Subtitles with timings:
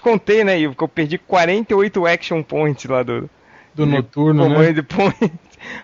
[0.00, 3.28] te contei, né, Ivo, que eu perdi 48 action points lá do.
[3.74, 4.72] Do noturno, né?
[4.72, 5.32] De point.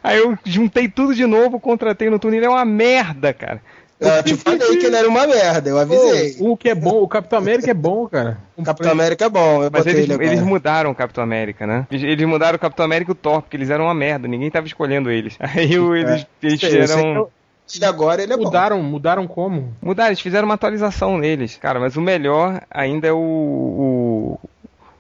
[0.02, 2.36] Aí eu juntei tudo de novo, contratei no turno.
[2.36, 3.60] Ele é uma merda, cara.
[3.98, 6.36] Eu te falei que ele era uma merda, eu avisei.
[6.40, 8.38] O, o que é bom, o Capitão América é bom, cara.
[8.54, 11.86] O Capitão América é bom, eu Mas eles, ele eles mudaram o Capitão América, né?
[11.90, 14.50] Eles, eles mudaram o Capitão América e o Thor, porque eles eram uma merda, ninguém
[14.50, 15.36] tava escolhendo eles.
[15.40, 17.28] Aí eles, eles eu sei fizeram.
[17.74, 18.44] E agora ele é bom.
[18.44, 19.74] Mudaram, mudaram como?
[19.82, 21.56] Mudaram, eles fizeram uma atualização neles.
[21.56, 23.18] Cara, mas o melhor ainda é o.
[23.18, 24.38] o,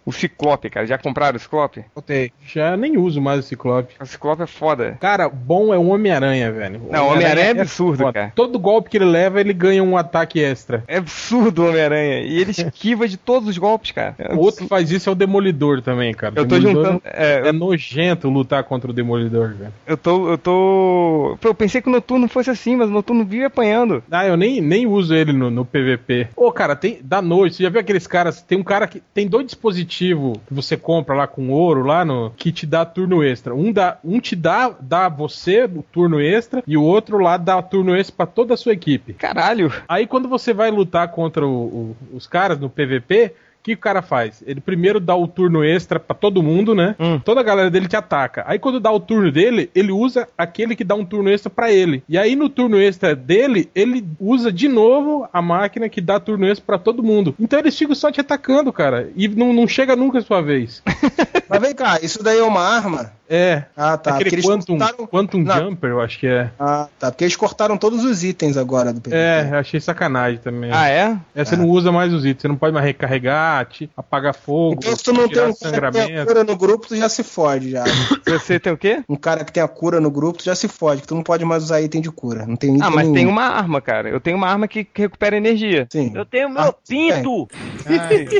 [0.06, 0.86] o Ciclope, cara.
[0.86, 1.84] Já compraram o Ciclope?
[1.94, 2.32] Botei.
[2.46, 3.94] Já nem uso mais o Ciclope.
[4.00, 4.96] O Ciclope é foda.
[5.00, 6.80] Cara, bom é o Homem-Aranha, velho.
[6.88, 8.12] O Não, o Homem-Aranha é absurdo, foda.
[8.12, 8.32] cara.
[8.34, 10.84] Todo golpe que ele leva, ele ganha um ataque extra.
[10.86, 12.20] É absurdo o Homem-Aranha.
[12.20, 14.14] E ele esquiva de todos os golpes, cara.
[14.18, 16.34] É O outro que faz isso é o Demolidor também, cara.
[16.36, 17.02] Eu tô juntando.
[17.04, 19.72] É, É nojento lutar contra o Demolidor, velho.
[19.86, 20.28] eu tô.
[20.30, 21.36] Eu tô.
[21.42, 24.04] Eu pensei que o Noturno fosse assim, mas o Noturno vive apanhando.
[24.10, 26.28] Ah, eu nem, nem uso ele no, no PVP.
[26.36, 28.40] Ô, cara, tem da noite, você já viu aqueles caras?
[28.42, 30.14] Tem um cara que tem dois dispositivos que
[30.54, 33.54] você compra lá com ouro lá no que te dá turno extra.
[33.54, 37.60] Um dá, um te dá dá você o turno extra e o outro lá dá
[37.62, 39.14] turno extra pra toda a sua equipe.
[39.14, 39.72] Caralho.
[39.88, 43.32] Aí quando você vai lutar contra o- o- os caras no PVP,
[43.66, 44.44] que o cara faz?
[44.46, 46.94] Ele primeiro dá o turno extra pra todo mundo, né?
[47.00, 47.18] Hum.
[47.18, 48.44] Toda a galera dele te ataca.
[48.46, 51.72] Aí quando dá o turno dele, ele usa aquele que dá um turno extra pra
[51.72, 52.04] ele.
[52.08, 56.46] E aí no turno extra dele, ele usa de novo a máquina que dá turno
[56.46, 57.34] extra pra todo mundo.
[57.40, 59.10] Então eles ficam só te atacando, cara.
[59.16, 60.80] E não, não chega nunca a sua vez.
[61.48, 63.12] Mas vem cá, isso daí é uma arma?
[63.28, 63.64] É.
[63.76, 64.10] Ah, tá.
[64.14, 65.56] Aquele porque eles Quantum, cortaram- Quantum Não.
[65.56, 66.50] Jumper, eu acho que é.
[66.58, 67.10] Ah, tá.
[67.10, 69.16] Porque eles cortaram todos os itens agora do PVP.
[69.16, 70.70] É, eu achei sacanagem também.
[70.72, 71.16] Ah, é?
[71.34, 74.74] É, você não usa mais os itens, você não pode mais recarregar, te apagar fogo,
[74.78, 77.08] Então se tu não tem um cara que tem a cura no grupo, tu já
[77.08, 77.84] se fode já.
[78.26, 79.02] Você tem o quê?
[79.08, 81.22] um cara que tem a cura no grupo, tu já se fode, que tu não
[81.22, 82.46] pode mais usar item de cura.
[82.46, 83.14] Não tem item Ah, mas nenhum.
[83.14, 84.08] tem uma arma, cara.
[84.08, 85.86] Eu tenho uma arma que que recupera energia.
[85.90, 86.12] Sim.
[86.14, 87.48] Eu tenho meu Ah, pinto!
[87.84, 88.26] Calem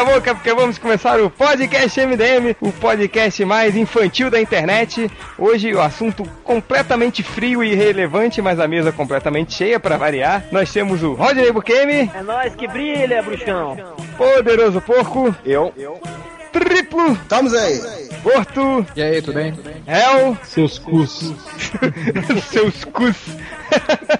[0.00, 5.10] a boca, porque vamos começar o podcast MDM, o podcast mais infantil da internet.
[5.38, 10.44] Hoje o assunto completamente frio e irrelevante, mas a mesa completamente cheia para variar.
[10.50, 13.76] Nós temos o Rodney Bukemi, É nóis que brilha, bruxão!
[14.16, 15.72] Poderoso Porco, Eu.
[16.50, 17.80] Triplo, Estamos aí.
[18.22, 19.54] Porto, E aí, tudo bem?
[19.86, 21.32] Hel, Seus cus.
[22.50, 23.16] seus cus.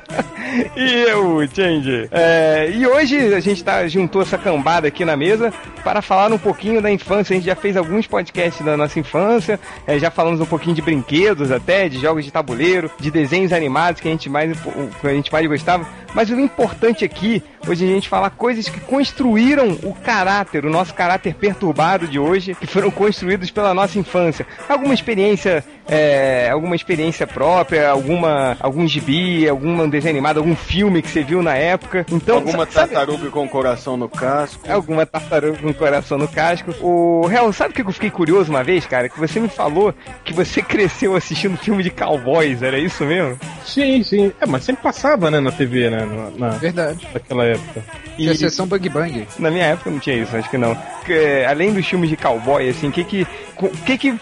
[0.76, 2.08] e eu, Change.
[2.10, 5.52] É, e hoje a gente tá, juntou essa cambada aqui na mesa
[5.82, 7.34] para falar um pouquinho da infância.
[7.34, 10.82] A gente já fez alguns podcasts da nossa infância, é, já falamos um pouquinho de
[10.82, 14.58] brinquedos até, de jogos de tabuleiro, de desenhos animados que a gente mais,
[15.00, 15.86] que a gente mais gostava.
[16.14, 20.92] Mas o importante aqui, hoje a gente falar coisas que construíram o caráter, o nosso
[20.92, 24.46] caráter perturbado de hoje, que foram construídos pela nossa infância.
[24.68, 31.08] Alguma experiência, é, alguma experiência própria, alguma, algum gibi, algum desenho animado, algum filme que
[31.08, 32.04] você viu na época.
[32.10, 34.60] Então, Alguma sabe- tartaruga com coração no casco.
[34.70, 36.72] Alguma tartaruga com coração no casco.
[36.80, 39.08] O Real, sabe o que eu fiquei curioso uma vez, cara?
[39.08, 43.38] Que você me falou que você cresceu assistindo filme de cowboys, era isso mesmo?
[43.64, 44.32] Sim, sim.
[44.40, 46.04] É, mas sempre passava, né, na TV, né?
[46.36, 47.06] Na, na- Verdade.
[47.12, 47.84] naquela época.
[48.16, 49.26] Tinha a sessão Bug Bang.
[49.38, 50.76] Na minha época não tinha isso, acho que não.
[51.04, 53.26] Que, é, além dos filmes de cowboy, assim, o que que,
[53.66, 54.12] o que que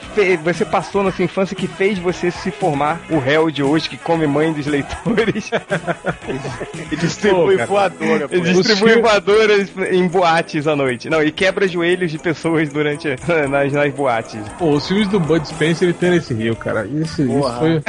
[0.43, 3.97] você passou na sua infância que fez você se formar o réu de hoje que
[3.97, 5.51] come mãe dos leitores
[6.91, 11.09] E distribui Pô, voadora, e distribui filmes- voadoras em boates à noite?
[11.11, 13.09] Não, e quebra joelhos de pessoas durante
[13.49, 14.41] nas, nas boates.
[14.59, 16.87] Pô, os filmes do Bud Spencer e Tennessee Hill, cara.
[16.87, 17.83] Isso, isso foi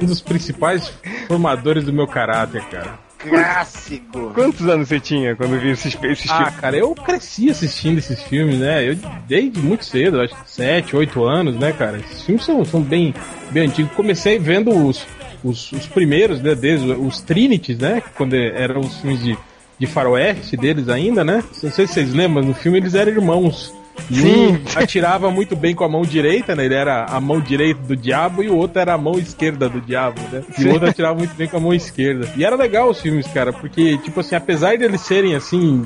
[0.00, 0.92] um dos principais
[1.28, 3.03] formadores do meu caráter, cara.
[3.28, 4.30] Clássico.
[4.34, 6.60] Quantos anos você tinha quando viu esses, esses Ah, filmes?
[6.60, 8.88] cara, eu cresci assistindo esses filmes, né?
[8.88, 8.96] Eu
[9.26, 11.98] desde muito cedo, acho que 7, 8 anos, né, cara?
[11.98, 13.14] Esses filmes são, são bem,
[13.50, 13.92] bem antigos.
[13.92, 15.06] Comecei vendo os,
[15.42, 18.02] os, os primeiros, né, desde os Trinities, né?
[18.16, 19.38] Quando eram os filmes de,
[19.78, 21.42] de faroeste deles ainda, né?
[21.62, 23.72] Não sei se vocês lembram, no filme eles eram irmãos.
[24.10, 24.58] Sim.
[24.58, 26.64] um atirava muito bem com a mão direita, né?
[26.64, 29.80] Ele era a mão direita do diabo e o outro era a mão esquerda do
[29.80, 30.42] diabo, né?
[30.58, 30.68] E Sim.
[30.68, 32.28] o outro atirava muito bem com a mão esquerda.
[32.36, 35.84] E era legal os filmes, cara, porque, tipo assim, apesar de eles serem assim.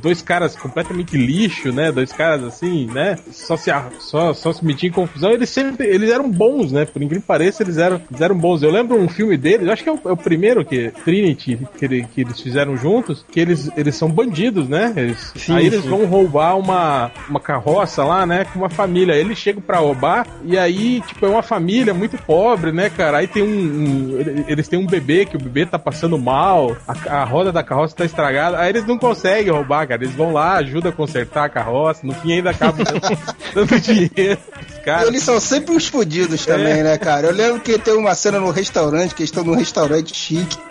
[0.00, 1.90] Dois caras completamente lixo, né?
[1.92, 3.16] Dois caras assim, né?
[3.32, 5.30] Só se, só, só se metiam em confusão.
[5.30, 6.84] Eles sempre eles eram bons, né?
[6.84, 8.62] Por incrível que pareça, eles eram, eles eram bons.
[8.62, 11.84] Eu lembro um filme deles, acho que é o, é o primeiro que Trinity que,
[11.84, 14.92] ele- que eles fizeram juntos, que eles, eles são bandidos, né?
[14.96, 15.88] Eles, Sim, aí eles sim.
[15.88, 18.44] vão roubar uma, uma carroça lá, né?
[18.52, 19.14] Com uma família.
[19.14, 23.18] Aí Eles chegam pra roubar e aí, tipo, é uma família muito pobre, né, cara?
[23.18, 27.20] Aí tem um, um- Eles têm um bebê que o bebê tá passando mal, a,
[27.20, 28.58] a roda da carroça tá estragada.
[28.58, 30.04] Aí eles não conseguem roubar, cara.
[30.04, 32.00] Eles vão lá, ajudam a consertar a carroça.
[32.04, 32.84] No fim ainda acabam
[33.54, 35.08] dando, dinheiro pros caras.
[35.08, 37.28] Eles são sempre uns fodidos também, né, cara?
[37.28, 40.56] Eu lembro que tem uma cena no restaurante, que eles estão num restaurante chique.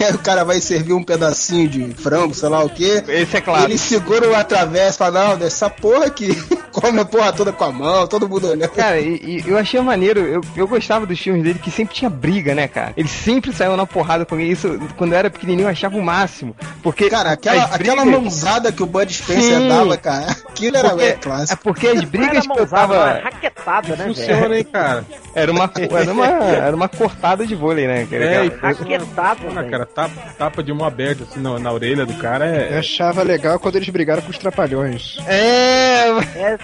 [0.00, 3.04] E aí o cara vai servir um pedacinho de frango, sei lá o quê.
[3.06, 3.64] Esse é claro.
[3.64, 6.28] Ele segura uma travessa e fala, não, dessa porra aqui.
[6.72, 8.70] Come a porra toda com a mão, todo mundo olhando.
[8.70, 12.08] Cara, e, e eu achei maneiro, eu, eu gostava dos filmes dele que sempre tinha
[12.10, 12.92] briga, né, cara?
[12.96, 14.78] Ele sempre saiu na porrada com isso.
[14.96, 16.54] Quando eu era pequenininho, eu achava o máximo.
[16.82, 17.08] Porque.
[17.10, 19.68] Cara, aquela, as aquela brigas- mãozada que o Bud Spencer Sim.
[19.68, 21.62] dava, cara, aquilo era Porque- é É clássico.
[21.62, 23.20] porque as brigas que eu tava.
[23.22, 24.14] raquetada, né, velho?
[24.14, 25.04] Funciona, hein, cara.
[25.34, 28.06] Era uma, era uma, era uma cortada de vôlei, né?
[28.10, 28.24] cara?
[28.24, 29.70] É, e Raquetada, velho.
[29.70, 29.86] cara.
[29.86, 32.78] Tapa, tapa de mão aberta assim na, na orelha do cara Eu é.
[32.78, 35.16] achava legal quando eles brigaram com os trapalhões.
[35.26, 36.06] É,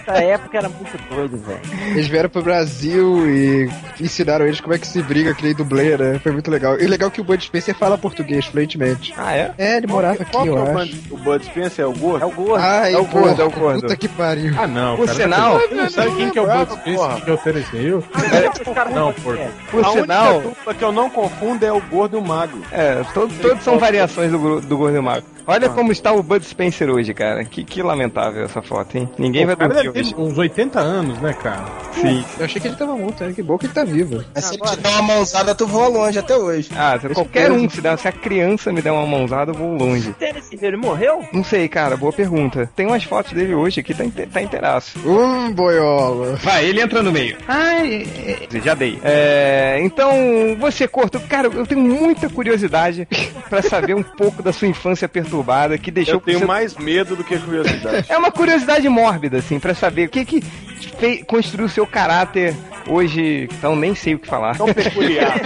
[0.06, 1.60] Essa época era muito doido, velho.
[1.93, 3.69] Eles vieram pro Brasil e
[4.00, 6.19] ensinaram eles como é que se briga, que nem dublê, né?
[6.22, 6.78] Foi muito legal.
[6.78, 9.12] E legal que o Bud Spencer fala português fluentemente.
[9.16, 9.52] Ah, é?
[9.58, 10.72] É, ele morava Qual aqui, é eu o, acho.
[10.96, 12.22] Bud, o Bud Spencer é o gordo?
[12.22, 12.64] É o gordo.
[12.64, 13.81] Ai, É o gordo, é o gordo.
[13.82, 14.54] Puta que pariu.
[14.58, 14.96] Ah, não.
[14.96, 15.19] Por cara.
[15.19, 18.04] sinal- Você não sabe quem que é o Bud Spencer que ofereceu?
[18.94, 19.48] Não, é.
[19.70, 20.43] Por a sinal.
[20.78, 22.62] que eu não confundo é o gordo e o magro.
[22.70, 24.38] É, to- todos são variações do,
[24.76, 25.26] Gordo e Mago.
[25.46, 27.44] Olha como está o Bud Spencer hoje, cara.
[27.44, 29.08] Que, que lamentável essa foto, hein?
[29.16, 30.14] Ninguém o vai cara dormir hoje.
[30.19, 31.64] uns 80 anos, né, cara?
[31.93, 32.25] Sim.
[32.38, 33.32] Eu achei que ele tava morto, né?
[33.32, 34.25] Que bom que ele tá vivo.
[34.34, 36.69] Mas se ele te der uma mãozada, tu voa longe até hoje.
[36.76, 39.72] Ah, se qualquer um, se, dá, se a criança me der uma mãozada, eu vou
[39.76, 40.12] longe.
[40.60, 41.25] Ele morreu?
[41.32, 42.69] Não sei, cara, boa pergunta.
[42.75, 44.98] Tem umas fotos dele hoje aqui, tá, inte- tá inteiraço.
[45.06, 46.34] Hum, boiola.
[46.37, 47.37] Vai, ele entra no meio.
[47.46, 48.04] Ai,
[48.64, 48.98] já dei.
[49.04, 50.10] É, então,
[50.58, 53.06] você, Corto, cara, eu tenho muita curiosidade
[53.48, 55.35] pra saber um pouco da sua infância perturbada
[55.80, 56.44] que deixou Eu tenho você...
[56.46, 58.06] mais medo do que curiosidade.
[58.10, 60.40] É uma curiosidade mórbida, assim, pra saber o que que
[60.98, 62.54] fez, construiu o seu caráter
[62.88, 63.48] hoje.
[63.52, 64.56] Então, nem sei o que falar.
[64.56, 65.36] Tão peculiar.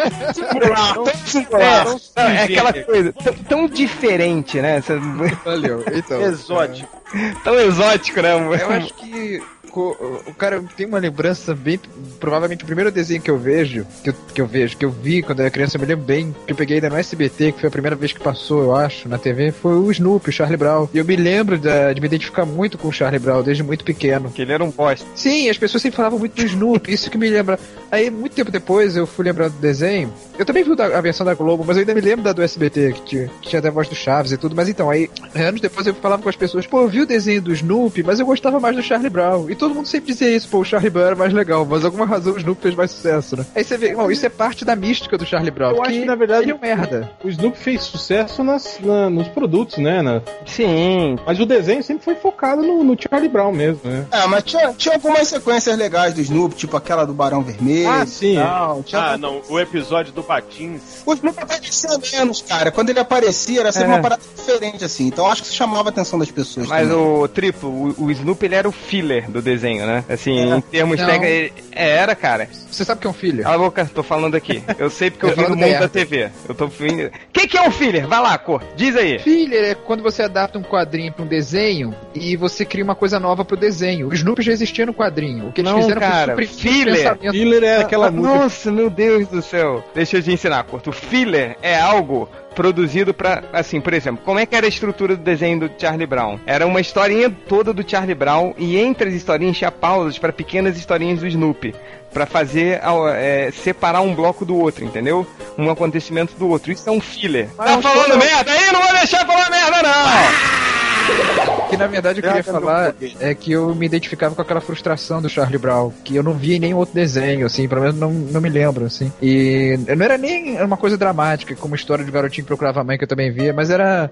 [1.52, 4.76] É, não, é aquela coisa tão, tão diferente, né?
[4.76, 4.98] Essa-
[5.44, 5.84] Valeu.
[5.92, 6.20] Então.
[6.22, 7.00] Exótico.
[7.42, 8.32] Tão exótico, né?
[8.34, 9.42] Eu acho que
[9.78, 11.78] o cara tem uma lembrança bem.
[12.18, 15.22] Provavelmente o primeiro desenho que eu vejo, que eu, que eu vejo, que eu vi
[15.22, 17.60] quando eu era criança, eu me lembro bem, que eu peguei ainda no SBT, que
[17.60, 20.56] foi a primeira vez que passou, eu acho, na TV, foi o Snoopy, o Charlie
[20.56, 20.88] Brown.
[20.92, 23.84] E eu me lembro da- de me identificar muito com o Charlie Brown desde muito
[23.84, 24.30] pequeno.
[24.30, 25.06] Que ele era um bosta.
[25.14, 27.58] Sim, as pessoas sempre falavam muito do Snoopy, isso que me lembra.
[27.90, 30.12] Aí, muito tempo depois, eu fui lembrar do desenho.
[30.38, 32.92] Eu também vi a versão da Globo, mas eu ainda me lembro da do SBT,
[32.92, 34.54] que tinha, que tinha até a voz do Chaves e tudo.
[34.54, 37.42] Mas então, aí, anos depois eu falava com as pessoas, pô, eu vi o desenho
[37.42, 39.50] do Snoopy, mas eu gostava mais do Charlie Brown.
[39.50, 42.04] E todo mundo sempre dizia isso, pô, o Charlie Brown era mais legal, mas alguma
[42.06, 43.46] razão o Snoopy fez mais sucesso, né?
[43.54, 45.70] Aí você vê, irmão, isso é parte da mística do Charlie Brown.
[45.70, 47.10] Eu porque acho que, na verdade, ele é um merda.
[47.22, 50.02] O Snoopy fez sucesso nas, na- nos produtos, né?
[50.02, 51.16] na- Sim.
[51.26, 54.06] Mas o desenho sempre foi focado no, no Charlie Brown mesmo, né?
[54.10, 57.88] É, mas tinha, tinha algumas sequências legais do Snoopy, tipo aquela do Barão Vermelho.
[57.90, 58.34] Ah, sim.
[58.36, 58.84] tal.
[58.94, 59.40] Ah, não.
[59.48, 60.80] O episódio do Patins.
[61.06, 62.70] O Snoopy aparecia menos, cara.
[62.70, 63.94] Quando ele aparecia, era sempre É.
[63.94, 65.06] uma parada diferente, assim.
[65.06, 66.66] Então eu acho que isso chamava a atenção das pessoas.
[66.66, 67.04] Mas também.
[67.04, 69.49] o triplo, o, o Snoopy ele era o filler do desenho,
[69.86, 70.04] né?
[70.08, 70.56] Assim, É.
[70.56, 72.48] em termos técnicos, é, era, cara.
[72.70, 73.42] Você sabe que é um filho?
[73.42, 74.62] Cala a boca, tô falando aqui.
[74.78, 76.30] Eu sei porque eu Eu vi no mundo da TV.
[76.48, 77.06] Eu tô vindo.
[77.06, 78.06] O que, que é um filler?
[78.06, 78.62] Vai lá, cor.
[78.76, 79.18] Diz aí.
[79.18, 83.18] Filler é quando você adapta um quadrinho pra um desenho e você cria uma coisa
[83.18, 84.08] nova pro desenho.
[84.08, 85.48] O Snoopy já existia no quadrinho.
[85.48, 86.94] O que eles Não, fizeram cara, foi filler.
[86.94, 87.32] o pensamento.
[87.32, 88.34] Filler é aquela Ah, música.
[88.36, 89.84] Nossa, meu Deus do céu.
[89.94, 90.90] Deixa eu te ensinar, Corto.
[90.90, 95.16] O filler é algo produzido pra, assim, por exemplo, como é que era a estrutura
[95.16, 96.38] do desenho do Charlie Brown?
[96.46, 100.76] Era uma historinha toda do Charlie Brown e entre as historinhas tinha pausas para pequenas
[100.76, 101.74] historinhas do Snoopy.
[102.12, 102.80] Pra fazer,
[103.14, 105.24] é, separar um bloco do outro, entendeu?
[105.56, 106.72] Um acontecimento do outro.
[106.72, 107.48] Isso é um filler.
[107.56, 108.72] tá falando merda aí?
[108.72, 110.79] Não vou deixar falar merda, não!
[111.70, 115.28] Que na verdade eu queria falar é que eu me identificava com aquela frustração do
[115.28, 118.40] Charlie Brown, que eu não via em nenhum outro desenho, assim, pelo menos não, não
[118.40, 119.12] me lembro, assim.
[119.22, 122.84] E não era nem uma coisa dramática, como a história de garotinho que procurava a
[122.84, 124.10] mãe, que eu também via, mas era.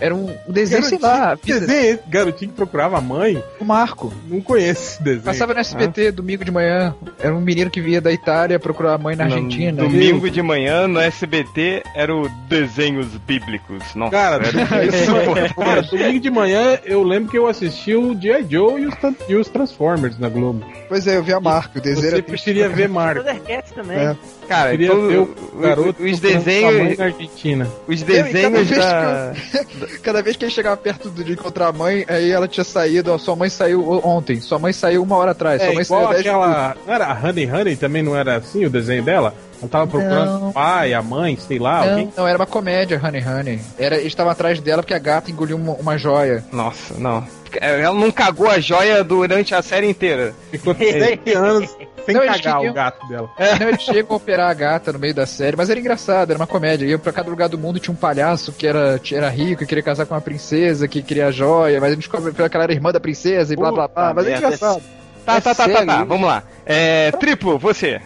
[0.00, 3.42] Era um desenho, sei lá, a vida- Desenho, garotinho que procurava a mãe.
[3.60, 4.12] o Marco.
[4.28, 5.22] Não conheço esse desenho.
[5.24, 6.94] Passava no SBT domingo de manhã.
[7.18, 9.82] Era um menino que via da Itália procurar a mãe na Argentina.
[9.82, 13.94] Domingo de manhã no SBT era o Desenhos Bíblicos.
[13.94, 15.54] Nossa, Cara, era insuportável.
[15.56, 18.46] cara, domingo de manhã eu lembro que eu assisti o G.I.
[18.48, 18.94] Joe e os,
[19.28, 20.64] e os Transformers na Globo.
[20.88, 21.78] Pois é, eu via Marco.
[21.78, 23.20] O desenho Você era preferia ver Marco.
[23.22, 23.96] Thundercats também.
[23.98, 24.16] É.
[24.48, 27.68] Cara, Queria então, ver o- o garoto os mãe desenhos, na Argentina.
[27.86, 29.32] os Eu, e cada desenhos vez da...
[30.02, 33.18] Cada vez que ele chegava perto de encontrar a mãe, aí ela tinha saído, ó,
[33.18, 36.12] sua mãe saiu ontem, sua mãe saiu uma hora atrás, É sua mãe igual saiu
[36.14, 36.76] 10 aquela.
[36.86, 39.34] Não era a Honey Honey também não era assim o desenho dela?
[39.60, 40.48] Ela tava procurando Não.
[40.50, 42.12] o pai, a mãe, sei lá, Não, alguém.
[42.16, 43.60] não, era uma comédia, Honey Honey.
[43.78, 46.44] Era, eles estavam atrás dela porque a gata engoliu uma, uma joia.
[46.52, 47.26] Nossa, não.
[47.60, 50.34] Ela não cagou a joia durante a série inteira.
[50.50, 51.74] Ficou 7 anos
[52.04, 53.30] sem Não, cagar queriam- o gato dela.
[53.58, 56.38] Não, eles chegam a operar a gata no meio da série, mas era engraçado, era
[56.38, 56.84] uma comédia.
[56.86, 59.82] Ia pra cada lugar do mundo tinha um palhaço que era, era rico e queria
[59.82, 62.72] casar com uma princesa, que queria a joia, mas a gente descobre que ela era
[62.72, 64.08] irmã da princesa e blá blá blá.
[64.08, 64.82] Puta Mas é engraçado.
[65.24, 66.04] Tá, É tá, tá, tá, tá.
[66.04, 66.42] Vamos lá.
[66.66, 68.00] É, triplo, você.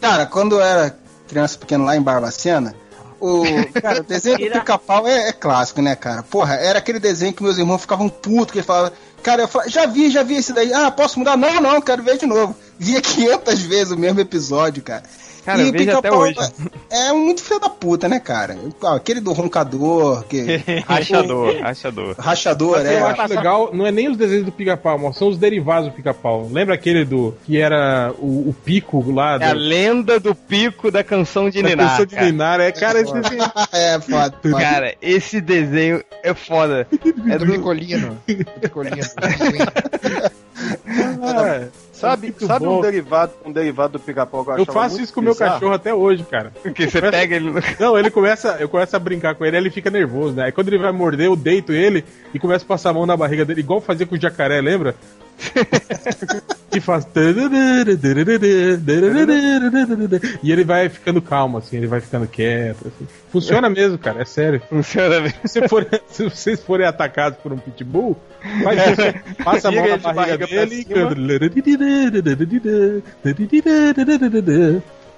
[0.00, 0.96] Cara, quando eu era
[1.28, 2.74] criança pequena lá em Barbacena,
[3.20, 3.42] o,
[3.80, 6.22] cara, o desenho do pica-pau é, é clássico, né, cara?
[6.22, 8.92] Porra, era aquele desenho que meus irmãos ficavam putos, que eles falavam,
[9.22, 10.72] cara, eu falava, já vi, já vi esse daí.
[10.72, 11.36] Ah, posso mudar?
[11.36, 12.56] Não, não, quero ver de novo.
[12.78, 15.02] Via 500 vezes o mesmo episódio, cara.
[15.50, 16.38] Cara, eu o vejo até Pica-Pau hoje.
[16.90, 18.56] É, é muito filho da puta, né, cara?
[18.82, 20.42] Ah, Aquele do roncador, que,
[20.86, 22.14] Rachador, rachador.
[22.18, 23.02] rachador, Mas eu é.
[23.02, 26.48] acho legal, não é nem os desenhos do pica-pau, mas são os derivados do pica-pau.
[26.50, 30.90] Lembra aquele do que era o, o pico lá É a do, lenda do pico
[30.90, 31.90] da canção de da Ninar.
[31.90, 32.26] pessoa de cara.
[32.26, 32.60] Ninar?
[32.60, 33.42] É, cara, esse desenho
[33.72, 34.58] É, foda, foda.
[34.60, 36.86] Cara, esse desenho é foda.
[37.30, 37.52] É do do...
[37.52, 38.18] Picolino.
[41.92, 42.78] Sabe, muito sabe bom.
[42.78, 45.74] um derivado, um derivado do pica-pau que eu Eu faço isso com o meu cachorro
[45.74, 46.50] até hoje, cara.
[46.74, 47.60] que você pega ele no...
[47.78, 50.44] Não, ele começa, eu começo a brincar com ele, aí ele fica nervoso, né?
[50.44, 53.16] Aí quando ele vai morder, eu deito ele e começo a passar a mão na
[53.16, 54.94] barriga dele, igual fazia com o jacaré, lembra?
[56.70, 57.06] Que faz.
[60.42, 62.88] E ele vai ficando calmo, assim, ele vai ficando quieto.
[62.88, 63.06] assim.
[63.30, 64.60] Funciona mesmo, cara, é sério.
[64.68, 65.32] Funciona bem.
[65.44, 68.16] Se, for- se vocês forem atacados por um pitbull,
[68.62, 69.44] faz isso.
[69.44, 71.14] Passa a mão na barriga dele e canta.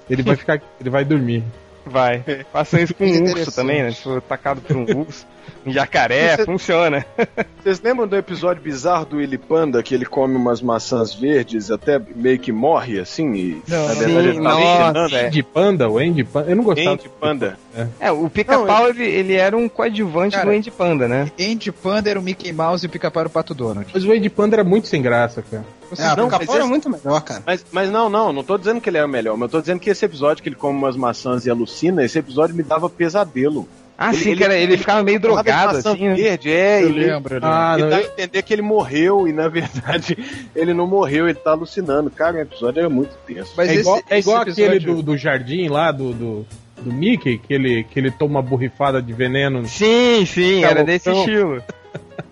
[0.09, 0.61] Ele vai ficar.
[0.79, 1.43] Ele vai dormir.
[1.85, 2.23] Vai.
[2.51, 3.91] Façam isso com um urso também, né?
[3.91, 5.25] Se for atacado por um urso,
[5.65, 7.05] um jacaré, Você- funciona.
[7.63, 12.01] Vocês lembram do episódio bizarro do Willy Panda, que ele come umas maçãs verdes até
[12.15, 13.33] meio que morre, assim?
[13.33, 13.99] E, Não, na não.
[13.99, 15.27] verdade, ele Sim, tá nossa, envenenando, é.
[15.27, 16.49] Andy Panda, o Andy Panda.
[16.51, 16.91] Eu não gostava.
[16.91, 17.57] Andy Panda.
[17.99, 21.31] É, o pica-pau, ele, ele era um coadjuvante Cara, do Andy Panda, né?
[21.39, 23.89] Andy Panda era o Mickey Mouse e o Pica-Pau era o Pato Donald.
[23.93, 25.63] Mas o Andy Panda era muito sem graça, cara.
[25.99, 27.43] É, a Não, mas era esse- muito melhor, cara.
[27.45, 29.61] Mas, mas não, não, não tô dizendo que ele é o melhor, mas eu tô
[29.61, 32.89] dizendo que esse episódio que ele come umas maçãs e alucina, esse episódio me dava
[32.89, 33.67] pesadelo.
[33.95, 36.07] Ah, Ele- sim, ele- cara, ele ficava meio drogado, assim.
[36.07, 36.15] né?
[36.15, 37.39] verde, é, Eu ele, lembro, eu lembro.
[37.43, 40.17] Ah, ele não, dá a eu- entender que ele morreu e na verdade
[40.55, 42.09] ele não morreu, ele tá alucinando.
[42.09, 43.53] Cara, o episódio era muito tenso.
[43.55, 46.45] Mas é igual, esse- é igual esse aquele episódio- do, do jardim lá, do, do,
[46.81, 49.63] do Mickey, que ele, que ele toma uma borrifada de veneno.
[49.67, 51.61] Sim, sim, Tá era desse estilo.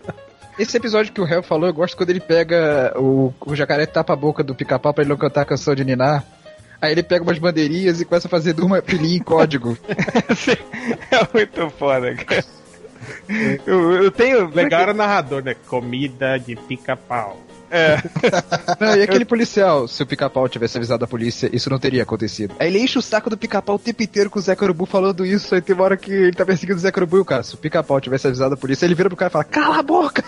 [0.62, 4.14] Esse episódio que o Hell falou, eu gosto quando ele pega o, o jacaré tapa
[4.14, 6.24] a boca do pica-pau pra ele não cantar a canção de Ninar.
[6.80, 9.76] Aí ele pega umas bandeirinhas e começa a fazer uma filhinha em código.
[9.90, 12.46] é muito foda, cara.
[13.66, 14.54] Eu, eu tenho.
[14.54, 15.56] Legal era narrador, né?
[15.68, 17.42] Comida de pica-pau.
[17.72, 17.98] É.
[18.80, 22.54] Não, e aquele policial, se o pica-pau tivesse avisado a polícia, isso não teria acontecido.
[22.60, 25.26] Aí ele enche o saco do pica-pau o tempo inteiro com o Zé Corubu falando
[25.26, 27.42] isso, aí tem uma hora que ele tá perseguindo o Zé Corubu e o cara,
[27.42, 29.84] se o pica-pau tivesse avisado a polícia, ele vira pro cara e fala, cala a
[29.84, 30.24] boca!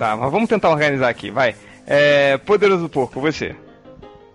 [0.00, 1.54] Tá, mas vamos tentar organizar aqui, vai.
[1.86, 3.54] É, Poderoso Porco, você.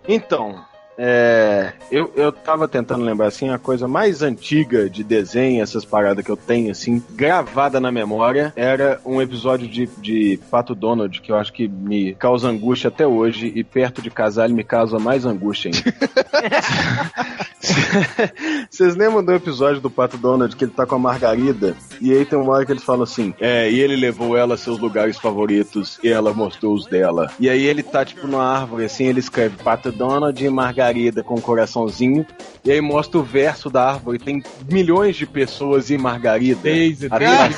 [0.06, 0.64] Então,
[0.98, 6.24] é, eu, eu tava tentando lembrar assim, a coisa mais antiga de desenho, essas paradas
[6.24, 11.30] que eu tenho, assim, gravada na memória, era um episódio de, de Pato Donald, que
[11.30, 14.98] eu acho que me causa angústia até hoje, e perto de casar ele me causa
[14.98, 15.94] mais angústia ainda.
[18.70, 21.76] Vocês lembram do episódio do Pato Donald que ele tá com a Margarida?
[22.00, 24.56] E aí tem uma hora que eles falam assim: É, e ele levou ela a
[24.56, 27.28] seus lugares favoritos e ela mostrou os dela.
[27.40, 30.85] E aí ele tá tipo numa árvore assim, ele escreve Pato Donald e Margarida
[31.24, 32.26] com um coraçãozinho.
[32.64, 36.60] E aí mostra o verso da árvore, tem milhões de pessoas e Margarida.
[36.62, 37.54] Daisy, Atrás.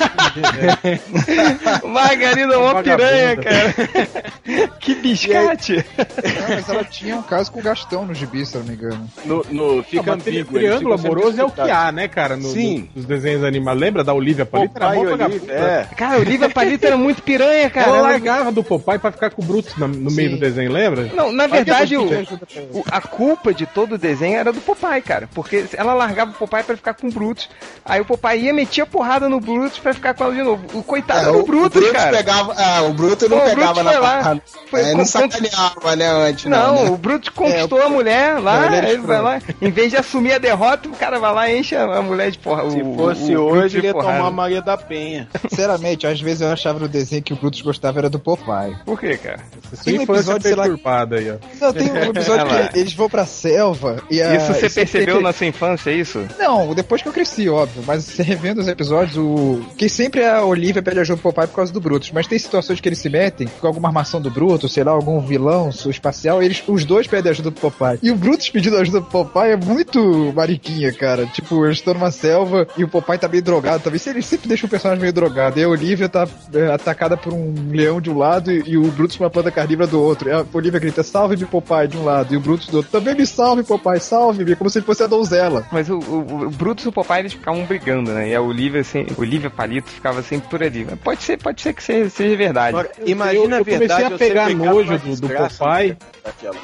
[0.83, 1.87] Daisy.
[1.87, 4.69] Margarida é uma piranha, cara.
[4.79, 5.75] que biscate.
[5.97, 8.73] Não, mas ela tinha um caso com o Gastão no gibi, se eu não me
[8.75, 9.09] engano.
[9.25, 10.53] No, no, fica Ah, ambíguo.
[10.59, 12.35] triângulo amoroso é o que há, né, cara?
[12.35, 12.89] No, Sim.
[12.93, 13.81] no- nos desenhos animados.
[13.81, 14.73] Lembra da Olivia Palito?
[14.75, 15.87] Era Popeye mó e Olivia, é.
[15.95, 17.87] Cara, a Olivia Palito era muito piranha, cara.
[17.87, 20.71] Ela Ela- largava do Popeye pra ficar com o Brutus na- no meio do desenho,
[20.71, 21.09] lembra?
[21.15, 25.27] Não, na verdade, o, o- a culpa de todo o desenho era do Popeye, cara.
[25.35, 27.49] Porque ela largava o Popeye pra ficar com o Brutus.
[27.83, 30.65] Aí o Popeye ia metia porrada no Brutus pra ficar com ela de novo.
[30.73, 32.15] O coitado era o Brutus, cara.
[32.15, 32.53] pegava.
[32.57, 34.41] Ah, o Bruto não Pô, pegava Brutus na barra.
[34.69, 36.45] foi é, não sacaneava, né, antes.
[36.45, 36.89] Não, né?
[36.91, 40.37] o Brutus conquistou a mulher lá, Não, ele vai lá, em vez de assumir a
[40.37, 42.69] derrota, o cara vai lá e enche a mulher de porra.
[42.69, 44.13] Se o- fosse o Brutus hoje, ele ia porrada.
[44.17, 45.27] tomar a Maria da Penha.
[45.49, 48.77] Sinceramente, às vezes eu achava no desenho que o Brutus gostava era do Popeye.
[48.85, 49.39] Por quê, cara?
[49.83, 51.65] Tem um episódio, sei lá, aí, ó.
[51.65, 54.35] Não, tem um episódio que eles vão pra selva e a...
[54.35, 56.25] Isso você sempre percebeu tem na sua infância, é isso?
[56.37, 57.83] Não, depois que eu cresci, óbvio.
[57.85, 59.61] Mas você revendo os episódios, o.
[59.77, 62.11] Que sempre a Olivia pede ajuda pro Popeye por causa do Brutus.
[62.11, 65.19] Mas tem situações que eles se metem com alguma armação do Brutus, sei lá, algum
[65.19, 67.99] vilão espacial, eles, os dois pedem ajuda pro Popeye.
[68.01, 71.25] E o Brutus pedindo ajuda pro Popeye é muito mariquinha, cara.
[71.27, 73.83] Tipo, eles estão numa selva e o Popeye tá meio drogado.
[73.83, 75.59] Talvez ele sempre deixa o personagem meio drogado.
[75.59, 78.83] E a Olivia tá é, atacada por um leão de um lado e, e o
[78.91, 80.29] Brutus por uma planta carnívora do outro.
[80.29, 82.33] E a Olivia grita, salve-me, Popeye, de um lado.
[82.33, 84.55] E o Brutus do outro, também me salve, Popeye, salve-me.
[84.55, 85.65] Como se ele fosse a donzela.
[85.71, 88.29] Mas o, o, o Brutus e o Popeye eles ficavam brigando, né?
[88.29, 90.85] E a Olivia, assim, Olivia Palito ficava sempre por ali.
[90.89, 92.69] Mas pode ser, pode ser que seja, seja verdade.
[92.69, 93.87] Agora, imagina eu a verdade.
[93.87, 95.97] comecei a você pegar nojo do, do Popeye.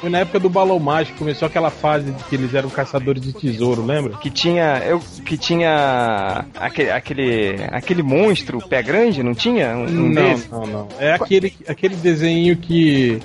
[0.00, 3.32] Foi na época do Balão Mágico, começou aquela fase de que eles eram caçadores de
[3.32, 4.16] tesouro, lembra?
[4.18, 4.82] Que tinha.
[4.86, 6.44] Eu, que tinha.
[6.54, 7.56] Aquele, aquele.
[7.70, 9.76] Aquele monstro, pé grande, não tinha?
[9.76, 10.50] Um, um não, desse?
[10.50, 10.88] não, não.
[10.98, 13.20] É aquele, aquele desenho que.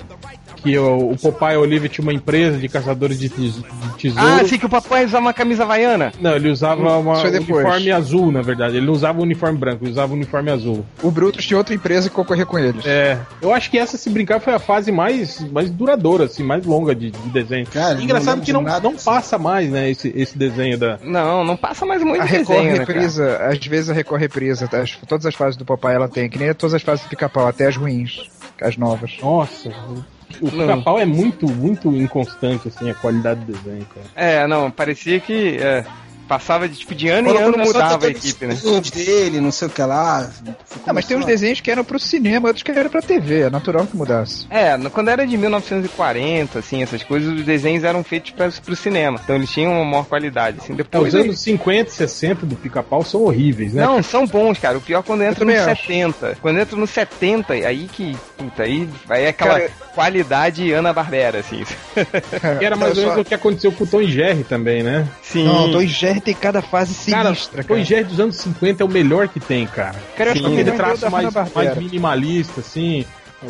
[0.62, 3.62] Que o, o Popeye e a Olivia tinha uma empresa de caçadores de, tes- de
[3.98, 4.26] tesouro.
[4.28, 6.12] Ah, sim, que o papai usava uma camisa havaiana.
[6.20, 8.76] Não, ele usava uma, um uniforme azul, na verdade.
[8.76, 10.84] Ele não usava o uniforme branco, ele usava o uniforme azul.
[11.02, 12.84] O Brutus tinha outra empresa que concorria com eles.
[12.86, 16.64] É, eu acho que essa, se brincar, foi a fase mais, mais duradoura, assim, mais
[16.64, 17.66] longa de, de desenho.
[17.66, 20.98] Cara, Engraçado não que não, não passa mais, né, esse, esse desenho da...
[21.02, 24.68] Não, não passa mais muito A desenho, Record né, reprisa, às vezes a Record reprisa,
[24.68, 24.80] tá?
[24.80, 27.46] As- todas as fases do Popeye ela tem, que nem todas as fases do Pica-Pau,
[27.48, 28.28] até as ruins,
[28.60, 29.16] as novas.
[29.20, 29.70] Nossa,
[30.40, 34.06] o pica-pau é muito, muito inconstante, assim, a qualidade do desenho, cara.
[34.14, 35.84] É, não, parecia que é,
[36.32, 38.54] passava de tipo de ano em Quando ano começou mudava a equipe, né?
[38.54, 40.30] desenhos dele, não sei o que lá.
[40.86, 43.50] Ah, mas tem uns desenhos que eram pro cinema, outros que eram pra TV, é
[43.50, 44.46] natural que mudasse.
[44.48, 49.20] É, quando era de 1940, assim, essas coisas, os desenhos eram feitos para pro cinema.
[49.22, 50.72] Então eles tinham uma maior qualidade, assim.
[50.72, 53.84] É, Depois os anos 50 e 60 do pica-pau são horríveis, né?
[53.84, 54.78] Não, são bons, cara.
[54.78, 55.82] O pior é quando entra também no acho.
[55.82, 56.38] 70.
[56.40, 58.16] Quando entra no 70, aí que.
[58.38, 61.62] Puta, aí, aí é aquela Cara- qualidade Ana Barbera, assim.
[62.58, 64.82] Que era mais ou Só- menos o que aconteceu com o Tom e Jerry também,
[64.82, 65.06] né?
[65.22, 65.44] Sim.
[65.44, 67.80] Não, Tom e Jerry tem cada fase Cara, sinistra, cara.
[67.80, 69.96] e Jerry dos anos 50 é o melhor que tem, cara.
[70.16, 73.04] Cara, eu acho que o Aquele é o traço da mais, mais minimalista, assim.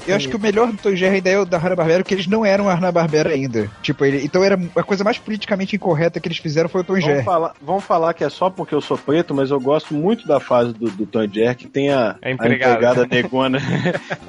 [0.07, 2.15] Eu acho que o melhor do Tom e Jerry ainda é o da Hanna-Barbera, porque
[2.15, 3.69] eles não eram a Hanna-Barbera ainda.
[3.83, 6.93] Tipo, ele, então era a coisa mais politicamente incorreta que eles fizeram foi o Tom
[6.95, 7.25] Vamos Jerry.
[7.25, 10.39] falar, vamos falar que é só porque eu sou preto, mas eu gosto muito da
[10.41, 12.73] fase do, do Tom Jerry, que tem a, A a empregada.
[12.75, 13.59] empregada negona.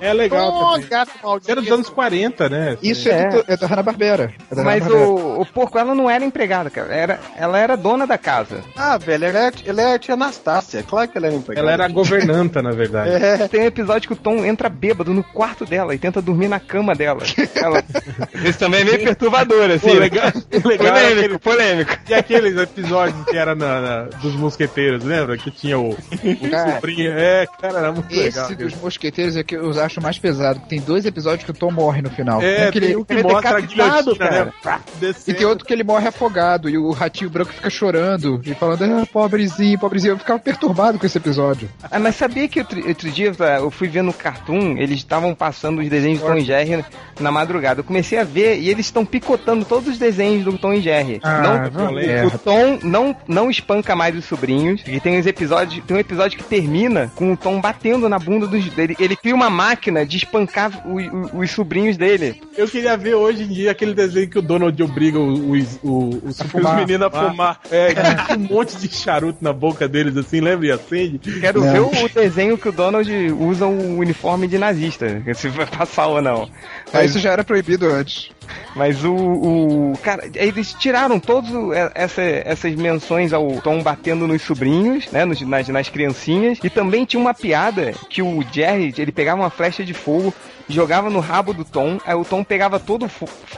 [0.00, 0.88] É legal também.
[0.88, 1.50] gato maldito.
[1.50, 2.76] Era dos anos 40, né?
[2.82, 4.32] Isso é, do- é da Hanna-Barbera.
[4.50, 5.10] É da Mas Hanna-Barbera.
[5.10, 6.92] o, o porco, ela não era empregada, cara.
[6.94, 8.62] Era, ela era dona da casa.
[8.76, 10.82] Ah, velho, ela é, ela é a tia Anastácia.
[10.82, 11.64] Claro que ela era empregada.
[11.64, 13.10] Ela era a governanta, na verdade.
[13.50, 16.60] Tem um episódio que o Tom entra bêbado no quarto dela e tenta dormir na
[16.60, 17.22] cama dela.
[17.54, 17.82] Ela-
[18.48, 19.88] Isso também é meio perturbador, assim.
[19.88, 20.00] Pô, né?
[20.00, 20.32] legal,
[20.64, 21.92] legal Polêmico, aquele- polêmico.
[22.08, 25.36] E aqueles episódios que era na, na- dos mosqueteiros, lembra?
[25.36, 27.12] Que tinha o, o Cara, sobrinho.
[27.12, 28.44] É, cara, era muito legal.
[28.46, 31.54] Esse dos mosqueteiros é que eu acho mais pesado, porque tem dois episódios que o
[31.54, 32.40] Tom morre no final.
[32.42, 34.52] É, um que ele- um que ele é mostra a decapitado, né?
[34.62, 34.80] cara.
[34.96, 35.38] E Descendo.
[35.38, 39.06] tem outro que ele morre afogado e o ratinho branco fica chorando e falando, ah,
[39.12, 40.12] pobrezinho, pobrezinho.
[40.14, 41.68] Eu ficava perturbado com esse episódio.
[41.90, 45.80] Ah, mas sabia que outro, outro dia eu fui ver no Cartoon, eles estavam passando
[45.80, 46.84] os desenhos do Tom e Jerry
[47.20, 47.80] na madrugada.
[47.80, 51.20] Eu comecei a ver e eles estão picotando todos os desenhos do Tom e Jerry.
[51.22, 54.82] Ah, não, o, o Tom não, não espanca mais os sobrinhos.
[54.86, 58.46] E tem os episódios, tem um episódio que termina com o Tom batendo na bunda
[58.46, 58.96] dos dele.
[58.98, 62.40] Ele cria uma máquina de espancar o- o- os sobrinhos dele.
[62.56, 66.40] Eu queria ver hoje em dia aquele desenho que o Donald obriga os, os, os,
[66.40, 66.76] os fumar.
[66.76, 67.60] meninos a fumar.
[67.70, 70.66] É, tinha um monte de charuto na boca deles, assim, lembra?
[70.66, 71.18] E acende.
[71.18, 71.72] Quero Não.
[71.90, 75.22] ver o desenho que o Donald usa o uniforme de nazista.
[75.34, 76.48] Se vai passar ou não.
[76.92, 78.30] Ah, isso já era proibido antes.
[78.74, 79.92] Mas o, o.
[80.02, 81.50] Cara, eles tiraram todas
[81.94, 85.24] essa, essas menções ao Tom batendo nos sobrinhos, né?
[85.24, 86.58] nos- nas, nas criancinhas.
[86.62, 90.34] E também tinha uma piada que o Jerry, ele pegava uma flecha de fogo,
[90.70, 93.10] jogava no rabo do Tom, aí o Tom pegava todo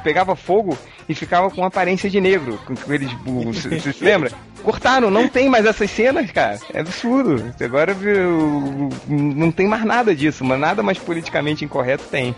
[0.02, 0.76] pegava fogo
[1.08, 2.58] e ficava com aparência de negro.
[2.66, 3.10] Com com eles.
[3.26, 4.30] o- Você você se lembra?
[4.62, 6.58] Cortaram, não tem mais essas cenas, cara.
[6.72, 7.52] É absurdo.
[7.60, 12.34] Agora viu, não tem mais nada disso, mas nada mais politicamente incorreto tem.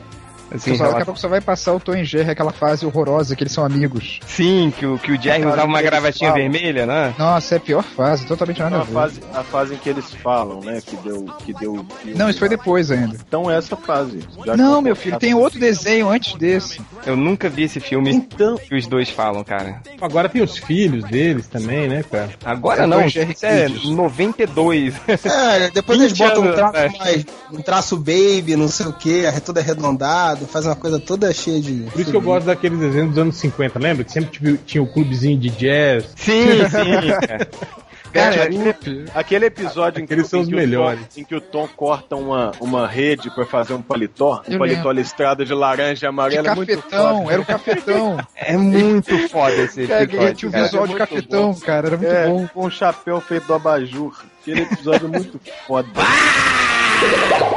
[0.52, 3.34] Assim, Só- daqui a pouco só vai passar o Tom e Jerry, aquela fase horrorosa
[3.34, 4.20] que eles são amigos.
[4.26, 6.50] Sim, que o, que o Jerry usava uma gravatinha falam.
[6.50, 7.14] vermelha, né?
[7.18, 10.12] Nossa, é a pior fase, totalmente nada a a fase, a fase em que eles
[10.22, 10.80] falam, né?
[10.84, 11.24] Que deu.
[11.44, 12.56] Que deu Não, isso foi lá.
[12.56, 13.16] depois ainda.
[13.26, 14.20] Então essa fase.
[14.44, 16.80] Já Não, meu filho, tem outro desenho antes desse.
[17.06, 19.80] Eu nunca vi esse filme Então, que os dois falam, cara.
[20.00, 22.30] Agora tem os filhos deles também, né, cara?
[22.44, 23.26] Agora É não, isso é
[23.66, 23.84] Kids.
[23.90, 24.94] 92.
[25.24, 26.88] É, depois eles 20 botam um traço é.
[26.98, 27.26] mais.
[27.52, 31.82] Um traço baby, não sei o que, tudo arredondado, faz uma coisa toda cheia de.
[31.90, 34.04] Por isso que eu gosto daqueles desenhos dos anos 50, lembra?
[34.04, 36.12] Que sempre tive- tinha o clubezinho de jazz.
[36.16, 37.48] sim, sim.
[38.14, 38.44] cara.
[38.44, 41.00] Aquele, aquele episódio em que, são em os que o melhores.
[41.00, 44.58] Tom, em que o Tom corta uma, uma rede pra fazer um paletó, um Eu
[44.60, 44.92] paletó lembro.
[44.92, 47.32] listrado de laranja e De amarelo é muito cafetão, foda.
[47.32, 48.16] era o cafetão.
[48.36, 50.34] é muito foda esse Cara, episódio.
[50.36, 50.64] tinha um cara.
[50.64, 52.46] visual de cafetão, cara, era muito É, bom.
[52.54, 54.14] com um chapéu feito do abajur.
[54.42, 55.88] Aquele episódio é muito foda.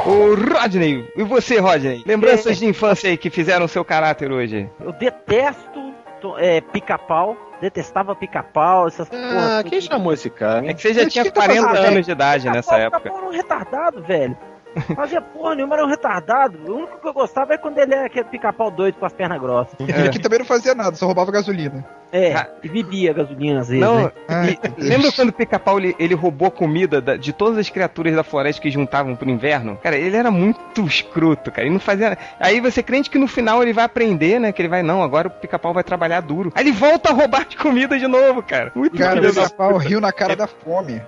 [0.04, 2.02] Ô, Rodney, e você, Rodney?
[2.06, 4.68] Lembranças de infância aí que fizeram seu caráter hoje?
[4.80, 7.36] Eu detesto to- é, pica-pau.
[7.60, 9.64] detestava pica-pau, essas Ah, porra.
[9.64, 10.64] quem chamou esse cara?
[10.64, 11.86] É que você já Mas tinha que que tá 40 fazendo?
[11.88, 13.00] anos de idade nessa época.
[13.00, 14.38] Pica-pau era um retardado, velho.
[14.94, 16.58] Fazia porra nenhuma, era um retardado.
[16.66, 19.40] O único que eu gostava é quando ele era aquele pica-pau doido com as pernas
[19.40, 19.74] grossas.
[19.80, 21.84] Ele aqui também não fazia nada, só roubava gasolina.
[22.10, 22.48] É, Ah.
[22.62, 24.12] e bebia gasolina às vezes, Não, né?
[24.26, 28.14] Ai, e- lembra quando o pica-pau ele, ele roubou comida da- de todas as criaturas
[28.16, 29.76] da floresta que juntavam pro inverno?
[29.82, 31.64] Cara, ele era muito escroto, cara.
[31.66, 32.16] Ele não fazia.
[32.40, 34.52] Aí você crente que no final ele vai aprender, né?
[34.52, 36.50] Que ele vai, não, agora o pica-pau vai trabalhar duro.
[36.54, 38.72] Aí ele volta a roubar as comidas de novo, cara.
[38.74, 41.02] Muito Cara, o pica-pau riu na cara da fome.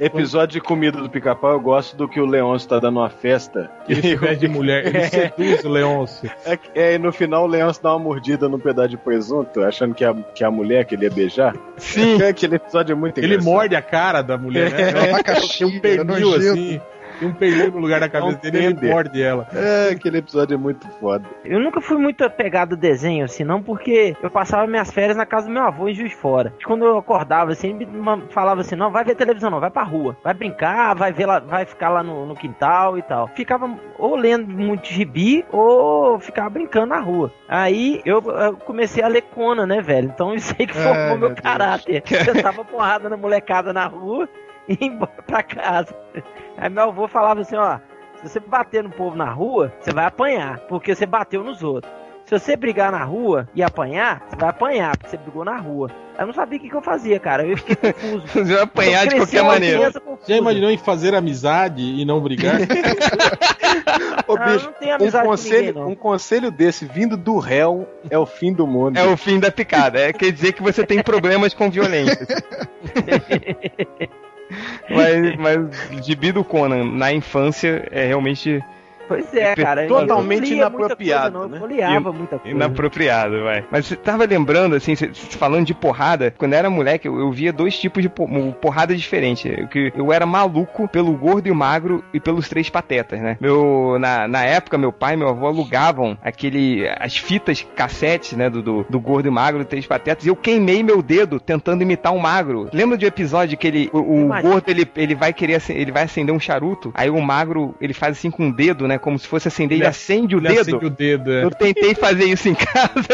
[0.00, 3.68] Episódio de comida do pica-pau, eu gosto do que o Leôncio tá dando uma festa.
[3.88, 6.30] Ele se veste de mulher, ele seduz o Leôncio.
[6.46, 9.60] É, que- é, e no final o Leôncio dá uma mordida num pedaço de presunto,
[9.62, 11.56] achando que é a, que é a mulher que ele ia beijar.
[11.76, 12.22] Sim.
[12.22, 13.44] Aquele episódio é muito Ele engraçado.
[13.52, 14.82] morde a cara da mulher, né?
[14.82, 16.80] É uma Tem abacaxi, um pernil assim,
[17.18, 19.46] tem um pernil no lugar da cabeça dele e ele morde ela.
[19.52, 21.24] É, aquele episódio é muito foda.
[21.44, 25.24] Eu nunca fui muito apegado a desenho, assim, não porque eu passava minhas férias na
[25.24, 26.52] casa do meu avô em Juiz Fora.
[26.64, 29.82] Quando eu acordava, assim, ele me falava assim, não, vai ver televisão não, vai pra
[29.82, 30.16] rua.
[30.22, 33.28] Vai brincar, vai ver lá, vai ficar lá no, no quintal e tal.
[33.28, 37.32] Ficava ou lendo muito gibi, ou ficava brincando na rua.
[37.48, 40.10] Aí eu, eu comecei a ler Conan, né, velho?
[40.12, 42.02] Então isso aí que formou Ai, meu meu caráter.
[42.26, 44.28] Eu tava porrada na molecada na rua
[44.70, 45.94] e ia embora pra casa.
[46.56, 47.78] Aí meu avô falava assim, ó,
[48.16, 51.92] se você bater no povo na rua, você vai apanhar, porque você bateu nos outros.
[52.28, 55.90] Se você brigar na rua e apanhar, você vai apanhar, porque você brigou na rua.
[56.18, 57.46] Eu não sabia o que, que eu fazia, cara.
[57.46, 58.26] Eu fiquei confuso.
[58.44, 59.92] Você vai apanhar de qualquer maneira.
[60.26, 62.56] Já imaginou em fazer amizade e não brigar?
[64.26, 65.88] Ô, eu bicho, não tenho um conselho, ninguém, não.
[65.88, 68.98] um conselho desse vindo do réu é o fim do mundo.
[68.98, 70.00] É o fim da picada.
[70.00, 72.26] É, quer dizer que você tem problemas com violência.
[74.90, 78.62] Mas, mas Gibi do Conan na infância é realmente
[79.08, 79.86] Pois é, cara.
[79.86, 81.56] Totalmente inapropriado, coisa, né?
[81.56, 82.54] Eu folheava muita coisa.
[82.56, 83.64] inapropriado, vai.
[83.70, 87.30] Mas você tava lembrando, assim, você falando de porrada, quando eu era moleque, eu, eu
[87.32, 88.28] via dois tipos de po-
[88.60, 89.44] porrada diferentes.
[89.58, 93.36] Eu, que eu era maluco pelo gordo e o magro e pelos três patetas, né?
[93.40, 98.50] Meu, na, na época, meu pai e meu avô alugavam aquele, as fitas cassetes, né,
[98.50, 101.82] do, do, do gordo e magro e três patetas, e eu queimei meu dedo tentando
[101.82, 102.68] imitar um magro.
[102.72, 106.02] Lembra de um episódio que ele, o, o gordo, ele, ele vai querer, ele vai
[106.04, 109.26] acender um charuto, aí o magro, ele faz assim com o dedo, né, como se
[109.26, 110.60] fosse acender, ele, Ele acende o Ele dedo.
[110.60, 111.44] acende o dedo, é.
[111.44, 113.08] Eu tentei fazer isso em casa,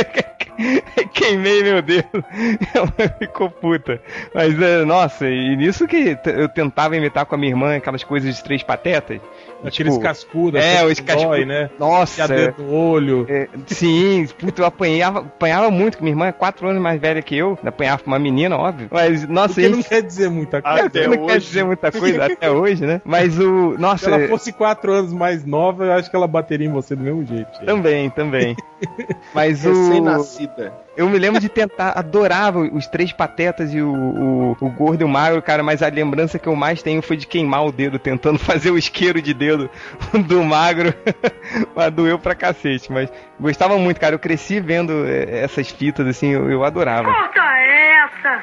[1.12, 2.06] queimei meu dedo.
[2.74, 4.00] Ela ficou puta.
[4.34, 8.36] Mas, é, nossa, e nisso que eu tentava imitar com a minha irmã aquelas coisas
[8.36, 9.20] de três patetas.
[9.68, 11.46] Aqueles tipo, cascudos, é, assim, os que dói, cascudos.
[11.46, 11.70] né?
[11.78, 13.26] Nossa, dedo no olho.
[13.28, 17.22] é, sim, puta, eu apanhava, apanhava muito, que minha irmã é quatro anos mais velha
[17.22, 18.88] que eu, apanhava pra uma menina, óbvio.
[18.90, 20.78] Mas, nossa, Porque não isso quer dizer muita coisa.
[20.80, 21.46] é, Até não quer hoje.
[21.46, 23.00] dizer muita coisa até hoje, né?
[23.04, 23.74] Mas o.
[23.74, 26.94] Se Nossa, ela fosse quatro anos mais nova, eu acho que ela bateria em você
[26.94, 27.50] do mesmo jeito.
[27.64, 28.56] também, também.
[29.34, 29.68] Mas o.
[29.68, 30.72] Recém-nascida.
[30.96, 35.04] Eu me lembro de tentar, adorava os três patetas e o, o, o gordo e
[35.04, 37.98] o magro, cara, mas a lembrança que eu mais tenho foi de queimar o dedo,
[37.98, 39.68] tentando fazer o isqueiro de dedo
[40.26, 40.94] do magro.
[41.74, 44.14] mas doeu pra cacete, mas gostava muito, cara.
[44.14, 47.10] Eu cresci vendo eh, essas fitas, assim, eu, eu adorava.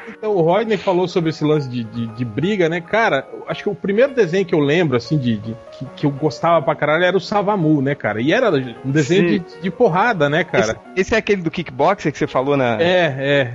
[0.08, 2.80] Então, o Rodney falou sobre esse lance de, de, de briga, né?
[2.80, 6.10] Cara, acho que o primeiro desenho que eu lembro, assim, de, de- que, que eu
[6.10, 8.20] gostava pra caralho era o Savamu, né, cara?
[8.20, 8.50] E era
[8.84, 10.76] um desenho de, de porrada, né, cara?
[10.94, 13.54] Esse, esse é aquele do kickboxer que você falou na É, é.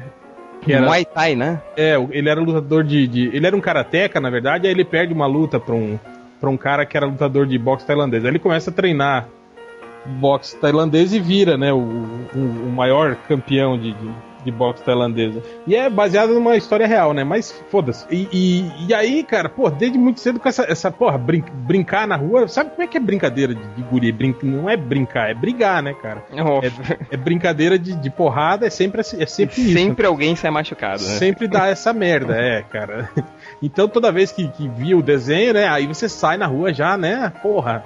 [0.62, 1.62] Que era, Muay Thai, né?
[1.78, 5.14] é, ele era lutador de, de- Ele era um karateca, na verdade, aí ele perde
[5.14, 5.98] uma luta pra um,
[6.42, 8.26] pra um cara que era lutador de boxe tailandês.
[8.26, 9.28] Aí ele começa a treinar
[10.06, 14.10] boxe tailandês e vira, né, o, o, o maior campeão de, de,
[14.48, 15.42] de boxe tailandesa.
[15.68, 17.24] E é baseado numa história real, né?
[17.24, 18.06] Mas foda-se.
[18.10, 22.08] E, e, e aí, cara, pô, desde muito cedo com essa, essa porra, brin- brincar
[22.08, 24.12] na rua, sabe como é que é brincadeira de, de guri?
[24.12, 26.24] Brin não é brincar, é brigar, né, cara?
[27.12, 29.74] É brincadeira de, de porrada, é sempre, assim- é sempre isso.
[29.74, 31.10] Sempre alguém sai machucado, né?
[31.18, 33.10] Sempre dá essa merda, é, cara.
[33.62, 36.96] Então toda vez que, que via o desenho, né, aí você sai na rua já,
[36.96, 37.84] né, porra,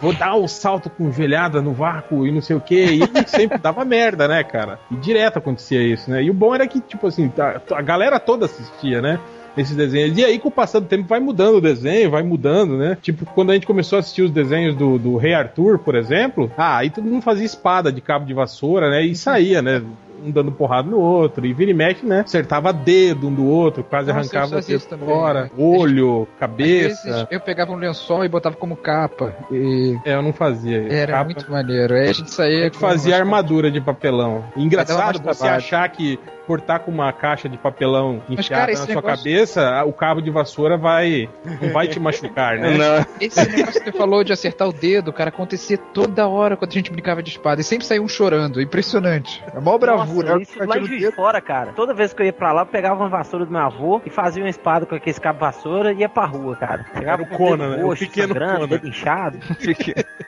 [0.00, 3.58] vou dar o salto com joelhada no vácuo e não sei o que, e sempre
[3.58, 4.78] dava merda, né, cara.
[4.90, 6.22] E direto acontecia isso, né.
[6.22, 9.18] E o bom era que, tipo assim, a, a galera toda assistia, né.
[9.54, 10.16] Esses desenhos.
[10.16, 12.96] E aí, com o passar do tempo, vai mudando o desenho, vai mudando, né?
[13.02, 16.50] Tipo, quando a gente começou a assistir os desenhos do, do Rei Arthur, por exemplo,
[16.56, 19.04] ah, aí todo mundo fazia espada de cabo de vassoura, né?
[19.04, 19.82] E saía, né?
[20.22, 21.44] Um dando porrada no outro.
[21.46, 22.20] E vira e mexe, né?
[22.20, 25.42] Acertava dedo um do outro, quase Nossa, arrancava o dedo também, fora.
[25.44, 25.50] né?
[25.58, 27.26] Olho, cabeça.
[27.30, 29.34] eu pegava um lençol e botava como capa.
[29.50, 30.82] E É, eu não fazia.
[30.82, 30.92] isso.
[30.94, 31.94] era Capa- muito maneiro.
[31.94, 32.66] Aí a gente saía.
[32.66, 34.44] Eu fazia armadura de papelão.
[34.56, 38.78] Engraçado mais você achar que cortar com uma caixa de papelão Mas, enfiada cara, na
[38.78, 41.28] sua negócio- cabeça, o cabo de vassoura vai
[41.60, 42.76] não vai te machucar, né?
[42.76, 46.70] Não, Esse negócio que você falou de acertar o dedo, cara, acontecia toda hora quando
[46.70, 47.60] a gente brincava de espada.
[47.60, 48.60] E sempre saía um chorando.
[48.60, 49.42] Impressionante.
[49.54, 50.36] É mó bravura.
[50.36, 50.42] né?
[50.42, 51.72] isso lá em Juiz de Fora, cara.
[51.72, 54.10] Toda vez que eu ia pra lá, eu pegava uma vassoura do meu avô e
[54.10, 56.84] fazia uma espada com aquele cabo vassoura e ia pra rua, cara.
[56.94, 57.82] Chegava Era o Conan, né?
[57.84, 58.88] O roxo, pequeno sangrando, Conan.
[58.88, 59.38] inchado.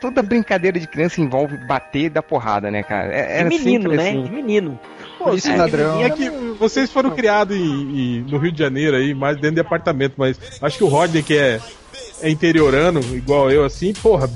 [0.01, 3.13] Toda brincadeira de criança envolve bater e dar porrada, né, cara?
[3.15, 4.09] É, De menino, né?
[4.09, 4.23] assim.
[4.23, 4.79] De menino.
[5.25, 6.03] Polícia É, ladrão.
[6.03, 9.61] É que vocês foram criados em- em- no Rio de Janeiro aí, mais dentro de
[9.61, 11.61] apartamento, mas acho que o Rodney que é,
[12.23, 14.31] é interiorano, igual eu, assim, porra,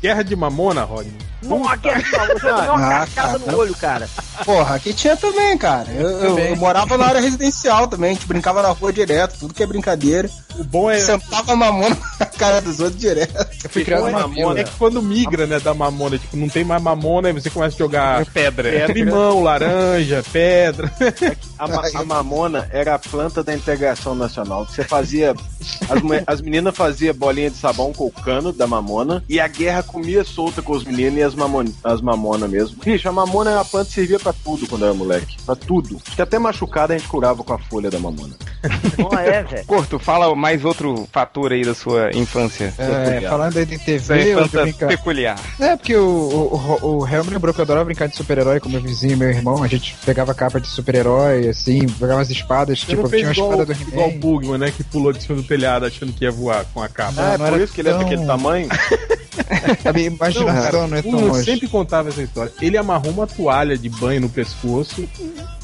[0.00, 1.12] guerra de mamona, Rodney.
[1.42, 3.38] Só, eu já tomei uma Ah, cara.
[3.38, 4.08] no olho, cara.
[4.46, 5.90] Porra, aqui tinha também, cara.
[5.92, 9.52] Eu, eu- eu morava na área residencial também, a gente brincava na rua direto, tudo
[9.52, 10.30] que é brincadeira.
[10.58, 13.34] O bom é, Sentava mamona na cara dos outros direto.
[13.64, 14.60] Eu fui criado numa vila.
[14.60, 17.74] é que quando migra, né, da mamona, tipo, não tem mais mamona, aí você começa
[17.74, 18.70] a jogar Pedra.
[18.70, 20.92] pedra, limão, laranja, pedra.
[21.58, 24.66] A, ma- a mamona era a planta da integração nacional.
[24.66, 25.34] Você fazia.
[25.88, 29.82] As, as meninas faziam bolinha de sabão com o cano da mamona e a guerra
[29.82, 32.76] comia solta com os meninos e as, mamon, as mamonas mesmo.
[32.84, 35.36] Bicho, a mamona era uma planta que servia pra tudo quando era moleque.
[35.44, 36.00] Pra tudo.
[36.06, 38.34] Acho que até machucada a gente curava com a folha da mamona.
[38.98, 39.64] Não é, velho.
[39.66, 42.74] Corto, fala mais outro fator aí da sua infância.
[42.76, 44.88] É, falando aí de TV, eu brincar.
[44.88, 45.40] peculiar.
[45.58, 48.60] É, porque o, o, o, o Hel me lembrou que eu adorava brincar de super-herói
[48.60, 49.62] com meu vizinho e meu irmão.
[49.62, 53.32] A gente pegava capa de super-herói, assim, pegava as espadas, Você tipo, não tinha uma
[53.32, 54.20] igual, espada do igual o He-Man.
[54.20, 57.12] Bugman, né, que pulou de cima do telhado achando que ia voar com a capa.
[57.12, 58.68] Não, Ah, é não por era isso que ele é daquele tamanho?
[59.84, 61.44] A minha imaginação não é tão longe.
[61.44, 62.52] sempre contava essa história.
[62.60, 65.08] Ele amarrou uma toalha de banho no pescoço,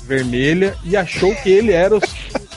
[0.04, 2.00] vermelha, e achou que ele era o.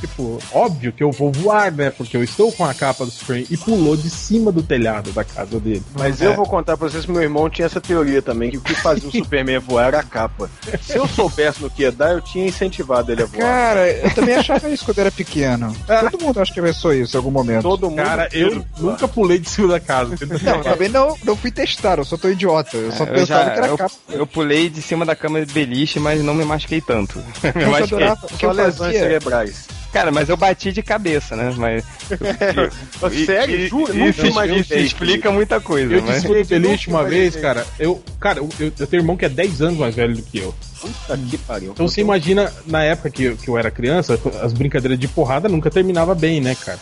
[0.04, 1.90] Tipo, óbvio que eu vou voar, né?
[1.90, 3.48] Porque eu estou com a capa do Superman.
[3.50, 5.82] E pulou de cima do telhado da casa dele.
[5.98, 8.62] Mas eu vou contar pra vocês que meu irmão tinha essa teoria também, que o
[8.62, 10.50] que fazia o Superman voar era a capa.
[10.82, 13.40] Se eu soubesse no que ia dar, eu tinha incentivado ele a voar.
[13.42, 15.74] Cara, eu também achava isso quando eu era pequeno.
[16.12, 17.62] Todo mundo acho que pensou isso em algum momento.
[17.64, 18.04] Todo mundo.
[18.04, 20.18] Cara, eu nunca pulei de cima da casa.
[20.44, 22.76] Não, também não, não fui testar, eu só tô idiota.
[22.76, 23.96] Eu só Eu, pensava já, que era eu, capa.
[24.10, 27.20] eu pulei de cima da cama de beliche, mas não me machuquei tanto.
[27.20, 27.98] me Eu machuquei.
[28.06, 28.28] adorava.
[28.28, 29.00] Só eu lesões fazia?
[29.00, 29.68] cerebrais.
[29.94, 31.54] Cara, mas eu bati de cabeça, né?
[31.56, 31.86] Mas.
[33.26, 33.56] Sério?
[33.56, 33.94] E- Juro?
[33.94, 36.24] Nunca Isso, isso explica muita coisa, Eu mas.
[36.24, 37.66] Gente, Feliz uma vez, cara.
[37.80, 40.24] Eu, cara, eu, eu, eu tenho um irmão que é 10 anos mais velho do
[40.24, 40.54] que eu.
[40.82, 41.72] Puta que pariu.
[41.72, 45.48] Então você imagina, na época que, eu- que eu era criança, as brincadeiras de porrada
[45.48, 46.80] nunca terminava bem, né, cara?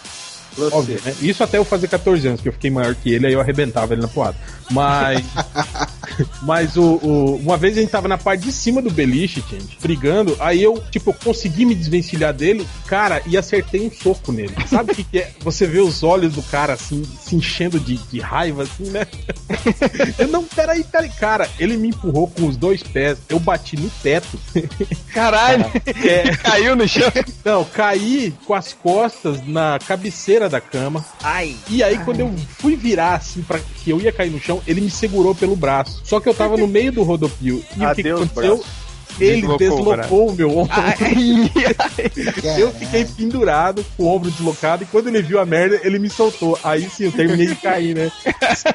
[0.71, 1.13] Óbvio, né?
[1.21, 3.93] Isso até eu fazer 14 anos, que eu fiquei maior que ele, aí eu arrebentava
[3.93, 4.38] ele na porrada.
[4.69, 5.21] Mas.
[6.43, 9.78] mas o, o- Uma vez a gente tava na parte de cima do beliche, gente,
[9.82, 14.54] brigando, aí eu, tipo, consegui me desvencilhar dele, cara, e acertei um soco nele.
[14.67, 15.32] Sabe o que, que é?
[15.41, 19.06] Você vê os olhos do cara assim, se enchendo de, de raiva, assim, né?
[20.17, 21.10] eu não, peraí, peraí.
[21.10, 24.39] Cara, ele me empurrou com os dois pés, eu bati no teto.
[25.13, 25.65] Caralho!
[26.43, 27.12] Caiu no chão.
[27.43, 31.04] Não, caí com as costas na cabeceira da cama.
[31.24, 31.56] Ai.
[31.69, 34.82] E aí, quando eu fui virar assim, pra que eu ia cair no chão, ele
[34.82, 36.00] me segurou pelo braço.
[36.03, 37.55] Só que eu tava no meio do rodopio.
[37.57, 38.57] E o que, que Adeus, aconteceu?
[38.57, 38.81] braço.
[39.19, 40.74] Ele Deslocou o deslocou o meu ombro.
[40.74, 40.95] Ai,
[42.60, 46.10] Eu fiquei pendurado, com o ombro deslocado, e quando ele viu a merda, ele me
[46.10, 46.58] soltou.
[46.63, 48.12] Aí sim, eu terminei de cair, né?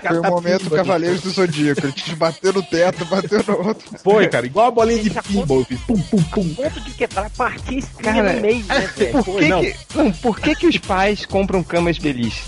[0.07, 1.81] Foi o momento Cavaleiros do Zodíaco.
[1.85, 3.99] Ele te bateu no teto, bateu no outro.
[4.03, 5.65] Foi, cara, igual a bolinha de pinball.
[5.65, 6.55] fiz Pum, pum, pum.
[6.55, 9.25] Ponto de quebrar, partir espinha Cara, no meio, né, velho?
[9.25, 9.61] Por que, não.
[9.61, 12.43] que, não, por que, que os pais compram camas beliche?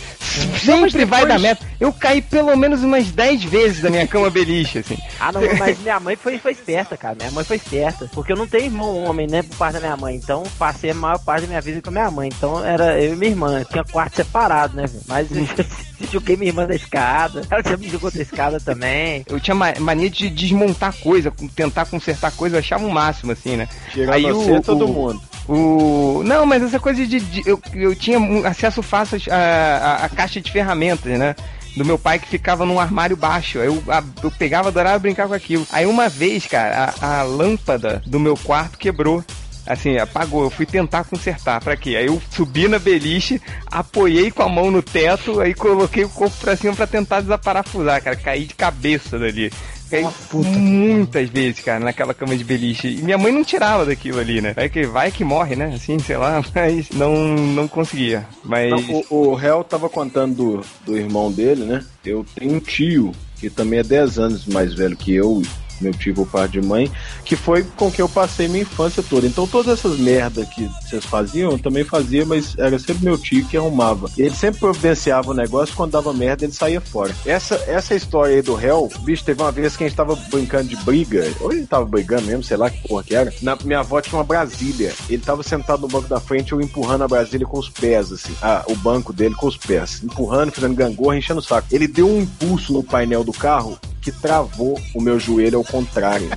[0.59, 1.61] Sempre vai dar merda.
[1.81, 4.99] Eu caí pelo menos umas 10 vezes da minha cama beliche, assim.
[5.19, 7.17] Ah, não, mas minha mãe foi, foi esperta, cara.
[7.19, 7.78] Minha mãe foi esperta.
[8.13, 10.17] Porque eu não tenho irmão homem, né, por parte da minha mãe.
[10.17, 12.29] Então, passei a maior parte da minha vida com a minha mãe.
[12.37, 13.65] Então, era eu e minha irmã.
[13.71, 14.85] Tinha quarto separado, né?
[15.07, 15.47] Mas eu
[16.13, 17.43] joguei minha irmã da escada.
[17.51, 19.25] Ela já me jogou da escada também.
[19.29, 23.57] Eu tinha ma- mania de desmontar coisa, tentar consertar coisa, eu achava o máximo, assim,
[23.57, 23.69] né?
[23.93, 25.21] Chegando Aí a o- ser todo o- mundo.
[25.49, 26.23] O...
[26.27, 27.19] Não, mas essa coisa de.
[27.21, 31.35] de- eu, eu tinha acesso fácil à, à- à caixa de ferramentas, né?
[31.77, 33.59] Do meu pai que ficava num armário baixo.
[33.59, 35.67] Eu, a- eu pegava, adorava brincar com aquilo.
[35.71, 39.23] Aí uma vez, cara, a, a lâmpada do meu quarto quebrou.
[39.67, 40.45] Assim, apagou.
[40.45, 41.61] Eu fui tentar consertar.
[41.61, 41.95] Pra quê?
[41.97, 46.35] Aí eu subi na beliche, apoiei com a mão no teto, aí coloquei o corpo
[46.41, 48.17] pra cima pra tentar desaparafusar, cara.
[48.17, 49.53] Caí de cabeça dali.
[49.91, 52.89] Caí muitas vezes, cara, naquela cama de beliche.
[52.89, 54.53] E minha mãe não tirava daquilo ali, né?
[54.55, 55.73] Vai que, vai que morre, né?
[55.75, 58.27] Assim, sei lá, mas não, não conseguia.
[58.45, 58.71] Mas.
[58.71, 61.85] Não, o, o Hel tava contando do, do irmão dele, né?
[62.05, 65.43] Eu tenho um tio, que também é 10 anos mais velho que eu,
[65.83, 66.91] meu tio por parte de mãe,
[67.25, 69.27] que foi com quem eu passei minha infância toda.
[69.27, 73.45] Então todas essas merdas que vocês faziam, eu também fazia, mas era sempre meu tio
[73.47, 74.11] que arrumava.
[74.17, 77.15] Ele sempre providenciava o negócio, quando dava merda, ele saía fora.
[77.25, 80.69] Essa, essa história aí do Hel, bicho, teve uma vez que a gente tava brincando
[80.69, 83.33] de briga, ou ele tava brigando mesmo, sei lá que porra que era.
[83.43, 84.93] Na, minha avó tinha uma Brasília.
[85.09, 88.35] Ele tava sentado no banco da frente, eu empurrando a Brasília com os pés, assim.
[88.67, 90.03] O banco dele com os pés.
[90.03, 91.69] Empurrando, fazendo gangorra, enchendo o saco.
[91.71, 93.79] Ele deu um impulso no painel do carro
[94.13, 96.29] que travou o meu joelho ao contrário.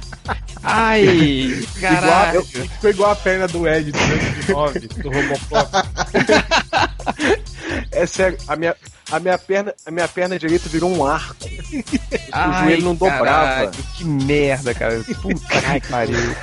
[0.64, 1.04] Ai,
[1.78, 2.36] Igual, caralho.
[2.38, 5.72] eu, ficou igual a perna do Ed do 2009, do Robocop.
[7.92, 8.76] É sério, a minha,
[9.12, 11.36] a minha, perna, a minha perna direita virou um arco.
[12.32, 13.26] Ai, joelho não dobrava.
[13.26, 15.02] caralho, Que merda, cara.
[15.22, 16.36] Puta que pariu.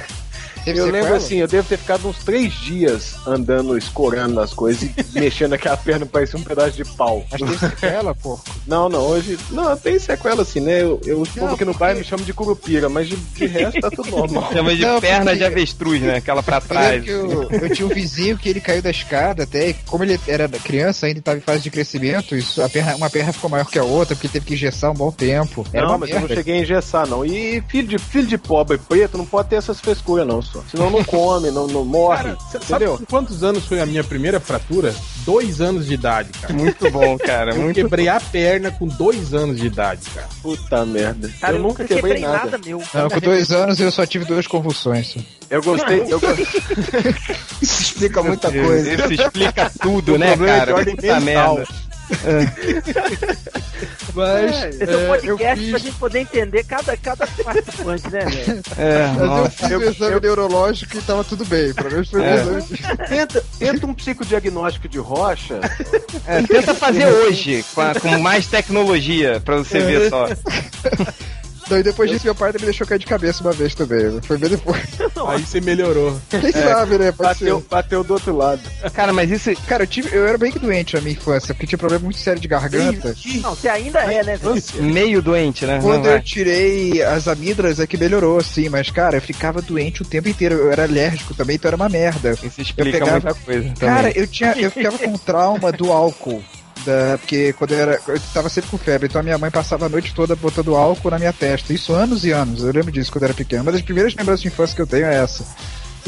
[0.64, 4.82] Teve Eu lembro assim, eu devo ter ficado uns três dias andando, escorando nas coisas
[4.82, 7.24] e mexendo aquela perna, parecia um pedaço de pau.
[7.30, 8.38] Mas teve sequela, pô.
[8.66, 9.38] Não, não, hoje.
[9.50, 10.82] Não, tem sequela assim, né?
[10.82, 13.80] Eu, eu os povo aqui no bairro me chamam de curupira, mas de, de resto
[13.80, 14.48] tá tudo normal.
[14.52, 16.16] Chama de Não, perna porque- de avestruz, né?
[16.16, 17.06] Aquela pra trás.
[17.06, 20.46] eu, eu tinha um vizinho que ele caiu da escada até, e como ele era
[20.48, 23.78] criança, ainda estava em fase de crescimento, isso, a perna, uma perna ficou maior que
[23.78, 25.64] a outra, porque teve que engessar um bom tempo.
[25.72, 26.34] Era não, mas eu não merda.
[26.34, 27.24] cheguei a engessar, não.
[27.24, 30.62] E filho de, filho de pobre preto não pode ter essas frescuras, não, só.
[30.70, 32.24] Senão não come, não, não morre.
[32.24, 32.98] Cara, sabe entendeu?
[32.98, 34.94] com quantos anos foi a minha primeira fratura?
[35.24, 36.52] Dois anos de idade, cara.
[36.54, 37.52] Muito bom, cara.
[37.54, 40.28] Eu Muito quebrei a perna com dois anos de idade, cara.
[40.42, 41.30] Puta merda.
[41.40, 42.58] Cara, eu nunca quebrei nada.
[42.64, 42.82] meu.
[42.94, 45.16] Não, com dois anos eu só tive duas convulsões.
[45.50, 46.00] Eu gostei.
[46.08, 46.26] Eu, go-
[47.62, 48.92] Isso explica muita coisa.
[48.94, 50.74] Isso explica tudo, né, é de cara?
[50.74, 51.54] ordem Puta mental.
[51.56, 51.88] merda.
[54.14, 58.08] Mas Esse é um é, eu podcast pra fiz, gente poder entender cada, cada participante,
[58.10, 58.62] né, velho?
[58.78, 61.72] É, mas eu fiz o exame neurológico e tava tudo bem.
[61.74, 62.36] Pra mim foi É.
[62.36, 62.64] exame
[63.08, 65.60] tenta, tenta um psicodiagnóstico de rocha.
[66.26, 70.26] É, tenta fazer hoje, com, a- com mais tecnologia, pra você ver só.
[71.68, 74.18] Então, e depois disso, meu pai me deixou cair de cabeça uma vez também.
[74.22, 74.82] Foi bem depois.
[75.28, 76.18] Aí você melhorou.
[76.30, 77.12] Quem sabe, né?
[77.12, 78.62] Bateu, bateu do outro lado.
[78.94, 79.54] Cara, mas isso.
[79.66, 82.18] Cara, eu, tive, eu era bem que doente na minha infância, porque tinha problema muito
[82.18, 83.14] sério de garganta.
[83.42, 84.62] Não, você ainda é, né, velho?
[84.80, 85.78] Meio doente, né?
[85.82, 86.22] Quando Não eu vai.
[86.22, 90.54] tirei as amígdalas é que melhorou, assim, mas cara, eu ficava doente o tempo inteiro.
[90.54, 92.32] Eu era alérgico também, então era uma merda.
[92.42, 93.74] Isso explica pegava- muita coisa.
[93.78, 94.12] Cara, também.
[94.16, 96.42] eu tinha, eu ficava com trauma do álcool.
[96.84, 98.00] Da, porque quando eu era.
[98.06, 101.10] Eu tava sempre com febre, então a minha mãe passava a noite toda botando álcool
[101.10, 101.72] na minha testa.
[101.72, 102.62] Isso anos e anos.
[102.62, 103.62] Eu lembro disso quando eu era pequeno.
[103.62, 105.44] Uma das primeiras lembranças de infância que eu tenho é essa.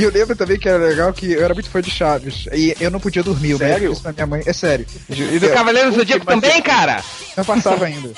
[0.00, 2.46] E eu lembro também que era legal que eu era muito fã de Chaves.
[2.52, 3.54] E eu não podia dormir.
[3.54, 3.72] O Sério?
[3.74, 4.42] médico disse pra minha mãe.
[4.46, 4.86] É sério.
[5.08, 7.02] E do Cavaleiro do Zodíaco também, cara?
[7.36, 8.10] Não passava ainda.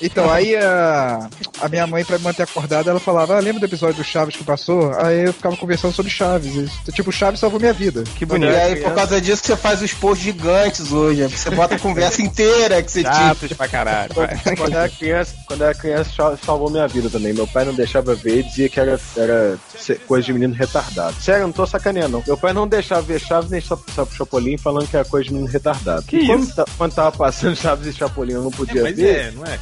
[0.00, 1.28] Então, aí a,
[1.60, 4.36] a minha mãe, pra me manter acordada, ela falava: Ah, lembra do episódio do Chaves
[4.36, 4.92] que passou?
[4.98, 6.54] Aí eu ficava conversando sobre Chaves.
[6.54, 6.92] Isso.
[6.92, 8.04] Tipo, Chaves salvou minha vida.
[8.16, 8.54] Que E bonito.
[8.54, 11.26] aí, por causa disso, você faz os posts gigantes hoje.
[11.28, 13.12] Você bota a conversa inteira que você tinha.
[13.14, 14.12] Chatos pra caralho.
[14.56, 17.32] Quando eu era criança, quando eu era criança sal- salvou minha vida também.
[17.32, 19.58] Meu pai não deixava ver e dizia que era, era
[20.06, 21.14] coisa de menino retardado.
[21.22, 22.24] Sério, eu não tô sacaneando, não.
[22.26, 25.32] Meu pai não deixava ver Chaves nem Cha- Cha- Chapolin falando que era coisa de
[25.34, 26.02] menino retardado.
[26.02, 26.56] Que E quando, isso?
[26.56, 29.28] ta- quando tava passando Chaves e Chapolin eu não podia Mas ver.
[29.28, 29.56] é, não é?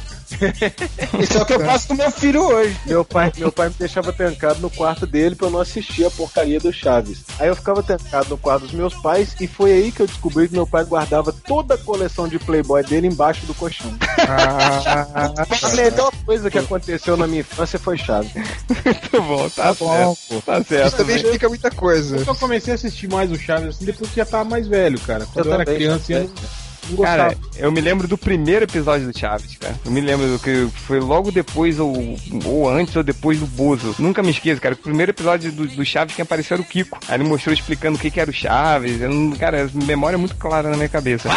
[1.19, 2.77] Isso é o que eu faço com meu filho hoje.
[2.85, 6.11] Meu pai, meu pai me deixava trancado no quarto dele pra eu não assistir a
[6.11, 7.19] porcaria do Chaves.
[7.39, 10.47] Aí eu ficava trancado no quarto dos meus pais e foi aí que eu descobri
[10.47, 13.91] que meu pai guardava toda a coleção de Playboy dele embaixo do colchão.
[14.27, 18.31] Ah, A melhor coisa que aconteceu na minha infância foi Chaves.
[18.33, 20.19] Muito bom, tá, tá bom, certo.
[20.29, 20.41] pô.
[20.51, 20.97] Tá Isso certo.
[20.97, 22.17] também explica muita coisa.
[22.17, 24.99] Eu só comecei a assistir mais o Chaves assim depois que já tava mais velho,
[25.01, 25.25] cara.
[25.33, 26.29] Quando eu, Eu era criança, eu.
[27.01, 29.75] Cara, eu me lembro do primeiro episódio do Chaves, cara.
[29.85, 33.95] Eu me lembro do que foi logo depois, ou, ou antes ou depois do Bozo.
[33.99, 34.75] Nunca me esqueço, cara.
[34.75, 36.99] O primeiro episódio do, do Chaves que apareceu era o Kiko.
[37.07, 39.01] Aí ele mostrou explicando o que, que era o Chaves.
[39.01, 41.29] Eu cara, a memória é muito clara na minha cabeça.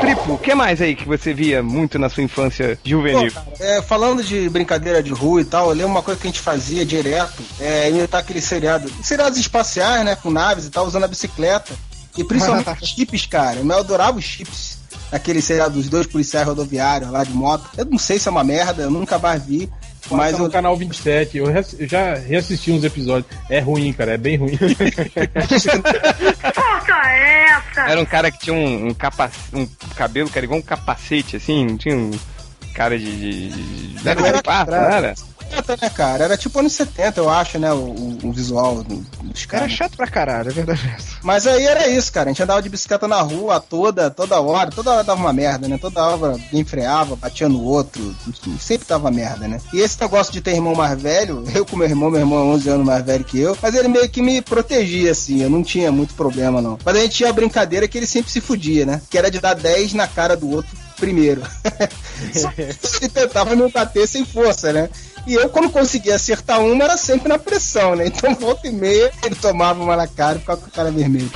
[0.00, 3.32] Triplo, o que mais aí que você via muito na sua infância juvenil?
[3.60, 6.40] É, falando de brincadeira de rua e tal, eu lembro uma coisa que a gente
[6.40, 11.08] fazia direto, é imitar aquele seriado, seriados espaciais, né, com naves e tal, usando a
[11.08, 11.72] bicicleta.
[12.16, 13.58] E principalmente chips, cara.
[13.60, 14.78] Eu adorava os chips.
[15.10, 17.68] Aquele, sei lá, dos dois policiais rodoviários lá de moto.
[17.76, 19.70] Eu não sei se é uma merda, eu nunca mais vi.
[20.10, 20.50] Mas no eu...
[20.50, 21.74] canal 27, eu, res...
[21.78, 23.30] eu já reassisti uns episódios.
[23.48, 24.58] É ruim, cara, é bem ruim.
[27.76, 28.94] Era um cara que tinha um, um,
[29.54, 32.10] um cabelo que era igual um capacete, assim, tinha um
[32.74, 33.48] cara de.
[33.48, 34.08] de...
[34.08, 35.14] Era, era, era, era,
[35.54, 36.24] 70, né, cara?
[36.24, 37.72] Era tipo anos 70, eu acho, né?
[37.72, 39.66] O, o visual dos caras.
[39.66, 40.96] Era chato pra caralho, é verdade.
[41.22, 42.28] Mas aí era isso, cara.
[42.28, 44.70] A gente andava de bicicleta na rua toda, toda hora.
[44.70, 45.78] Toda hora dava uma merda, né?
[45.78, 48.14] Toda hora enfreava, batia no outro.
[48.58, 49.60] Sempre dava merda, né?
[49.72, 52.54] E esse negócio de ter irmão mais velho, eu com meu irmão, meu irmão é
[52.54, 55.42] 11 anos mais velho que eu, mas ele meio que me protegia, assim.
[55.42, 56.78] Eu não tinha muito problema, não.
[56.84, 59.00] Mas a gente tinha a brincadeira que ele sempre se fudia, né?
[59.10, 61.42] Que era de dar 10 na cara do outro primeiro.
[62.32, 64.88] Só ele tentava me bater sem força, né?
[65.26, 68.06] E eu, quando conseguia acertar uma, era sempre na pressão, né?
[68.06, 71.30] Então, volta e meia, ele tomava uma na cara e ficava com a cara vermelha.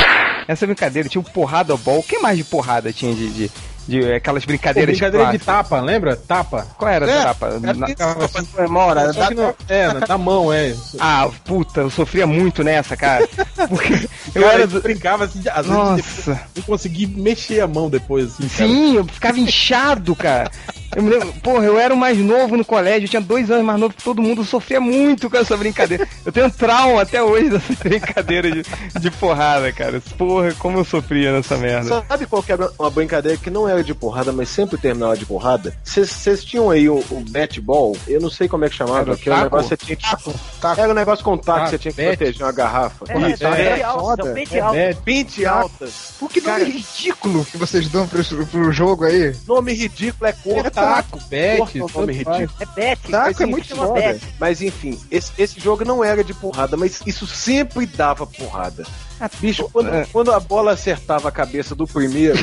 [0.47, 1.99] Essa brincadeira tinha o porrada ball.
[1.99, 3.31] O que mais de porrada tinha de.
[3.31, 3.51] de,
[3.89, 5.47] de aquelas brincadeiras Brincadeira de clássicas?
[5.69, 6.15] tapa, lembra?
[6.15, 6.67] Tapa.
[6.77, 7.47] Qual era É, tapa?
[7.47, 10.75] Era Na- rapaz, meu irmão, era Só que da- não- é, na, na mão, é.
[11.01, 13.27] Ah, puta, eu sofria muito nessa, cara.
[13.69, 14.67] Porque eu Cara, era.
[14.81, 16.41] brincava assim, às vezes Nossa.
[16.55, 18.69] não consegui mexer a mão depois, assim, cara.
[18.71, 20.51] Sim, eu ficava inchado, cara.
[20.97, 23.65] Eu me lembro, porra, eu era o mais novo no colégio, eu tinha dois anos
[23.65, 26.09] mais novo que todo mundo, sofria muito com essa brincadeira.
[26.25, 28.63] Eu tenho trauma até hoje dessa brincadeira de,
[28.99, 30.01] de porrada, cara.
[30.17, 32.05] Porra, como eu sofria nessa merda.
[32.09, 35.77] Sabe qual que era uma brincadeira que não de porrada, mas sempre terminava de porrada?
[35.85, 37.97] Vocês tinham aí o, o bat-ball?
[38.07, 40.59] Eu não sei como é que chamava, que era um negócio que você tinha que...
[40.61, 40.81] Taco.
[40.81, 42.17] Era um negócio com taco, Taco, você tinha que bet.
[42.17, 43.05] proteger uma garrafa.
[43.09, 43.77] É, Isso, é, é.
[43.77, 44.77] pente é o pente alto.
[44.77, 45.89] É, Pinte alta.
[46.19, 49.35] Por que nome ridículo que vocês dão pro, pro jogo aí?
[49.47, 50.67] Nome ridículo é cor.
[50.67, 52.51] é taco, bet, Corta o nome ridículo.
[52.61, 53.03] É bet.
[53.11, 54.21] Taco mas é muito foda.
[54.39, 58.85] Mas enfim, esse, esse jogo não era de porrada, mas isso sempre dava porrada.
[59.41, 60.07] Bicho, quando, é.
[60.13, 62.39] quando a bola acertava a cabeça do primeiro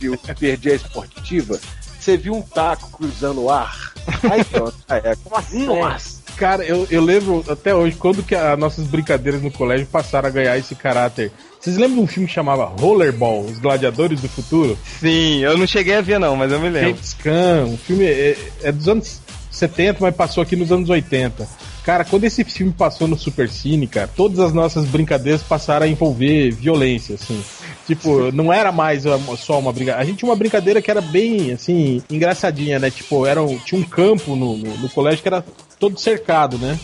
[0.00, 1.58] e o perdia, a esportiva,
[1.98, 3.92] você viu um taco cruzando o ar.
[4.30, 5.18] Aí pronto, já era.
[5.28, 6.20] Nossa, Nossa.
[6.36, 10.32] Cara, eu, eu lembro até hoje, quando que as nossas brincadeiras no colégio passaram a
[10.32, 11.30] ganhar esse caráter.
[11.60, 14.78] Vocês lembram de um filme que chamava Rollerball, Os Gladiadores do Futuro?
[15.00, 16.90] Sim, eu não cheguei a ver não, mas eu me lembro.
[16.90, 19.20] James Caan, o filme é, é dos anos
[19.50, 21.46] 70, mas passou aqui nos anos 80.
[21.90, 26.52] Cara, quando esse filme passou no Supercine, cara, todas as nossas brincadeiras passaram a envolver
[26.52, 27.42] violência, assim.
[27.84, 29.02] Tipo, não era mais
[29.36, 30.00] só uma brincadeira.
[30.00, 32.92] A gente tinha uma brincadeira que era bem, assim, engraçadinha, né?
[32.92, 35.44] Tipo, era um- tinha um campo no, no, no colégio que era
[35.80, 36.78] todo cercado, né?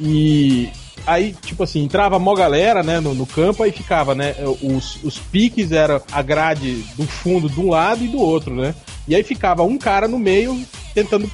[0.00, 0.68] E
[1.06, 4.34] aí, tipo assim, entrava mó galera, né, no, no campo, aí ficava, né?
[4.60, 8.74] Os, os piques era a grade do fundo de um lado e do outro, né?
[9.06, 10.60] E aí ficava um cara no meio
[10.92, 11.30] tentando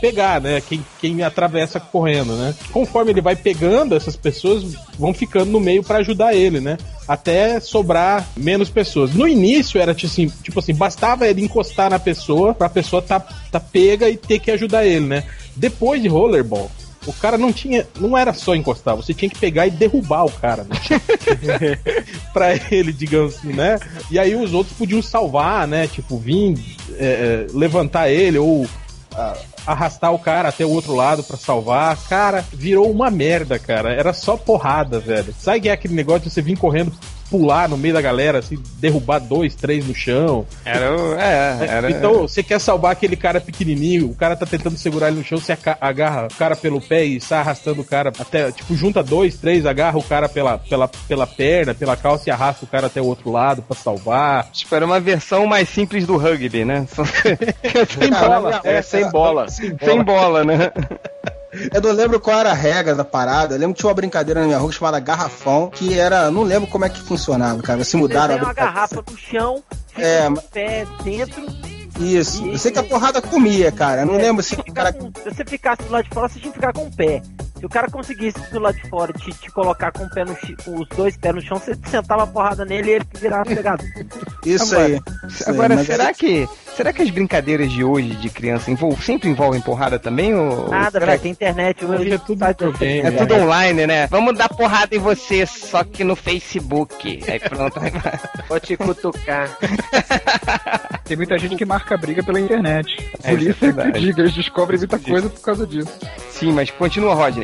[0.00, 0.60] pegar, né?
[0.60, 2.54] Quem, quem atravessa correndo, né?
[2.72, 6.76] Conforme ele vai pegando, essas pessoas vão ficando no meio pra ajudar ele, né?
[7.06, 9.14] Até sobrar menos pessoas.
[9.14, 13.20] No início era tipo assim, tipo assim, bastava ele encostar na pessoa pra pessoa tá,
[13.50, 15.24] tá pega e ter que ajudar ele, né?
[15.56, 16.70] Depois de rollerball,
[17.06, 20.30] o cara não tinha, não era só encostar, você tinha que pegar e derrubar o
[20.30, 20.76] cara, né?
[22.32, 23.78] pra ele, digamos assim, né?
[24.10, 25.86] E aí os outros podiam salvar, né?
[25.86, 26.58] Tipo, vir
[26.96, 28.66] é, é, levantar ele ou
[29.66, 31.96] arrastar o cara até o outro lado pra salvar.
[32.08, 33.92] Cara, virou uma merda, cara.
[33.92, 35.34] Era só porrada, velho.
[35.38, 36.92] Sabe que é aquele negócio de você vir correndo,
[37.34, 40.46] pular no meio da galera, assim, derrubar dois, três no chão?
[40.64, 41.90] Era, o- é, era.
[41.90, 45.38] Então, você quer salvar aquele cara pequenininho, o cara tá tentando segurar ele no chão,
[45.38, 49.36] você agarra o cara pelo pé e sai arrastando o cara até, tipo, junta dois,
[49.36, 53.00] três, agarra o cara pela, pela, pela perna, pela calça e arrasta o cara até
[53.00, 54.48] o outro lado pra salvar.
[54.52, 56.86] Tipo, era uma versão mais simples do rugby, né?
[56.94, 58.60] Só- Sem bola.
[58.62, 59.48] É, sem bola.
[59.48, 60.70] Sem bola, né?
[61.72, 63.54] Eu não lembro qual era a regra da parada.
[63.54, 66.30] Eu lembro que tinha uma brincadeira na minha rua chamada Garrafão, que era.
[66.30, 67.84] Não lembro como é que funcionava, cara.
[67.84, 69.62] Se mudaram a Desenha uma garrafa no chão,
[69.96, 71.44] É, o pé dentro.
[72.00, 72.44] Isso.
[72.44, 74.02] E- Eu sei que a porrada comia, cara.
[74.02, 74.92] Eu não É, lembro se cara.
[74.92, 77.22] com- se você ficasse do lado de fora, você tinha que ficar com o pé.
[77.58, 80.36] Se o cara conseguisse do lado de fora te, te colocar com, o pé no,
[80.64, 83.84] com os dois pés no chão, você sentava a porrada nele e ele virava pegado.
[84.44, 85.00] Isso Agora- aí.
[85.28, 86.48] Isso aí, Agora, mas será aí- que.
[86.76, 90.34] Será que as brincadeiras de hoje de criança envol- sempre envolvem porrada também?
[90.34, 91.84] Ou, Nada, será velho, que tem internet.
[91.84, 94.06] Hoje é tudo videogame, é tudo online, né?
[94.08, 97.22] Vamos dar porrada em você, só que no Facebook.
[97.30, 97.78] Aí pronto.
[97.78, 98.18] aí vai.
[98.48, 99.48] Vou te cutucar.
[101.04, 103.08] Tem muita gente que marca briga pela internet.
[103.22, 105.92] É, Por isso é isso que digo, eles descobrem muita coisa por causa disso.
[106.30, 107.43] Sim, mas continua, Rodney.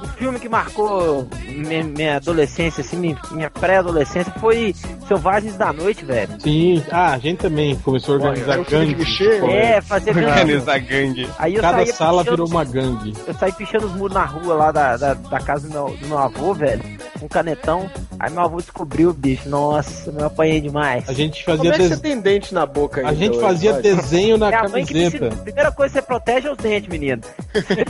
[0.00, 4.74] O filme que marcou minha, minha adolescência, assim, minha, pré-adolescência foi
[5.08, 6.40] Selvagens da Noite, velho.
[6.40, 8.96] Sim, ah, a gente também começou a organizar filme gangues.
[8.98, 9.38] Michê?
[9.46, 10.26] É, fazer gangue.
[10.26, 11.28] Organizar gangue.
[11.38, 13.12] Aí eu Cada sala pichando- virou uma gangue.
[13.26, 16.06] Eu saí pichando os muros na rua lá da, da, da casa do meu, do
[16.06, 16.82] meu avô, velho.
[17.18, 17.90] Com um canetão.
[18.20, 19.48] Aí meu avô descobriu, bicho.
[19.48, 21.08] Nossa, eu apanhei demais.
[21.08, 22.00] A gente Como fazia é que você des...
[22.00, 23.82] tem dente na boca A gente hoje, fazia Rod?
[23.82, 25.16] desenho na Minha mãe que camiseta.
[25.16, 27.22] ensinou- a primeira coisa que você protege é os dentes, menino.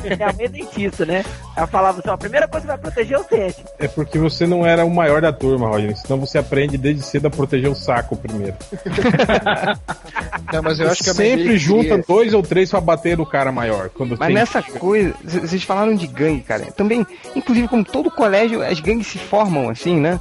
[0.04, 1.24] Minha mãe é dentista, né?
[1.56, 3.64] Ela falava assim, a primeira coisa que vai proteger é os dentes.
[3.78, 5.96] É porque você não era o maior da turma, Roger.
[5.96, 8.54] Senão você aprende desde cedo a proteger o saco primeiro.
[10.52, 13.52] Não, mas eu acho que Sempre junta que- dois ou três pra bater no cara
[13.52, 13.90] maior.
[13.90, 14.34] Quando Mas tem...
[14.34, 16.64] nessa coisa, vocês falaram de gangue, cara.
[16.72, 17.06] Também,
[17.36, 20.17] inclusive, como todo colégio, as gangues se formam assim, né?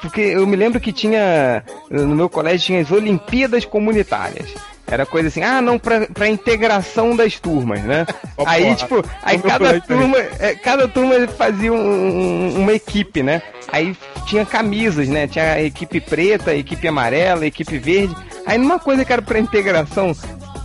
[0.00, 4.48] Porque eu me lembro que tinha, no meu colégio, tinha as Olimpíadas Comunitárias.
[4.86, 8.04] Era coisa assim, ah, não, pra, pra integração das turmas, né?
[8.36, 8.74] Ó, aí, porra.
[8.76, 13.40] tipo, aí No cada turma, é, cada turma fazia um- um- uma equipe, né?
[13.70, 13.96] Aí
[14.26, 15.28] tinha camisas, né?
[15.28, 18.16] Tinha equipe preta, equipe amarela, equipe verde.
[18.44, 20.12] Aí numa coisa que era pra integração,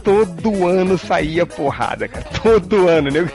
[0.05, 2.25] todo ano saía porrada, cara.
[2.43, 3.27] Todo ano, né?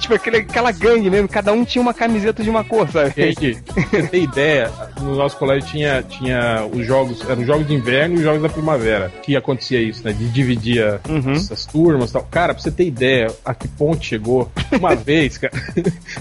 [0.00, 3.12] Tipo, aquele, aquela gangue mesmo, cada um tinha uma camiseta de uma cor, sabe?
[3.16, 7.66] Gente, pra você ter ideia, no nosso colégio tinha, tinha os jogos, eram os jogos
[7.66, 9.12] de inverno e os jogos da primavera.
[9.22, 10.12] Que acontecia isso, né?
[10.12, 10.76] De dividir
[11.08, 11.32] Uhum.
[11.32, 12.22] essas turmas e tal.
[12.30, 15.52] Cara, pra você ter ideia, a que ponto chegou, uma vez, cara,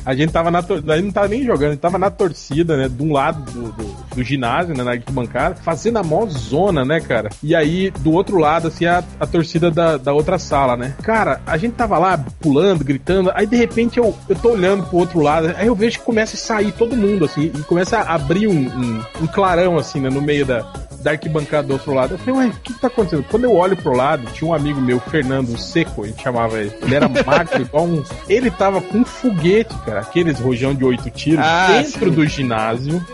[0.06, 2.10] a gente tava na torcida, a gente não tava nem jogando, a gente tava na
[2.10, 2.90] torcida, né?
[2.90, 7.00] De um lado do, do, do ginásio, né, na arquibancada, fazendo a mó zona, né,
[7.00, 7.30] cara?
[7.42, 10.94] E aí, do outro lado, assim, a, a torcida da, da outra sala, né?
[11.04, 14.98] Cara, a gente tava lá pulando, gritando, aí de repente eu, eu tô olhando pro
[14.98, 18.16] outro lado, aí eu vejo que começa a sair todo mundo, assim, e começa a
[18.16, 20.66] abrir um, um, um clarão, assim, né, no meio da,
[21.02, 22.16] da arquibancada do outro lado.
[22.16, 23.24] Eu falei, ué, o que, que tá acontecendo?
[23.30, 26.74] Quando eu olho pro lado, tinha um amigo meu, Fernando Seco, a gente chamava ele.
[26.82, 28.04] Ele era magro, igual um.
[28.28, 32.16] Ele tava com um foguete, cara, aqueles rojão de oito tiros, Ah, dentro sim.
[32.16, 33.06] do ginásio,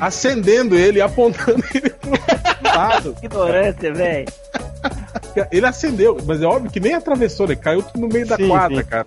[0.00, 2.49] acendendo ele e apontando ele pro lado.
[3.22, 4.26] Ignorância, velho.
[5.50, 8.82] Ele acendeu, mas é óbvio que nem atravessou, ele caiu no meio da Sim, quadra,
[8.82, 8.88] sim.
[8.88, 9.06] cara.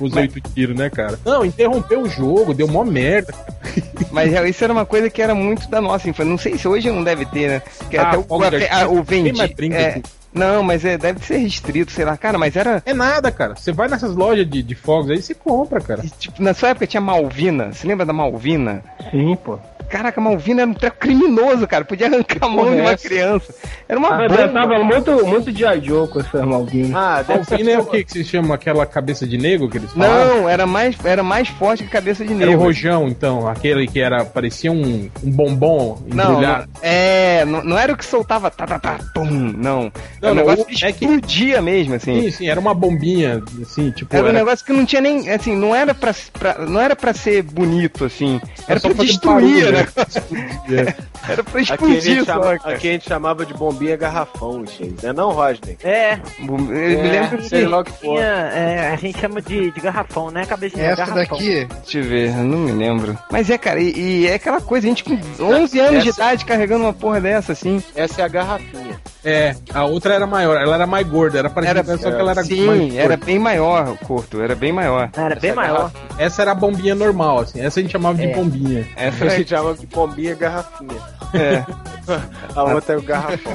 [0.00, 1.18] Os, oito tiros, né, cara?
[1.24, 3.32] Não, interrompeu o jogo, deu mó merda.
[4.10, 6.28] Mas isso era uma coisa que era muito da nossa infância.
[6.30, 7.62] Não sei se hoje não deve ter, né?
[7.88, 9.40] Que Ah, até o, fogo de a- o vendi.
[9.72, 10.02] é,
[10.34, 12.16] não, mas é, deve ser restrito, sei lá.
[12.16, 12.82] Cara, mas era.
[12.84, 13.54] É nada, cara.
[13.54, 16.02] Você vai nessas lojas de, de fogos aí, você compra, cara.
[16.18, 17.72] Tipo, na sua época tinha Malvina.
[17.72, 18.82] Você lembra da Malvina?
[19.10, 19.58] Sim, pô.
[19.92, 21.84] Caraca, Malvina era um treco criminoso, cara.
[21.84, 23.06] Podia arrancar a mão Porra, de uma essa?
[23.08, 23.54] criança.
[23.86, 24.40] Era uma Ah, bomba.
[24.40, 26.98] eu tava muito, muito de Joe com essa Malvina.
[26.98, 27.52] Ah, deve ser.
[27.54, 30.08] Alpina é o que que se chama aquela cabeça de negro que eles falam?
[30.38, 32.62] Não, era mais, era mais forte que cabeça de Era o negro.
[32.64, 36.68] rojão, então, aquele que era parecia um, um bombom Não, embrulhado.
[36.72, 39.52] não, é, não, não era o que soltava tá, tá, tá, pum, não.
[39.82, 42.22] Não, Era um negócio o- que é que- explodia mesmo, assim.
[42.22, 44.14] Sim, sim, era uma bombinha, assim, tipo.
[44.16, 46.96] Era um era- negócio que não tinha nem, assim, não era pra, pra- não era
[46.96, 48.40] pra ser bonito, assim.
[48.66, 49.81] Era só pra destruir, barulho, né?
[50.68, 50.94] Né?
[51.28, 52.74] Era pra Aqui a, explodir gente só, chama- cara.
[52.76, 55.02] aqui a gente chamava de bombinha garrafão, gente.
[55.02, 55.78] Não é não, Rodney?
[55.82, 56.72] É, Eu me
[57.10, 58.00] lembro que sei lá o que for.
[58.16, 60.44] tinha, é, a gente chama de, de garrafão, né?
[60.46, 61.16] Cabeça de Essa garrafão.
[61.38, 63.16] daqui, Deixa eu ver, eu não me lembro.
[63.30, 66.20] Mas é, cara, e, e é aquela coisa, a gente com 11 anos de Essa-
[66.22, 67.82] idade carregando uma porra dessa, assim.
[67.94, 69.00] Essa é a garrafinha.
[69.24, 72.32] É, a outra era maior, ela era mais gorda, era parecida, Era- só que ela
[72.32, 75.10] era Sim, mais era bem maior o curto, era bem maior.
[75.16, 75.92] Era bem Essa é maior.
[76.18, 78.34] Essa era a bombinha normal, assim, essa a gente chamava de É.
[78.34, 78.84] bombinha.
[78.96, 81.00] Essa A é, gente chamava de bombinha garrafinha.
[81.34, 81.64] é.
[82.56, 83.52] A outra é o garrafão.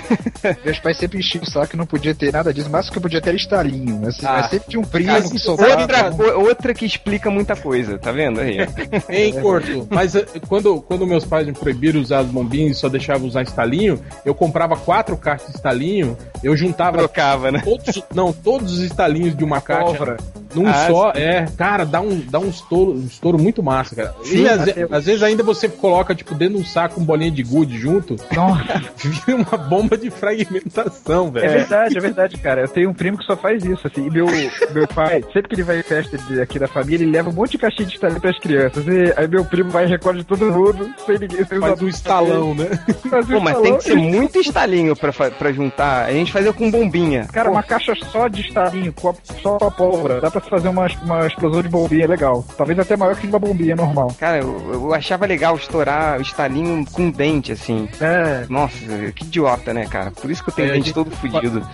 [0.64, 3.20] meus pais sempre enchiam o saco que não podia ter nada disso, mas que podia
[3.22, 4.06] ter estalinho.
[4.06, 4.32] Assim, Ah.
[4.34, 5.80] mas sempre tinha um primo Cara, que soltava.
[5.80, 8.58] outra, co- outra que explica muita coisa, tá vendo aí?
[9.08, 9.88] Hein, Corto?
[9.90, 13.42] Mas eh, quando, quando meus pais me proibiram usar as bombinhas e só deixavam usar
[13.42, 17.62] estalinho, eu comprava quatro caixas de estalinho, eu juntava Trocava, né?
[17.64, 20.16] todos, não, todos os estalinhos de uma caixa Pólvora.
[20.54, 24.14] num Ah, só, é, cara, dá um, dá um estouro, um estouro muito massa, cara.
[24.22, 27.04] Sim, e às, até- às vezes ainda você coloca, tipo, dentro de um saco um
[27.04, 31.50] bolinha de gude junto, Nossa, vira uma bomba de fragmentação, É velho.
[31.52, 32.62] verdade, é verdade, cara.
[32.62, 34.06] Eu tenho um primo que só faz isso, assim.
[34.06, 34.26] E meu,
[34.72, 37.52] meu pai, sempre que ele vai em festa aqui da família, ele leva um monte
[37.52, 38.84] de caixinha de estalinho pras crianças.
[38.86, 42.54] E aí meu primo vai e recolhe todo mundo, sem ninguém, sem Faz um estalão,
[42.54, 42.66] né?
[43.10, 43.62] Faz um Pô, mas estalão.
[43.62, 46.06] tem que ser muito estalinho pra, pra juntar.
[46.06, 47.26] A gente fazia com bombinha.
[47.32, 50.20] Cara, uma caixa só de estalinho, com a- só com a pólvora.
[50.20, 52.44] Dá pra fazer uma, uma explosão de bombinha legal.
[52.56, 54.14] Talvez até maior que uma bombinha normal.
[54.18, 57.88] Cara, eu, eu achava legal estourar o estalinho com dente, assim.
[58.00, 58.46] É.
[58.48, 58.76] Nossa,
[59.14, 60.10] que idiota, né, cara?
[60.10, 61.66] Por isso que eu tenho É, dente gente- todo fudido.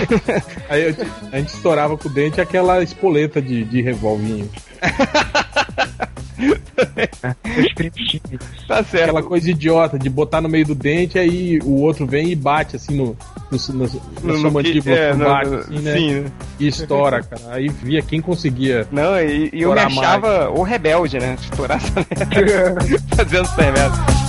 [0.68, 4.50] Aí eu- a gente estourava com o dente aquela espoleta de, de revolvinho.
[7.94, 8.38] Tinham.
[8.66, 9.04] Tá certo.
[9.10, 12.76] Aquela coisa idiota de botar no meio do dente, aí o outro vem e bate
[12.76, 13.16] assim no,
[13.50, 13.90] no, no,
[14.34, 15.92] na sua mandíbula é, no- baixo, no- assim, né?
[15.96, 16.14] Sim.
[16.20, 16.24] né?
[16.58, 17.42] E estoura, cara.
[17.54, 18.86] Aí via quem conseguia.
[18.90, 21.36] Não, e, e eu me achava o rebelde, né?
[21.40, 22.80] Estourar essa merda.
[23.16, 24.23] Fazendo essa merda.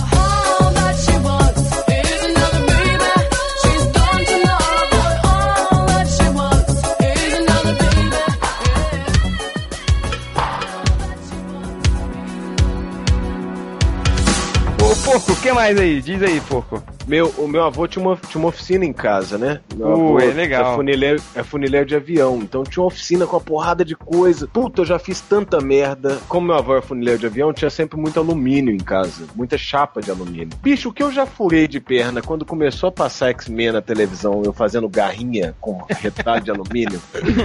[15.56, 16.02] Mais aí?
[16.02, 16.82] Diz aí, Porco.
[17.06, 19.60] Meu, o meu avô tinha uma, tinha uma oficina em casa, né?
[19.74, 20.72] Meu Uh, avô é legal.
[20.72, 22.38] É funileiro, é funileiro de avião.
[22.38, 24.48] Então tinha uma oficina com uma porrada de coisa.
[24.48, 26.18] Puta, eu já fiz tanta merda.
[26.28, 29.24] Como meu avô é funileiro de avião, tinha sempre muito alumínio em casa.
[29.34, 30.50] Muita chapa de alumínio.
[30.60, 34.42] Bicho, o que eu já furei de perna quando começou a passar X-Men na televisão,
[34.44, 37.00] eu fazendo garrinha com retalho de alumínio.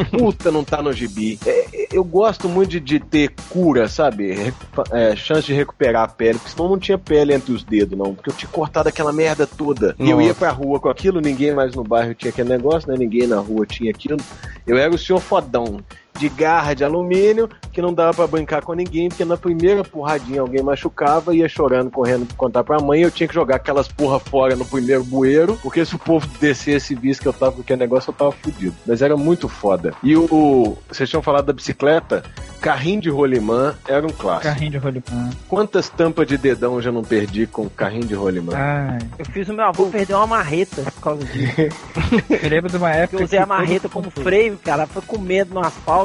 [0.09, 1.39] Puta, não tá no gibi.
[1.45, 4.53] É, é, eu gosto muito de, de ter cura, sabe?
[4.91, 8.15] É, chance de recuperar a pele, porque senão não tinha pele entre os dedos, não.
[8.15, 9.95] Porque eu tinha cortado aquela merda toda.
[9.99, 10.27] E eu Nossa.
[10.27, 12.97] ia pra rua com aquilo, ninguém mais no bairro tinha aquele negócio, né?
[12.97, 14.19] Ninguém na rua tinha aquilo.
[14.65, 15.81] Eu era o senhor fodão.
[16.17, 20.41] De garra de alumínio, que não dava pra brincar com ninguém, porque na primeira porradinha
[20.41, 24.19] alguém machucava, ia chorando, correndo pra contar pra mãe, eu tinha que jogar aquelas porra
[24.19, 27.61] fora no primeiro bueiro, porque se o povo descesse e visse que eu tava com
[27.61, 28.75] aquele negócio, eu tava fudido.
[28.85, 29.93] Mas era muito foda.
[30.03, 30.25] E o.
[30.31, 32.23] o- vocês tinham falado da bicicleta?
[32.61, 34.53] Carrinho de rolimã era um clássico.
[34.53, 35.29] Carrinho de rolimã.
[35.47, 38.53] Quantas tampas de dedão eu já não perdi com carrinho de rolimã?
[38.55, 38.99] Ai.
[39.17, 41.55] Eu fiz o meu avô perder uma marreta por causa disso.
[42.29, 43.19] Me lembro de uma época.
[43.21, 44.85] Eu usei a marreta como freio, cara.
[44.85, 46.00] Foi com medo no asfalto.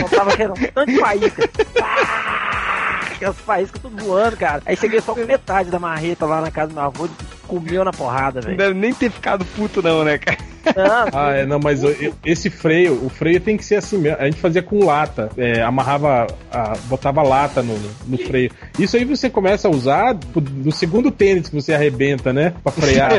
[0.00, 1.50] Não tava querendo um tanto de faísca.
[3.14, 4.62] Aquelas faíscas tudo voando, cara.
[4.66, 7.08] Aí cheguei só com metade da marreta lá na casa do meu avô,
[7.46, 8.56] comeu na porrada, Não velho.
[8.58, 10.38] deve nem ter ficado puto, não, né, cara?
[10.76, 14.18] Não, Ah, é, não, mas eu- esse freio, o freio tem que ser assim mesmo.
[14.20, 18.50] A gente fazia com lata, é, amarrava, a- botava lata no, no freio.
[18.78, 22.52] Isso aí você começa a usar no segundo tênis que você arrebenta, né?
[22.64, 23.12] Pra frear.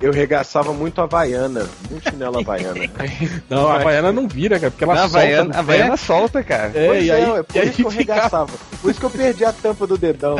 [0.00, 2.80] Eu regaçava muito a Havaiana, muito chinelo Havaiana.
[3.50, 6.42] Não, a Havaiana não vira, cara, porque ela a solta Havaiana, no a Havaiana solta,
[6.42, 6.72] cara.
[6.74, 8.50] É, Pois e aí, é por e aí isso que eu fica- regaçava.
[8.80, 10.36] Por isso que eu perdi a tampa do dedão.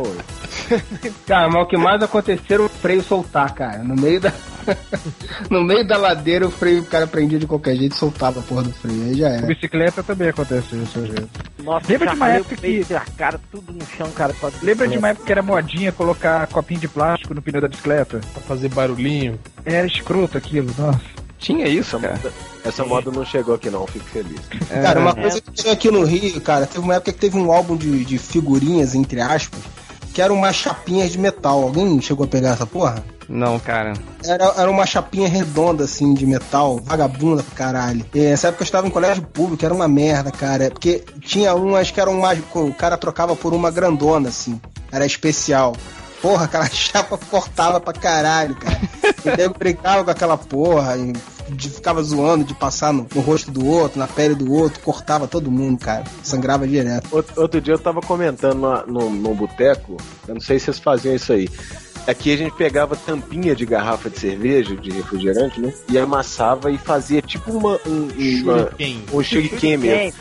[1.27, 3.79] Cara, mas o que mais aconteceu o freio soltar, cara.
[3.83, 4.33] No meio da.
[5.51, 8.43] no meio da ladeira, o freio, o cara prendia de qualquer jeito e soltava a
[8.43, 9.05] porra do freio.
[9.05, 9.47] Aí já Com era.
[9.47, 11.29] bicicleta também acontece isso às vezes.
[11.63, 14.35] nossa, Lembra de uma época que- a cara tudo no chão, cara.
[14.63, 18.21] Lembra de uma época que era modinha colocar copinho de plástico no pneu da bicicleta?
[18.33, 19.39] Pra fazer barulhinho.
[19.65, 21.01] Era escroto aquilo, nossa.
[21.39, 22.19] Tinha isso, cara.
[22.65, 24.41] Essa moda não chegou aqui não, fico feliz.
[24.71, 27.53] Cara, uma coisa que tinha aqui no Rio, cara, teve uma época que teve um
[27.53, 29.61] álbum de, de figurinhas, entre aspas,
[30.15, 31.61] que eram umas chapinhas de metal.
[31.61, 33.05] Alguém chegou a pegar essa porra?
[33.29, 33.95] Não, cara.
[34.25, 38.07] Era, era uma chapinha redonda, assim, de metal, vagabunda pra caralho.
[38.15, 40.71] E nessa época eu estava em colégio público, era uma merda, cara.
[40.71, 42.39] Porque tinha umas que eram mais.
[42.55, 44.61] O cara trocava por uma grandona, assim.
[44.93, 45.75] Era especial.
[46.23, 48.81] Porra, aquela chapa cortava pra caralho, cara.
[49.25, 51.13] O nego brincava com aquela porra e
[51.51, 55.27] de- ficava zoando de passar no, no rosto do outro, na pele do outro, cortava
[55.29, 56.05] todo mundo, cara.
[56.23, 57.09] Sangrava direto.
[57.13, 61.15] Outro, outro dia eu tava comentando no, no boteco, eu não sei se vocês faziam
[61.15, 61.49] isso aí.
[62.07, 65.73] Aqui a gente pegava tampinha de garrafa de cerveja, de refrigerante, né?
[65.89, 68.09] E amassava e fazia tipo uma, um,
[68.43, 69.03] uma, Shuriken.
[69.13, 70.13] um shuriken mesmo.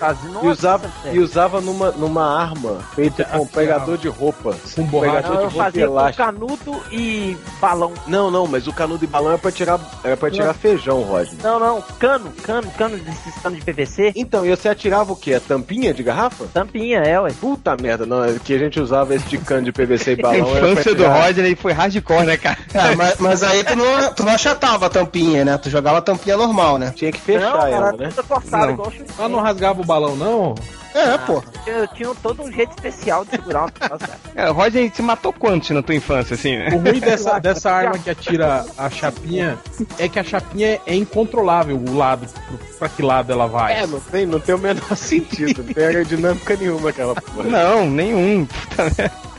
[0.43, 4.55] E usava, e usava numa, numa arma feita com um pegador de roupa.
[4.75, 7.93] Com borracha Pegador Não, de roupa fazia com canudo e balão.
[8.07, 11.34] Não, não, mas o canudo e balão era pra tirar, era pra tirar feijão, Roger.
[11.43, 14.13] Não, não, cano, cano, cano desses canos de PVC.
[14.15, 15.34] Então, e você atirava o quê?
[15.34, 16.45] A tampinha de garrafa?
[16.53, 17.31] Tampinha, é, ué.
[17.39, 20.21] Puta merda, não, é que a gente usava esse de cano de PVC e A
[20.21, 20.51] balão.
[20.51, 22.57] pra infância do Roger aí foi hardcore, né, cara?
[22.74, 25.57] Ah, mas, mas aí tu não, tu não achatava a tampinha, né?
[25.57, 26.93] Tu jogava a tampinha normal, né?
[26.95, 28.09] Tinha que fechar não, ela, era né?
[28.28, 28.74] cortada, Não.
[28.74, 29.15] igual o Shuriken.
[29.17, 30.55] Ela não rasgava o balão, não?
[30.95, 31.43] É, porra.
[31.65, 34.19] Eu tinha todo um jeito especial de segurar um negócio, cara.
[34.36, 36.69] É, o Roger se matou quantos na tua infância, assim, né?
[36.71, 39.57] O ruim dessa, dessa arma que atira a chapinha
[39.97, 43.74] é que a chapinha é incontrolável o lado, pro- pra que lado ela vai.
[43.82, 45.63] É, não tem, não tem o menor sentido.
[45.63, 47.49] Não tem aerodinâmica nenhuma aquela porra.
[47.49, 48.45] Não, nenhum.
[48.45, 49.32] Puta merda.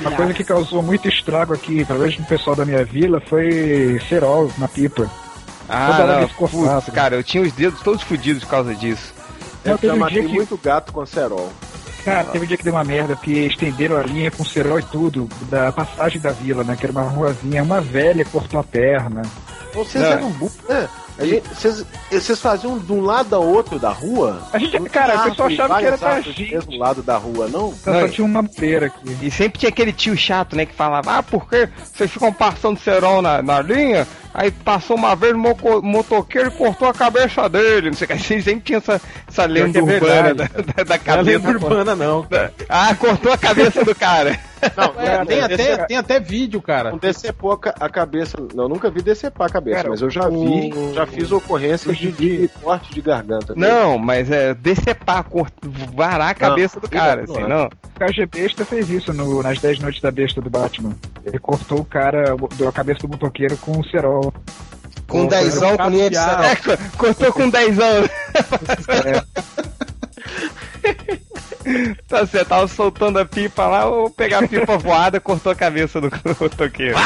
[0.00, 4.50] Uma coisa que causou muito estrago aqui, talvez no pessoal da minha vila, foi cerol
[4.58, 5.08] na pipa.
[5.68, 6.92] Ah, Toda não, que ficou putz, fácil.
[6.92, 9.12] cara, eu tinha os dedos todos fodidos por causa disso.
[9.64, 11.52] Eu teve já matei que- muito gato com cerol.
[12.04, 14.82] Cara, teve um dia que deu uma merda, porque estenderam a linha com cerol e
[14.82, 16.74] tudo, da passagem da vila, né?
[16.74, 19.22] Que era uma ruazinha, uma velha cortou a perna.
[19.74, 20.10] Vocês Não.
[20.12, 20.88] eram burros, né?
[21.18, 24.40] A gente- Vocês vocês faziam de um lado ao outro da rua?
[24.52, 26.50] A gente, Não cara, o pessoal achava que era pra gente.
[26.54, 27.72] mesmo lado da rua, não?
[27.74, 29.16] Só, só tinha uma feira aqui.
[29.20, 33.20] E sempre tinha aquele tio chato, né, que falava, ah, porque vocês ficam passando cerol
[33.20, 34.06] na, na linha,
[34.38, 38.08] aí passou uma vez o moco- motoqueiro e cortou a cabeça dele, não sei o
[38.08, 40.62] que, assim, sempre tinha essa, essa lenda é urbana da, verdade.
[40.74, 41.22] da, da Não é cabeça.
[41.38, 42.22] lenda urbana, não.
[42.24, 42.52] cara.
[42.68, 44.38] Ah, cortou a cabeça do cara.
[44.76, 46.90] Não, É, tem, não, até, tem até vídeo, cara.
[46.90, 48.36] não decepou a, ca- a cabeça.
[48.54, 51.30] Não, eu nunca vi decepar a cabeça, Cara, mas eu já vi, o- já fiz
[51.32, 53.54] ocorrências de, de corte de garganta.
[53.56, 55.52] Não, mas é decepar, cort-
[55.94, 57.48] varar a cabeça do cara, não, assim, não.
[57.48, 57.66] não.
[57.66, 60.92] O KG Besta fez isso no- nas 10 noites da besta do Batman.
[61.24, 64.27] Ele cortou o cara, deu a cabeça do motoqueiro com o cerol.
[65.06, 66.16] Com Pô, dezão, era um com linha de.
[66.16, 68.10] É, co- cortou com 10 anos.
[72.08, 76.00] Tá certo, tava soltando a pipa lá, ou pegar a pipa voada, cortou a cabeça
[76.00, 76.10] do
[76.40, 76.96] motoqueiro.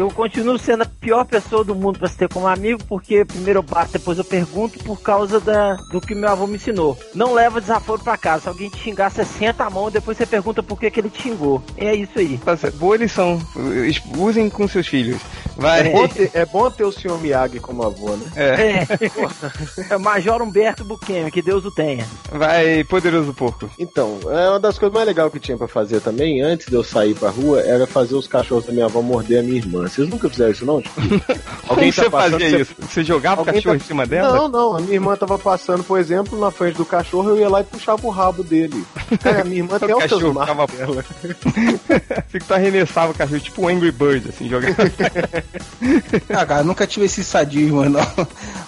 [0.00, 3.58] Eu continuo sendo a pior pessoa do mundo pra se ter como amigo, porque primeiro
[3.58, 6.98] eu bato, depois eu pergunto por causa da, do que meu avô me ensinou.
[7.14, 8.44] Não leva desaforo pra casa.
[8.44, 11.10] Se alguém te xingar, você senta a mão, depois você pergunta por que, que ele
[11.10, 11.62] te xingou.
[11.76, 12.38] É isso aí.
[12.38, 12.56] Tá.
[12.76, 13.38] Boa lição.
[14.16, 15.20] Usem com seus filhos.
[15.54, 15.88] Vai.
[15.88, 18.26] É bom, ter, é bom ter o senhor Miyagi como avô, né?
[18.36, 18.86] É,
[19.90, 19.98] É.
[19.98, 22.06] Major Humberto Buquemi, que Deus o tenha.
[22.32, 23.68] vai, poderoso porco.
[23.78, 26.82] Então, é uma das coisas mais legais que tinha pra fazer também, antes de eu
[26.82, 29.89] sair pra rua, era fazer os cachorros da minha avó morder a minha irmã.
[29.90, 30.80] Vocês nunca fizeram isso, não?
[31.00, 32.74] Tipo, Como você fazia você- isso?
[32.80, 34.34] Você jogava o Alguém cachorro tá- em cima dela?
[34.36, 37.48] Não, não, a minha irmã tava passando, por exemplo, na frente do cachorro, eu ia
[37.48, 38.84] lá e puxava o rabo dele.
[39.22, 40.70] Cara, a minha irmã tem O altas cachorro marcas.
[40.70, 41.02] ficava
[42.28, 44.74] Fica tu arremessava o cachorro, tipo um Angry Bird, assim, jogava.
[46.28, 48.00] Ah, cara, nunca tive esse sadismo, não.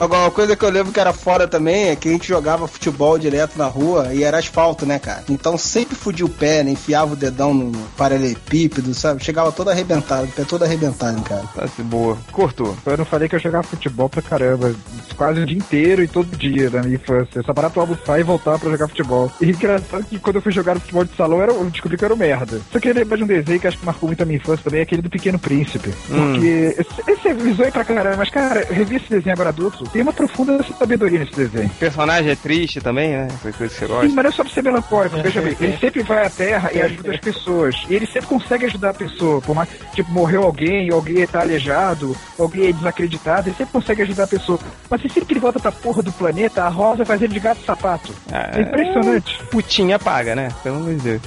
[0.01, 2.67] Agora, uma coisa que eu lembro que era fora também é que a gente jogava
[2.67, 5.23] futebol direto na rua e era asfalto, né, cara?
[5.29, 6.71] Então sempre fudia o pé, né?
[6.73, 9.23] Enfiava o dedão no paralelepípedo, sabe?
[9.25, 11.45] Chegava todo arrebentado, o pé todo arrebentado, cara.
[11.55, 12.17] Tá de boa.
[12.31, 12.77] Cortou.
[12.87, 14.75] Eu não falei que eu jogava futebol pra caramba,
[15.17, 17.39] quase o dia inteiro e todo dia na minha infância.
[17.39, 19.31] Eu só parava pra almoçar e voltar pra jogar futebol.
[19.41, 22.15] E engraçado que quando eu fui jogar futebol de salão, eu descobri que eu era
[22.15, 22.61] um merda.
[22.71, 24.65] Só que eu lembro de um desenho que acho que marcou muito a minha infância
[24.65, 25.91] também, é aquele do Pequeno Príncipe.
[26.09, 26.77] Porque
[27.09, 30.13] esse, é visões pra caramba, mas cara, eu revi esse desenho agora adulto, tem uma
[30.13, 31.67] profunda sabedoria nesse desenho.
[31.67, 33.29] O personagem é triste também, né?
[33.41, 34.09] Foi coisa que você gosta.
[34.09, 35.23] Sim, mas não é só pra ser melancólico.
[35.23, 37.75] Veja bem, ele sempre vai à Terra e ajuda as pessoas.
[37.89, 39.41] E ele sempre consegue ajudar a pessoa.
[39.41, 44.03] Por mais que, tipo, morreu alguém, alguém tá aleijado, alguém é desacreditado, ele sempre consegue
[44.03, 44.59] ajudar a pessoa.
[44.91, 47.65] Mas sempre que ele volta pra porra do planeta, a Rosa faz ele de gato
[47.65, 48.13] sapato.
[48.31, 49.39] Ah, É impressionante.
[49.51, 50.49] Putinha paga, né?
[50.63, 51.23] Pelo amor de Deus.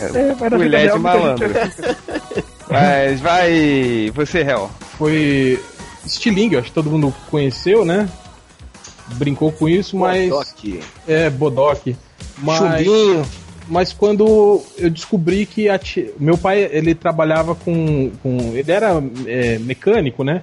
[0.00, 1.50] É, mas na vida Mulher de malandro.
[2.70, 4.10] Mas vai.
[4.14, 4.70] Você, Hel.
[4.98, 5.62] Foi
[6.06, 8.08] Stiling, acho que todo mundo conheceu, né?
[9.14, 10.28] Brincou com isso, mas.
[10.30, 10.80] Bodoque.
[11.06, 11.94] É, Bodoc.
[12.38, 13.26] Mas, Chumbinho.
[13.68, 19.02] Mas quando eu descobri que a ti- meu pai ele trabalhava com, com ele era
[19.26, 20.42] é, mecânico, né?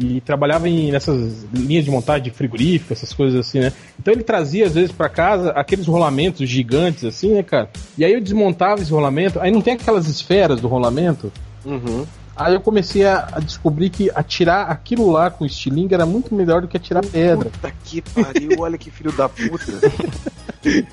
[0.00, 3.72] E trabalhava em nessas linhas de montagem de frigorífico, essas coisas assim, né?
[3.98, 7.68] Então ele trazia às vezes pra casa aqueles rolamentos gigantes assim, né, cara?
[7.96, 11.32] E aí eu desmontava esse rolamento, aí não tem aquelas esferas do rolamento.
[11.64, 12.06] Uhum.
[12.36, 16.62] Aí eu comecei a, a descobrir que atirar aquilo lá com estilingue era muito melhor
[16.62, 17.50] do que atirar pedra.
[17.50, 19.72] Puta que pariu, olha que filho da puta.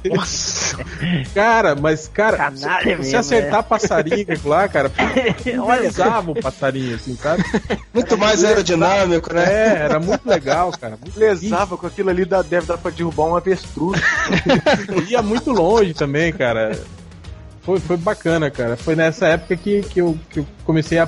[0.06, 0.78] Nossa.
[1.34, 4.90] Cara, mas, cara, Canalha se mesmo, acertar passarinho lá, cara,
[5.44, 7.44] pulverizava o passarinho, assim, sabe?
[7.94, 9.44] Muito mais aerodinâmico, né?
[9.46, 10.98] É, era muito legal, cara.
[11.02, 14.02] Muito Lesava com aquilo ali, dá, deve dar pra derrubar um avestruz.
[15.10, 16.78] Ia muito longe também, cara.
[17.62, 18.78] Foi, foi bacana, cara.
[18.78, 21.08] Foi nessa época que, que, eu, que eu comecei a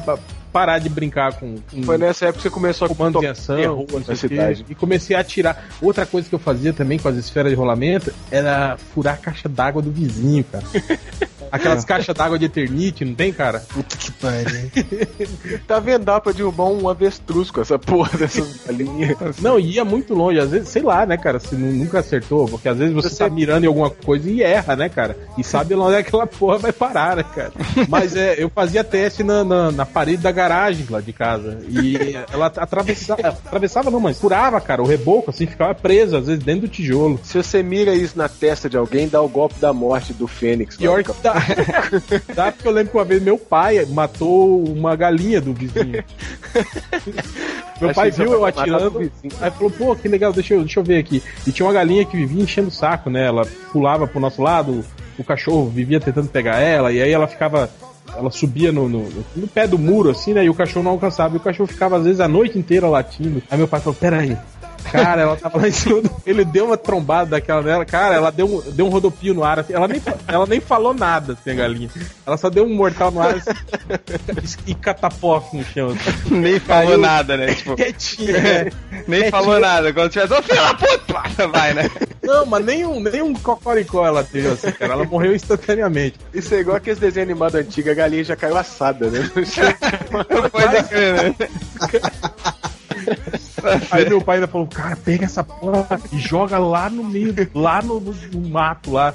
[0.58, 3.32] parar de brincar com, com Foi nessa época que você começou a comandos em tocar
[3.32, 4.66] ação terror na cidade.
[4.68, 5.66] e comecei a atirar.
[5.80, 9.48] Outra coisa que eu fazia também com as esferas de rolamento era furar a caixa
[9.48, 10.64] d'água do vizinho, cara.
[11.50, 13.60] Aquelas caixas d'água de Eternite, não tem, cara?
[13.70, 14.70] Puta que pariu.
[15.66, 16.04] Tá vendo?
[16.04, 19.16] Dá pra derrubar um avestruz com essa porra dessas galinhas.
[19.42, 20.40] Não, ia muito longe.
[20.40, 23.24] Às vezes, sei lá, né, cara, se nu- nunca acertou, porque às vezes você, Você-
[23.24, 25.18] tá mirando em alguma coisa e erra, né, cara?
[25.38, 27.54] E sabe onde é que aquela porra vai parar, né, cara?
[27.88, 30.47] Mas é, eu fazia teste na, na, na parede da garagem
[30.90, 31.60] lá de casa.
[31.68, 36.44] E ela atravessava, atravessava não, mas furava, cara, o reboco, assim, ficava preso, às vezes,
[36.44, 37.20] dentro do tijolo.
[37.24, 40.78] Se você mira isso na testa de alguém, dá o golpe da morte do Fênix.
[40.78, 41.36] Pior que dá.
[42.34, 46.04] dá porque eu lembro que uma vez meu pai matou uma galinha do vizinho.
[47.80, 50.62] meu Achei pai viu eu ia matar atirando, aí falou, pô, que legal, deixa eu,
[50.62, 51.22] deixa eu ver aqui.
[51.46, 53.26] E tinha uma galinha que vivia enchendo o saco, né?
[53.26, 54.84] Ela pulava pro nosso lado,
[55.18, 57.70] o cachorro vivia tentando pegar ela, e aí ela ficava.
[58.16, 60.44] Ela subia no, no, no pé do muro, assim, né?
[60.44, 61.36] E o cachorro não alcançava.
[61.36, 63.42] E o cachorro ficava, às vezes, a noite inteira latindo.
[63.50, 64.38] Aí meu pai falou: Pera aí.
[64.92, 66.02] Cara, ela tava lá em cima.
[66.02, 67.86] do- Ele deu uma trombada daquela nela.
[67.86, 69.60] Cara, ela deu um, deu um rodopio no ar.
[69.60, 69.74] assim.
[69.74, 71.90] Ela, nem, ela nem falou nada, assim, a galinha.
[72.26, 75.90] Ela só deu um mortal no ar assim, e catapofe no chão.
[75.90, 76.36] assim.
[76.36, 76.98] Nem falou Caiu.
[77.00, 77.54] nada, né?
[77.54, 78.38] Tipo, Quietinha.
[78.38, 78.70] é,
[79.08, 79.92] nem falou nada.
[79.94, 81.90] Quando tivesse, ô filho da puta, vai, né?
[82.24, 84.94] Não, mas nem um, nem um cocoricó ela teve, assim, cara.
[84.94, 86.16] Ela morreu instantaneamente.
[86.34, 89.20] Isso é igual aqueles desenhos animados antigos, a galinha já caiu assada, né?
[90.52, 91.36] Pode crer, né?
[93.92, 97.82] Aí meu pai ainda falou, cara, pega essa porra e joga lá no meio, lá
[97.82, 99.14] no, no- no mato, lá.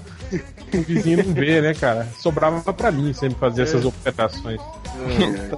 [0.74, 2.08] O vizinho não vê, né, cara?
[2.18, 4.60] Sobrava pra mim sempre fazer essas operações.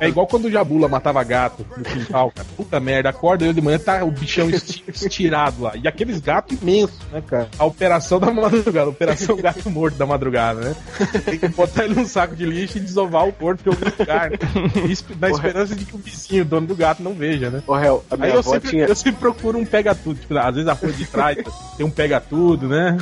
[0.01, 2.47] É igual quando o Jabula matava gato no quintal, cara.
[2.57, 5.73] Puta merda, acorda eu de manhã, tá o bichão esti- estirado lá.
[5.77, 7.49] E aqueles gatos imensos, né, cara?
[7.59, 10.77] A operação da madrugada, a operação gato morto da madrugada, né?
[11.25, 14.31] Tem que botar ele num saco de lixo e desovar o corpo em algum lugar,
[14.31, 14.39] né?
[15.21, 17.63] Na esperança de que o vizinho, o dono do gato, não veja, né?
[17.67, 18.87] Ô, réu, a minha Aí eu sempre, tinha.
[18.87, 20.19] eu sempre procuro um pega-tudo.
[20.21, 21.37] Tipo, às vezes a rua de trás
[21.77, 22.97] tem um pega-tudo, né?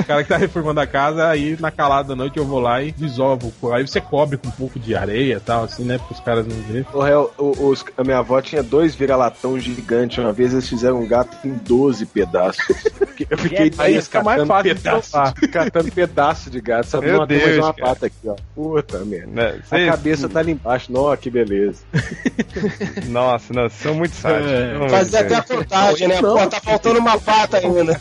[0.00, 2.82] O cara que tá reformando a casa, aí na calada da noite eu vou lá
[2.82, 3.52] e desovo.
[3.72, 5.98] Aí você cobre com um pouco de areia e tal, assim, né?
[5.98, 6.86] Para os caras não verem.
[6.92, 10.18] O réu, os- a minha avó tinha dois vira-latão gigantes.
[10.18, 12.62] Uma vez eles fizeram um gato em 12 pedaços.
[13.30, 15.34] Eu fiquei Aí dias fica mais fácil de pedaço, provar.
[15.52, 16.86] catando pedaço de gato.
[16.86, 17.88] Sabe, Meu mais Deus, uma cara.
[17.88, 18.34] pata aqui, ó.
[18.54, 19.28] Puta merda.
[19.30, 20.90] Né, A cabeça tá ali embaixo.
[20.90, 21.82] Nossa, que beleza.
[23.08, 24.50] Nossa, não, são muito sábios.
[24.50, 24.76] É.
[24.78, 26.20] De Fazer até a contagem, né?
[26.20, 26.36] Não.
[26.36, 28.00] Pô, tá faltando uma pata ainda.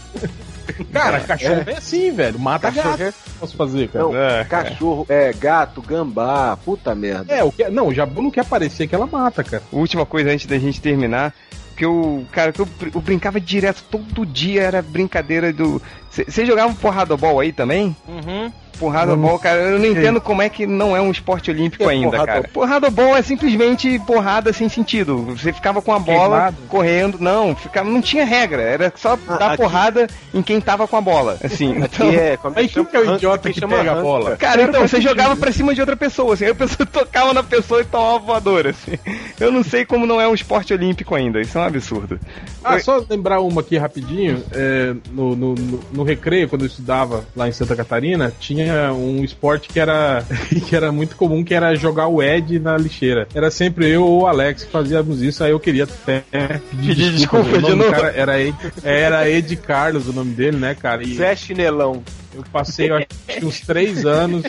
[0.92, 2.40] Cara, cachorro é, assim, velho.
[2.40, 3.04] Mata Cachorro gato.
[3.04, 4.06] é- Posso fazer, cara?
[4.06, 7.34] Não, É, cachorro, é, gato, gambá, puta merda.
[7.34, 9.64] É, o que, não, o Jabu não quer aparecer que ela mata, cara.
[9.72, 11.34] Última coisa antes da gente terminar.
[11.76, 15.82] Que eu, cara, que eu, eu brincava direto, todo dia era brincadeira do.
[16.10, 17.96] Você jogava um porrada ball aí também?
[18.08, 18.52] Uhum.
[18.80, 21.90] Porrada ball, cara, eu não entendo como é que não é um esporte olímpico é
[21.94, 22.48] ainda, porrada cara.
[22.52, 25.18] Porrada ball é simplesmente porrada sem sentido.
[25.38, 26.58] Você ficava com a bola Queimado.
[26.68, 30.88] correndo, não, ficava, não tinha regra, era só Ah, dar aqui- porrada em quem tava
[30.88, 31.76] com a bola, assim.
[31.78, 34.02] Então, Que é, como Aí quem que é o idiota Aqui que chama pega a
[34.02, 34.36] bola?
[34.38, 37.44] Cara, então você jogava pra cima de outra pessoa, assim, aí a pessoa tocava na
[37.44, 38.94] pessoa e tomava voadora, assim.
[39.40, 42.20] Eu não sei como não é um esporte olímpico ainda, isso é um absurdo.
[42.64, 44.44] Ah, só lembrar uma aqui rapidinho.
[44.52, 49.24] é, no, no, no, no recreio, quando eu estudava lá em Santa Catarina, tinha um
[49.24, 50.24] esporte que era,
[50.68, 53.28] que era muito comum, que era jogar o Ed na lixeira.
[53.34, 56.24] Era sempre eu ou o Alex que fazíamos isso, aí eu queria até
[56.70, 57.92] Pedir desculpa nome de novo.
[57.92, 61.04] cara era Ed, era Ed Carlos o nome dele, né, cara?
[61.04, 62.04] E Zé Chinelão.
[62.34, 64.44] eu passei eu acho, que uns três anos,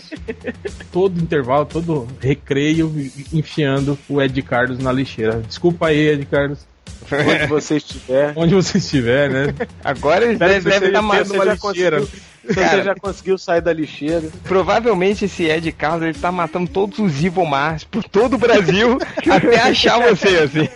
[0.91, 2.93] todo intervalo, todo recreio,
[3.33, 5.43] enfiando o Ed Carlos na lixeira.
[5.47, 6.72] Desculpa aí, Ed Carlos.
[7.13, 8.33] Onde você estiver.
[8.37, 9.55] Onde você estiver, né?
[9.85, 11.97] Agora eles Espero devem que deve estar matando uma lixeira.
[12.01, 14.29] conseguiu- Se você já conseguiu sair da lixeira.
[14.45, 18.99] Provavelmente esse Ed Carlos ele tá matando todos os Evil Mars por todo o Brasil
[19.31, 20.69] até achar você, assim.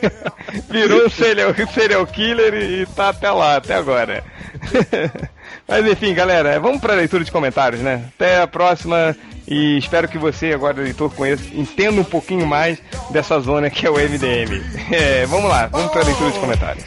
[0.70, 4.22] Virou serial, serial killer e tá até lá, até agora.
[5.68, 8.04] Mas enfim, galera, vamos pra leitura de comentários, né?
[8.14, 9.16] Até a próxima
[9.48, 12.78] e espero que você, agora leitor, conheça, entenda um pouquinho mais
[13.10, 14.62] dessa zona que é o MDM.
[14.92, 16.84] É, vamos lá, vamos pra leitura de comentários.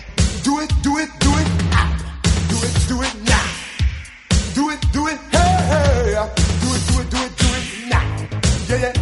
[8.70, 8.99] Yeah, yeah.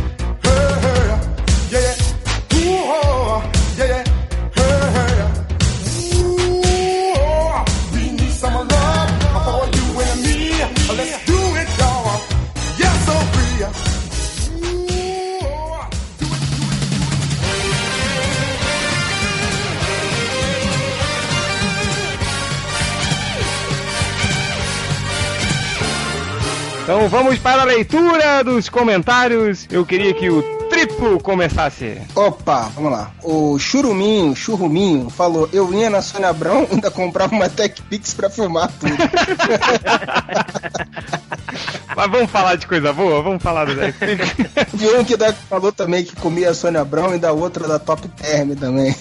[27.07, 29.65] Então vamos para a leitura dos comentários.
[29.71, 32.01] Eu queria que o triplo começasse.
[32.13, 33.11] Opa, vamos lá.
[33.23, 38.29] O Churuminho, Churruminho, falou: Eu ia na Sônia Abrão, ainda comprava uma Tech Pix pra
[38.29, 38.91] filmar tudo.
[41.95, 43.23] Mas vamos falar de coisa boa?
[43.23, 43.77] Vamos falar do E
[44.99, 45.15] um que
[45.49, 48.93] falou também que comia a Sônia Abrão e da outra da Top Term também.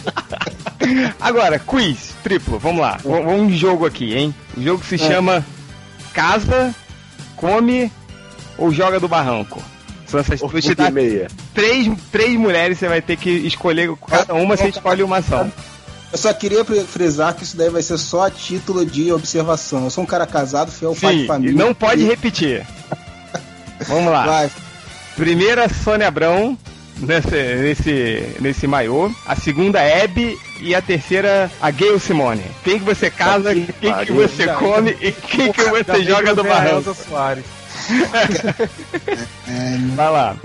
[1.18, 2.98] Agora, quiz, triplo, vamos lá.
[3.06, 4.34] Um jogo aqui, hein?
[4.54, 5.42] Um jogo se chama
[6.12, 6.74] Casa,
[7.40, 7.90] Come
[8.58, 9.62] ou Joga do Barranco.
[10.06, 11.28] São essas Ou vou te puta dar e meia.
[11.54, 15.50] três, três mulheres, você vai ter que escolher cada uma, você escolhe uma ação.
[16.12, 19.84] Eu só queria fri- frisar que isso daí vai ser só a título de observação.
[19.84, 21.64] Eu sou um cara casado, fiel pai de Sim, e família.
[21.64, 22.66] não pode E- repetir.
[23.86, 24.26] Vamos lá.
[24.26, 24.50] Vai.
[25.16, 26.58] Primeira, Sônia Abrão,
[26.98, 29.10] nesse, nesse, nesse maiô.
[29.24, 30.36] A segunda, Hebe.
[30.60, 32.44] E a terceira, a Gayle Simone.
[32.62, 36.94] Quem que você casa, quem que você come e quem que você joga do barranco.
[36.94, 37.44] Soares.
[39.96, 40.36] Vai lá.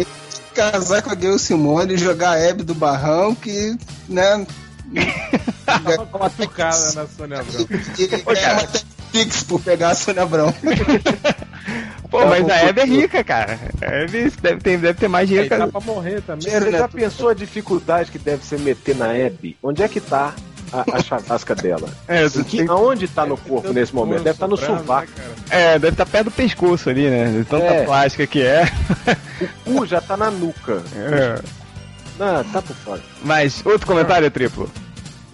[0.54, 4.48] Casar com a Gayle Simone, jogar a Hebe do Barranco e, né...
[6.14, 7.66] Uma tucada na Sônia Abrão.
[7.66, 10.54] Tech Pix por pegar a Sônia Abrão.
[12.12, 13.58] Pô, mas a Hebe é rica, cara.
[13.82, 15.68] A Hebe deve ter, deve ter mais dinheiro a...
[15.68, 16.42] pra morrer também.
[16.42, 16.78] Dinheiro, Você né?
[16.80, 19.58] já pensou a dificuldade que deve ser meter na Hebe?
[19.64, 20.34] Onde é que tá
[20.72, 21.88] a, a chavasca dela?
[22.10, 24.24] É, que- aonde tá no corpo nesse momento?
[24.24, 25.08] Deve estar no Sobrando, sovaco.
[25.18, 27.32] né, é, deve estar perto do pescoço ali, né?
[27.40, 27.86] De tanta É.
[27.86, 28.66] plástica que é.
[29.66, 30.84] O cu já tá na nuca.
[30.96, 31.42] É.
[32.20, 33.02] Não, tá por fora.
[33.24, 34.70] Mas, outro comentário triplo.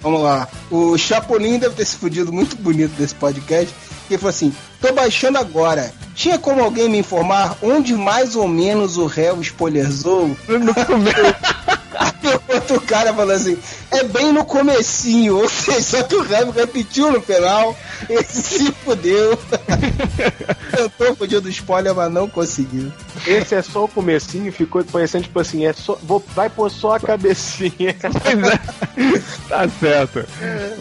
[0.02, 0.48] Vamos lá.
[0.70, 3.74] O Chapolin deve ter se fudido muito bonito desse podcast.
[4.08, 5.94] Que ele falou assim: tô baixando agora.
[6.16, 10.36] Tinha como alguém me informar onde mais ou menos o réu spoilerzou?
[10.48, 11.82] No começo.
[11.98, 12.12] Aí
[12.50, 13.58] o outro cara falou assim:
[13.92, 15.38] é bem no comecinho.
[15.42, 17.76] Ou seja, só que o réu repetiu no final.
[18.10, 19.38] Esse se fudeu.
[20.72, 22.92] Tentou fugir do spoiler, mas não conseguiu.
[23.28, 26.96] Esse é só o comecinho, ficou parecendo tipo assim, é só, vou, vai pôr só
[26.96, 27.72] a cabecinha.
[27.90, 28.82] É.
[29.48, 30.26] Tá certo.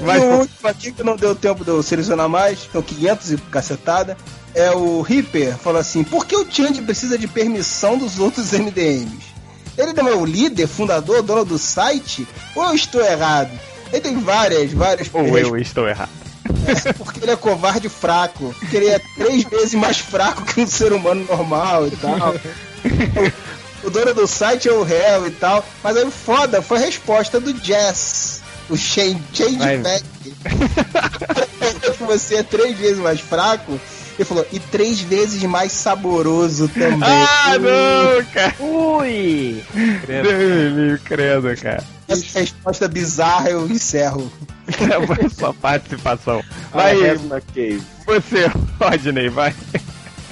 [0.05, 3.37] Mas o último aqui que não deu tempo de eu selecionar mais, são 500 e
[3.37, 4.17] cacetada,
[4.55, 5.57] é o Reaper.
[5.57, 9.30] Fala assim: por que o Change precisa de permissão dos outros MDMs?
[9.81, 12.27] Ele não é o líder, fundador, dono do site?
[12.55, 13.51] Ou eu estou errado?
[13.93, 16.11] Ele tem várias, várias Ou eu estou errado.
[16.99, 18.55] porque ele é covarde fraco.
[18.59, 22.35] Porque ele é três vezes mais fraco que um ser humano normal e tal.
[23.83, 25.65] O, o dono do site é o réu e tal.
[25.83, 28.43] Mas aí o foda foi a resposta do Jazz.
[28.69, 29.79] o change, change Vai.
[29.79, 30.05] back.
[32.07, 33.81] você é três vezes mais fraco.
[34.19, 36.99] Ele falou, e três vezes mais saboroso também.
[37.43, 38.55] Ah, não, cara.
[38.61, 39.63] Ui!
[40.07, 41.83] Deus me livre, credo, cara.
[42.07, 44.31] Essa resposta bizarra eu encerro.
[44.71, 46.41] É a sua participação.
[46.73, 47.83] Vai, Vai, na cave.
[48.07, 48.47] você,
[48.81, 49.53] Rodney, vai.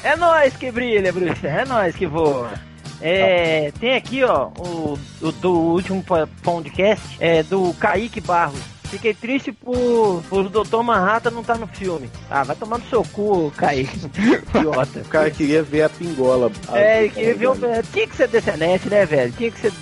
[0.04, 1.48] É nós que brilha, bruxa.
[1.48, 2.52] É nós que voa.
[3.00, 8.60] É, tem aqui, ó, o, o do último po- podcast, é do Kaique Barros.
[8.88, 10.82] Fiquei triste por, por o Dr.
[10.82, 12.10] Manhattan não tá no filme.
[12.30, 13.98] Ah, vai tomar no seu cu, Kaique.
[14.54, 15.00] Idiota.
[15.00, 16.50] O cara queria ver a pingola.
[16.72, 17.56] É, ele queria ver o.
[17.92, 19.32] Tinha que ser DCNet, né, velho?
[19.32, 19.72] Tinha que ser.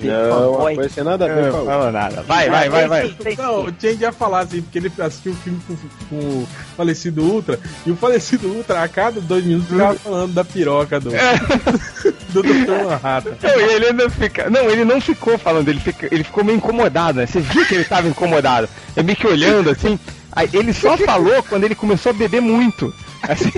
[0.00, 1.74] Não, não tem nada a ver Não outra.
[1.74, 2.22] falou nada.
[2.22, 3.16] Vai, vai, vai, vai.
[3.38, 5.76] Não, o Change ia falar assim, porque ele assistiu o filme com,
[6.08, 10.44] com o falecido Ultra, e o falecido Ultra, a cada dois minutos, ficava falando da
[10.44, 11.10] piroca do,
[12.30, 12.84] do Dr.
[12.84, 13.36] Manhattan.
[13.42, 14.50] Não, e ele ainda fica.
[14.50, 16.06] Não, ele não ficou falando, ele, fica...
[16.12, 17.26] ele ficou meio incomodado, né?
[17.26, 18.68] Você viu que ele tava incomodado.
[18.96, 19.98] Ele meio que olhando assim.
[20.32, 22.92] Aí ele só falou quando ele começou a beber muito.
[23.22, 23.50] Assim,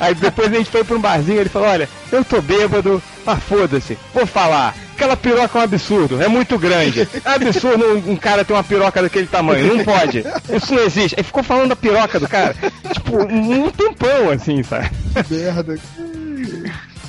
[0.00, 3.36] aí depois a gente foi pra um barzinho ele falou, olha, eu tô bêbado, ah,
[3.36, 4.74] foda-se, vou falar.
[4.94, 7.08] Aquela piroca é um absurdo, é muito grande.
[7.24, 10.24] É absurdo um, um cara ter uma piroca daquele tamanho, não pode.
[10.54, 11.16] Isso não existe.
[11.18, 12.54] Aí ficou falando da piroca do cara,
[12.92, 14.90] tipo, um tempão assim, sabe?
[15.28, 15.76] Merda.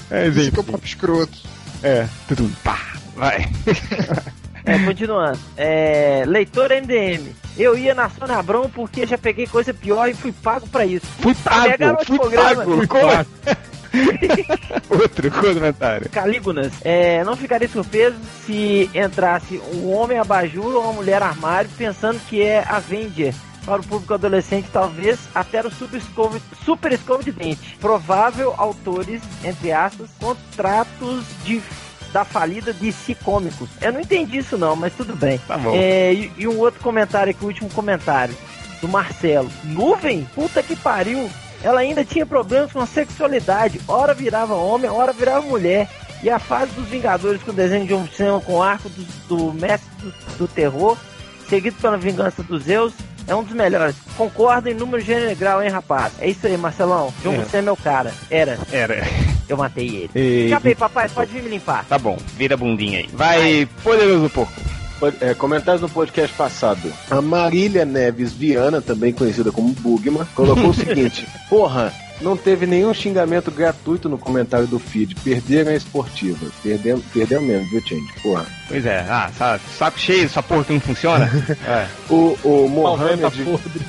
[0.10, 1.38] É, gente, que é o papo escroto.
[1.84, 2.80] é, tudo, pá,
[3.16, 3.48] vai.
[4.66, 5.38] É, continuando.
[5.56, 7.36] É, leitor MDM.
[7.58, 11.06] Eu ia na Sônia Abrão porque já peguei coisa pior e fui pago pra isso.
[11.20, 12.56] Fui pago, garota fui de programa.
[12.56, 12.78] pago.
[12.78, 13.08] Fui Como?
[13.16, 13.30] pago.
[14.90, 16.10] Outro comentário.
[16.10, 22.20] Calígunas, é, não ficaria surpreso se entrasse um homem abajur ou uma mulher armário pensando
[22.28, 23.34] que é Avenger.
[23.66, 27.76] Para o público adolescente, talvez até o super escova, super escova de dente.
[27.82, 31.60] Provável autores, entre aspas, contratos de
[32.16, 33.68] da falida de si cômicos.
[33.82, 35.38] Eu não entendi isso não, mas tudo bem.
[35.40, 35.74] Tá bom.
[35.76, 38.34] É, e, e um outro comentário aqui, o último comentário,
[38.80, 39.52] do Marcelo.
[39.66, 40.26] Nuvem?
[40.34, 41.30] Puta que pariu!
[41.62, 43.82] Ela ainda tinha problemas com a sexualidade.
[43.86, 45.90] Ora virava homem, ora virava mulher.
[46.24, 49.04] E a fase dos Vingadores com o desenho de um cima com o arco do,
[49.28, 50.98] do mestre do, do terror,
[51.50, 52.94] seguido pela vingança dos Zeus,
[53.28, 53.98] é um dos melhores.
[54.16, 56.14] Concordo em número gênero e grau, hein, rapaz?
[56.20, 57.14] É isso aí, Marcelão.
[57.22, 57.40] João, É.
[57.40, 58.14] você é meu cara.
[58.32, 59.04] Era, Era.
[59.48, 60.10] Eu matei ele.
[60.16, 61.86] E- Acabei, papai, pode vir me limpar.
[61.86, 63.10] Tá bom, vira a bundinha aí.
[63.14, 64.54] Vai, poderoso porco.
[65.22, 66.92] É, comentários no podcast passado.
[67.12, 72.94] A Marília Neves Viana, também conhecida como Bugman, colocou o seguinte: Porra, não teve nenhum
[72.94, 75.14] xingamento gratuito no comentário do feed.
[75.16, 76.48] Perderam a esportiva.
[76.64, 78.08] Perdemos, perdeu mesmo, viu, Change?
[78.24, 78.46] Porra.
[78.70, 81.30] Pois é, ah, sa- saco cheio, essa porra que não funciona.
[81.68, 81.86] é.
[82.10, 83.44] O, o tá Mohamed.
[83.44, 83.82] podre.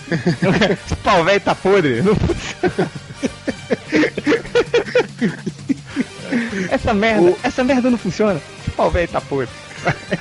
[0.84, 2.02] Esse pau velho tá podre.
[2.02, 2.90] Não funciona.
[6.70, 8.40] essa merda, essa merda não funciona.
[8.60, 9.48] Esse pau velho tá podre.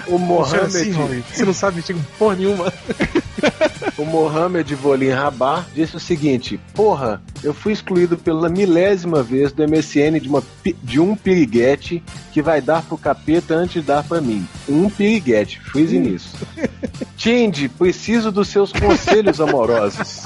[0.08, 0.92] O assim, Mohamed.
[0.92, 1.24] Rony.
[1.32, 2.74] Você não sabe com porra nenhuma.
[3.98, 9.64] O Mohamed Volim Rabar disse o seguinte: Porra, eu fui excluído pela milésima vez do
[9.66, 10.44] MSN de, uma,
[10.84, 14.46] de um piriguete que vai dar pro capeta antes de dar pra mim.
[14.68, 16.36] Um piriguete, frise nisso.
[17.16, 20.24] Tindy, preciso dos seus conselhos amorosos.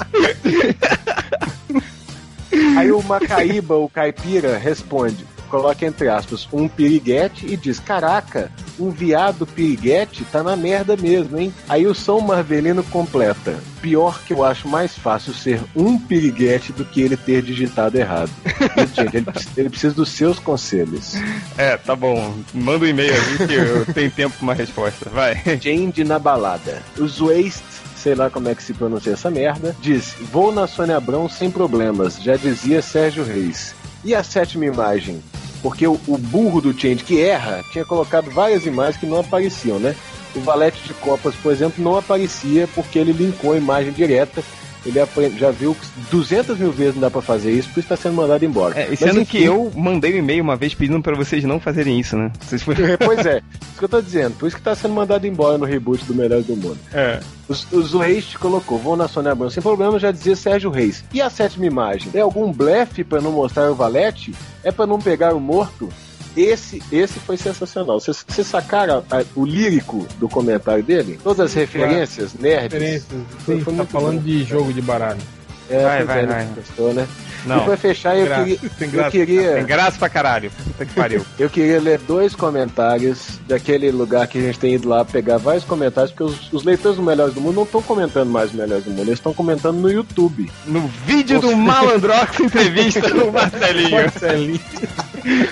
[2.76, 5.24] Aí o Macaíba, o caipira, responde.
[5.50, 11.38] Coloca entre aspas um piriguete e diz: Caraca, um viado piriguete tá na merda mesmo,
[11.38, 11.52] hein?
[11.68, 16.84] Aí o São Marvelino completa: Pior que eu acho mais fácil ser um piriguete do
[16.84, 18.30] que ele ter digitado errado.
[18.76, 19.26] Gente, ele,
[19.56, 21.14] ele precisa dos seus conselhos.
[21.58, 22.32] É, tá bom.
[22.54, 25.10] Manda um e-mail aí que eu tenho tempo pra uma resposta.
[25.10, 25.34] Vai.
[25.60, 26.80] Change na balada.
[26.96, 27.64] Os Waste,
[28.00, 31.50] sei lá como é que se pronuncia essa merda, diz: Vou na Sônia Abrão sem
[31.50, 33.74] problemas, já dizia Sérgio Reis.
[34.02, 35.22] E a sétima imagem?
[35.62, 39.78] Porque o, o burro do Change que erra tinha colocado várias imagens que não apareciam,
[39.78, 39.94] né?
[40.34, 44.42] O valete de copas, por exemplo, não aparecia porque ele linkou a imagem direta.
[44.84, 47.88] Ele apre- já viu que 200 mil vezes não dá pra fazer isso, por isso
[47.88, 48.78] tá sendo mandado embora.
[48.80, 51.44] É, e Mas, sendo enfim, que eu mandei um e-mail uma vez pedindo pra vocês
[51.44, 52.32] não fazerem isso, né?
[52.40, 52.78] Vocês foram...
[53.04, 54.36] Pois é, isso que eu tô dizendo.
[54.36, 56.78] Por isso que tá sendo mandado embora no reboot do Melhor do Mundo.
[56.92, 57.20] É.
[57.48, 61.04] Os, os Reis colocou, vou na Sônia Abrão sem problema, já dizia Sérgio Reis.
[61.12, 62.10] E a sétima imagem?
[62.14, 64.34] É algum blefe pra não mostrar o valete?
[64.64, 65.88] É pra não pegar o morto?
[66.36, 67.98] Esse, esse foi sensacional.
[68.00, 71.18] Vocês sacaram a- o lírico do comentário dele?
[71.22, 72.72] Todas as referências, nerds.
[72.72, 73.04] Referências.
[73.44, 74.24] Foi- Sim, foi tá falando bom.
[74.24, 75.20] de jogo de baralho.
[75.68, 76.46] É, Vai, pois vai, é, vai.
[76.56, 77.06] gostou, né?
[77.46, 77.62] Não.
[77.62, 78.42] E pra fechar, eu Graça.
[78.44, 79.10] queria, Tem eu graça.
[79.12, 80.50] queria, Tem graça pra caralho.
[80.50, 81.24] Puta que pariu.
[81.38, 85.64] eu queria ler dois comentários daquele lugar que a gente tem ido lá pegar vários
[85.64, 88.90] comentários, porque os, os leitores do Melhores do Mundo não estão comentando mais Melhores do
[88.90, 90.50] Mundo, eles estão comentando no YouTube.
[90.66, 93.90] No vídeo do Malandrox entrevista o Marcelinho.
[93.90, 94.60] Marcelinho.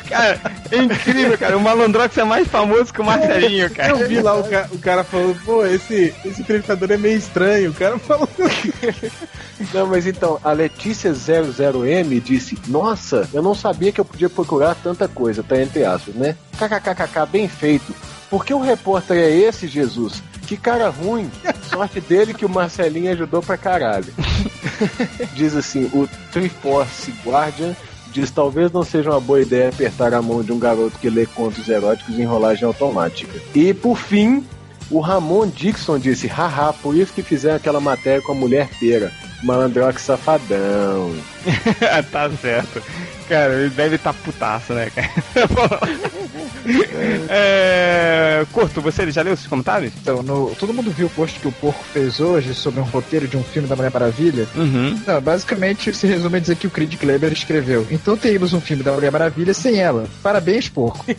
[0.09, 0.41] Cara,
[0.71, 1.57] é incrível, cara.
[1.57, 3.91] O Malandrox é mais famoso que o Marcelinho, cara.
[3.91, 7.71] Eu vi lá o, ca- o cara falando, pô, esse, esse entrevistador é meio estranho.
[7.71, 8.29] O cara falou.
[9.75, 14.75] Não, mas então, a Letícia 00M disse: Nossa, eu não sabia que eu podia procurar
[14.77, 16.37] tanta coisa, tá entre aspas, né?
[16.59, 17.93] KKKKK, bem feito.
[18.31, 20.23] Por que o repórter é esse, Jesus?
[20.47, 21.31] Que cara ruim.
[21.69, 24.13] Sorte dele que o Marcelinho ajudou pra caralho.
[25.35, 27.75] Diz assim: o Triforce Guardian
[28.21, 31.27] diz: Talvez não seja uma boa ideia apertar a mão de um garoto que lê
[31.27, 33.39] contos eróticos em rolagem automática.
[33.55, 34.45] E por fim,
[34.91, 39.13] o Ramon Dixon disse: Haha, por isso que fizeram aquela matéria com a mulher pera.
[39.43, 41.15] Malandrox safadão.
[42.11, 42.83] tá certo.
[43.29, 45.11] Cara, ele deve estar tá putaço, né, cara?
[47.29, 48.47] é...
[48.53, 49.93] Curto, você já leu esses comentários?
[50.01, 53.29] Então, no- todo mundo viu o post que o Porco fez hoje sobre um roteiro
[53.29, 54.47] de um filme da Mulher Maravilha?
[54.55, 54.99] Uhum.
[55.07, 57.87] Não, basicamente se resume a dizer que o Creed Kleber escreveu.
[57.91, 60.07] Então teríamos um filme da Mulher Maravilha sem ela.
[60.23, 61.05] Parabéns, Porco.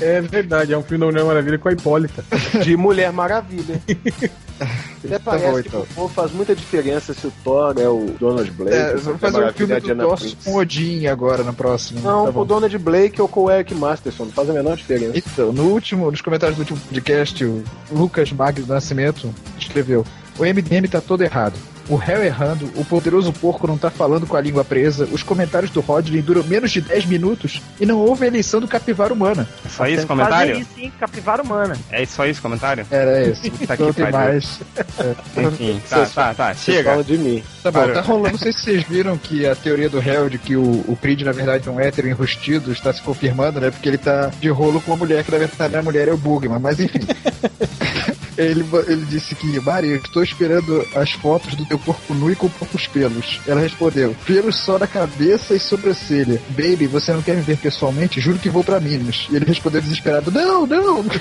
[0.00, 2.24] É verdade, é um filme da Mulher Maravilha com a Hipólita.
[2.62, 3.80] De Mulher Maravilha.
[5.04, 5.86] Até parece bom, que então.
[5.94, 8.76] pô, faz muita diferença se o Thor é o Donald Blake.
[8.76, 10.36] É, vamos fazer um filme do Prince.
[10.44, 12.00] com Odin agora no próximo.
[12.00, 12.44] Não, tá com o.
[12.44, 15.18] Donald Blake ou com o Eric Masterson, não faz a menor diferença.
[15.18, 20.04] Então, no último, nos comentários do último podcast, o Lucas Magno do Nascimento escreveu:
[20.38, 21.54] O MDM tá todo errado.
[21.88, 25.70] O réu errando, o poderoso porco não tá falando com a língua presa, os comentários
[25.70, 29.48] do Rodney duram menos de 10 minutos e não houve eleição do capivara humana.
[29.64, 30.54] É só isso comentário?
[30.54, 30.92] Fazer isso, hein?
[30.98, 31.76] Capivara humana.
[31.90, 32.86] É só isso comentário?
[32.90, 33.50] Era esse.
[33.72, 34.60] Que não tem mais.
[35.36, 36.54] Enfim, tá, tá, tá.
[36.54, 36.90] Chega.
[36.90, 37.42] falam de mim.
[37.62, 37.94] Tá bom, Parou.
[37.94, 38.32] tá rolando.
[38.32, 41.22] Não sei se vocês viram que a teoria do réu de que o, o Creed,
[41.22, 43.70] na verdade, é um hétero enrustido está se confirmando, né?
[43.70, 46.16] Porque ele tá de rolo com uma mulher, que na verdade a mulher é o
[46.18, 47.00] Bugman, mas enfim.
[48.36, 52.48] Ele, ele disse que, Maria, estou esperando as fotos do teu corpo nu e com
[52.48, 53.40] poucos pelos.
[53.46, 56.40] Ela respondeu, pelos só na cabeça e sobrancelha.
[56.50, 58.20] Baby, você não quer me ver pessoalmente?
[58.20, 59.26] Juro que vou pra Minas.
[59.30, 61.04] E ele respondeu desesperado, não, não!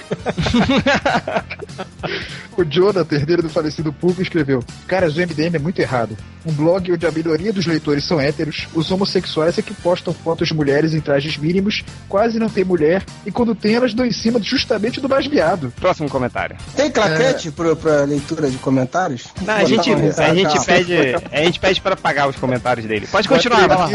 [2.57, 6.17] O Jonathan, herdeiro do falecido Pulco, escreveu: Caras, o MDM é muito errado.
[6.45, 10.47] Um blog onde a maioria dos leitores são héteros, os homossexuais é que postam fotos
[10.47, 14.11] de mulheres em trajes mínimos, quase não tem mulher, e quando tem, elas dão em
[14.11, 15.71] cima justamente do mais viado.
[15.79, 16.57] Próximo comentário.
[16.75, 19.25] Tem claquete pro- pra leitura de comentários?
[19.41, 20.93] Não, a gente, a gente pede.
[21.31, 23.07] A gente pede para pagar os comentários dele.
[23.07, 23.89] Pode continuar, vai lá.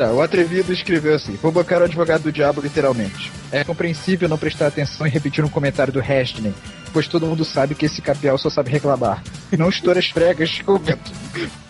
[0.00, 3.30] Tá, o atrevido escreveu assim: Vou bancar o advogado do diabo literalmente.
[3.52, 6.54] É compreensível não prestar atenção e repetir um comentário do Hastney,
[6.90, 9.22] pois todo mundo sabe que esse capial só sabe reclamar.
[9.58, 10.10] Não estoura as
[10.64, 11.12] comento.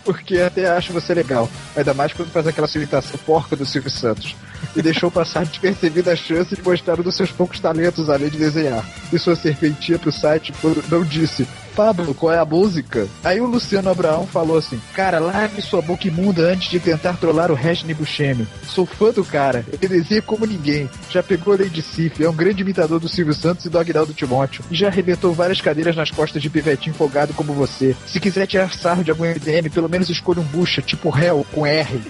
[0.05, 1.49] Porque até acho você legal.
[1.75, 4.33] Ainda mais quando faz aquela imitação porca do Silvio Santos.
[4.77, 8.37] E deixou passar despercebida a chance de mostrar um dos seus poucos talentos além de
[8.37, 8.85] desenhar.
[9.11, 11.45] E sua serpentia pro site quando não disse.
[11.75, 13.07] Pablo, qual é a música?
[13.23, 17.51] Aí o Luciano Abraão falou assim: Cara, largue sua boca imunda antes de tentar trollar
[17.51, 18.47] o Regni Buscemi.
[18.67, 20.89] Sou fã do cara, ele desenha como ninguém.
[21.09, 24.63] Já pegou Lady Sif, é um grande imitador do Silvio Santos e do Aguinaldo Timóteo.
[24.69, 27.95] E já arrebentou várias cadeiras nas costas de pivetinho folgado como você.
[28.05, 31.65] Se quiser tirar sarro de algum MDM, pelo menos escolha um bucha, tipo réu, com
[31.65, 32.01] R.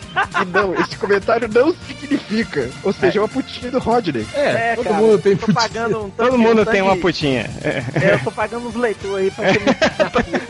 [0.41, 2.69] E não, esse comentário não significa.
[2.83, 4.25] Ou seja, é uma putinha do Rodney.
[4.33, 5.87] É, todo cara, mundo tem putinha.
[5.87, 7.49] um Todo mundo tem uma putinha.
[7.63, 7.83] É.
[8.01, 9.50] É, eu tô pagando uns leitores aí pra que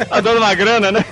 [0.10, 1.06] Tá dando uma grana, né?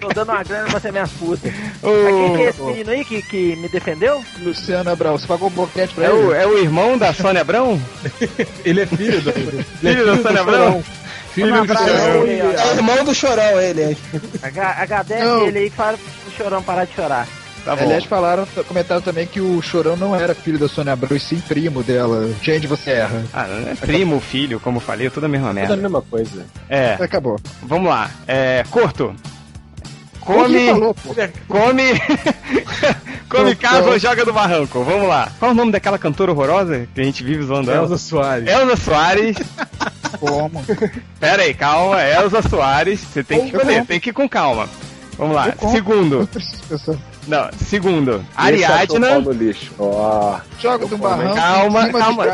[0.00, 1.52] tô dando uma grana pra ser minhas putas.
[1.82, 4.24] O- Mas quem que é esse menino aí que, que me defendeu?
[4.40, 6.16] Luciano Abraão, você pagou um boquete pra É ele?
[6.18, 7.80] o, é o irmão da Sônia Abrão?
[8.64, 9.30] Ele é filho do.
[9.30, 9.32] é
[9.80, 10.84] Filho da Sônia Abrão?
[11.32, 12.26] Filho Um do Chorão.
[12.26, 13.82] É irmão do chorão, ele.
[13.82, 13.96] é.
[14.42, 15.46] H- HDF Não.
[15.46, 17.26] ele aí que fala pro chorão parar de chorar.
[17.66, 17.82] Tá bom.
[17.82, 21.40] Aliás, falaram, comentaram também que o Chorão não era filho da Sônia Abrão, e sim
[21.40, 22.30] primo dela.
[22.40, 23.24] Gente, você erra.
[23.32, 25.76] Ah, não é primo, filho, como eu falei, é tudo a mesma Tudo a merda.
[25.76, 26.46] mesma coisa.
[26.70, 27.40] É, Acabou.
[27.64, 28.08] vamos lá.
[28.28, 29.12] É, Corto.
[30.24, 30.66] Quem Come.
[30.66, 30.96] falou?
[31.48, 31.82] Come.
[33.28, 33.56] come
[33.88, 34.84] ou joga do barranco.
[34.84, 35.28] Vamos lá.
[35.38, 37.82] Qual é o nome daquela cantora horrorosa que a gente vive zoando ela?
[37.82, 38.48] Elza Soares.
[38.48, 39.36] Elza Soares.
[40.20, 40.64] Como?
[41.20, 42.00] Pera aí, calma.
[42.02, 43.00] Elza Soares.
[43.00, 44.68] Você tem que escolher, tem que ir com calma.
[45.18, 45.52] Vamos lá.
[45.60, 45.68] Eu.
[45.68, 46.28] Segundo.
[46.28, 46.96] Preciso pensar.
[47.26, 48.24] Não, segundo.
[48.36, 49.18] Ariadna.
[49.18, 49.72] no lixo.
[49.78, 50.38] Ó.
[50.60, 52.26] Joga do barranco Calma, em cima calma.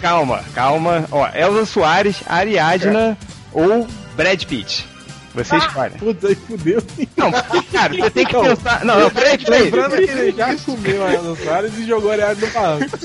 [0.00, 1.04] Calma, calma.
[1.10, 3.16] Ó, Elza Soares, Ariadna
[3.52, 4.93] ou Brad Pitt.
[5.34, 5.94] Você escolhe.
[5.98, 6.82] Putz, aí fudeu.
[7.16, 7.32] Não,
[7.72, 8.42] cara, você tem que Não.
[8.44, 8.84] pensar.
[8.84, 9.62] Não, não, peraí, peraí.
[9.64, 12.98] Lembrando que ele já comeu a Elza Soares e jogou a Ariadna no barranco.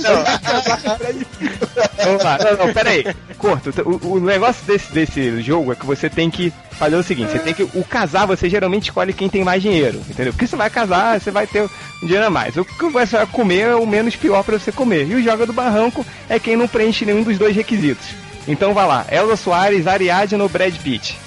[2.03, 3.03] Vamos lá, não, não, pera aí.
[3.37, 7.31] Corto, o, o negócio desse, desse jogo é que você tem que fazer o seguinte,
[7.31, 7.63] você tem que.
[7.63, 10.31] O casar, você geralmente escolhe quem tem mais dinheiro, entendeu?
[10.33, 12.55] Porque você vai casar, você vai ter um dinheiro a mais.
[12.57, 15.07] O que você vai comer é o menos pior pra você comer.
[15.07, 18.07] E o joga do barranco é quem não preenche nenhum dos dois requisitos.
[18.47, 21.17] Então vai lá, Elza Soares, Ariadne ou Brad Pitt.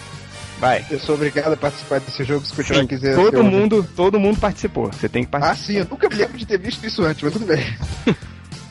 [0.63, 0.85] Vai.
[0.89, 3.17] Eu sou obrigado a participar desse jogo se continuar Sim, quiser.
[3.17, 4.93] todo ser mundo, todo mundo participou.
[4.93, 5.67] Você tem que Ah, participar.
[5.67, 7.77] sim, eu nunca me lembro de ter visto isso antes, mas tudo bem.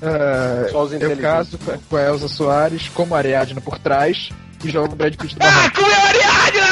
[0.03, 1.21] Ah, Só os eu inteligentes.
[1.21, 4.29] caso com- com a Elza Soares como Ariadna por trás
[4.63, 5.75] e jogo o Brad Pitt do Ah, barranco.
[5.75, 6.67] comeu a Ariadna!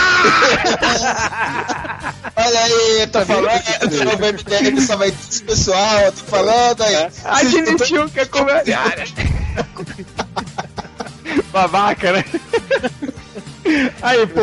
[2.35, 7.07] Olha aí, tô falando, vai MDM, só vai esse pessoal, eu tô falando aí.
[7.25, 9.05] Admitiu que é comeu a Ariadna.
[11.53, 12.25] Babaca, né?
[14.01, 14.41] Aí, pô,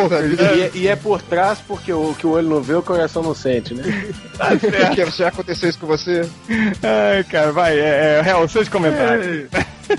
[0.55, 3.23] E, é- e é por trás porque o que o olho não vê, o coração
[3.23, 3.83] não sente, né?
[4.37, 5.17] tá certo.
[5.17, 6.29] Já aconteceu isso com você?
[6.83, 9.49] Ai, cara, vai, é, é real, seus comentários.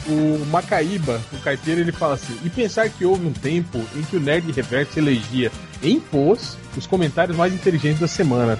[0.07, 4.17] O Macaíba, o carteiro, ele fala assim: e pensar que houve um tempo em que
[4.17, 5.49] o Nerd Reverso elegia
[5.81, 8.59] em pôs os comentários mais inteligentes da semana.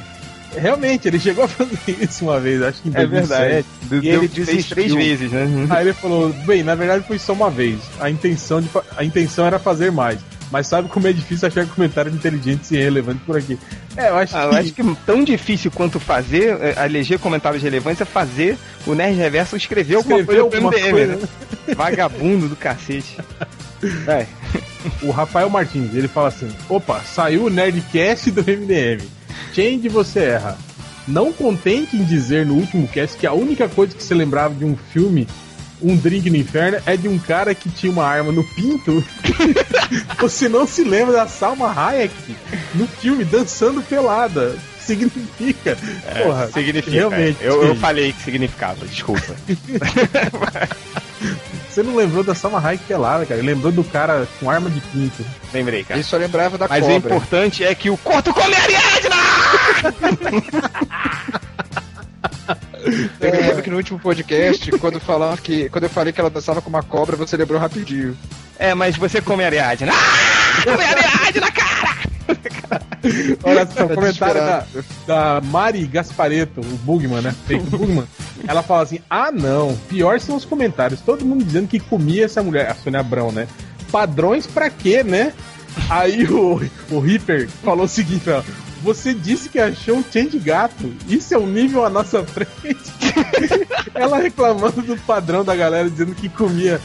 [0.56, 3.40] Realmente, ele chegou a fazer isso uma vez, acho que em É 2007.
[3.42, 3.66] verdade.
[3.84, 4.76] E Deu- ele fez desistiu.
[4.76, 5.68] três vezes, né?
[5.70, 7.78] Aí ele falou: bem, na verdade foi só uma vez.
[8.00, 10.20] A intenção, de, a intenção era fazer mais.
[10.52, 13.58] Mas sabe como é difícil achar comentários inteligentes e relevantes por aqui?
[13.98, 14.56] É, eu acho Ah, eu que.
[14.56, 19.58] acho que tão difícil quanto fazer, é, eleger comentários relevantes, é fazer o Nerd Reverso
[19.58, 21.76] escrever alguma Escrever coisa alguma MDM, coisa, né?
[21.76, 23.18] Vagabundo do cacete.
[24.06, 24.28] Vai.
[25.02, 29.04] O Rafael Martins, ele fala assim: opa, saiu o Nerdcast do MDM.
[29.54, 30.58] Change você erra.
[31.06, 34.64] Não contente em dizer no último cast que a única coisa que você lembrava de
[34.64, 35.28] um filme,
[35.82, 39.04] Um Drink no Inferno, é de um cara que tinha uma arma no pinto.
[40.20, 42.14] você não se lembra da Salma Hayek
[42.74, 44.56] no filme dançando pelada.
[44.80, 45.78] Significa.
[46.24, 46.96] Porra, significa.
[46.96, 47.38] Realmente.
[47.42, 49.36] Eu, eu falei que significava, desculpa.
[51.70, 53.42] Você não lembrou da Salma Hayek pelada, cara.
[53.42, 55.24] Lembrou do cara com arma de pinto.
[55.54, 56.00] Lembrei, cara.
[56.00, 56.98] Ele só lembrava da Mas o cobra.
[56.98, 59.16] importante é que o corto come a Ariadna!
[63.20, 65.70] Eu me lembro que no último podcast, quando falaram que.
[65.70, 68.18] Quando eu falei que ela dançava com uma cobra, você lembrou rapidinho.
[68.58, 69.92] É, mas você come a Ariadna.
[69.94, 70.64] Ah!
[70.64, 72.08] Come a Ariadna, cara!
[73.44, 74.66] Olha só, o Tá comentário da,
[75.06, 77.34] da Mari Gaspareto, o Bugman, né?
[77.46, 78.06] Fake Bugman.
[78.48, 81.02] Ela fala assim: ah, não, pior são os comentários.
[81.02, 83.48] Todo mundo dizendo que comia essa mulher, a Sônia Abrão, né?
[83.92, 85.34] Padrões pra quê, né?
[85.90, 86.60] Aí o,
[86.90, 88.42] o Reaper falou o seguinte: ó,
[88.88, 90.94] você disse que achou um change gato.
[91.08, 92.54] Isso é um nível à nossa frente.
[93.94, 96.80] ela reclamando do padrão da galera, dizendo que comia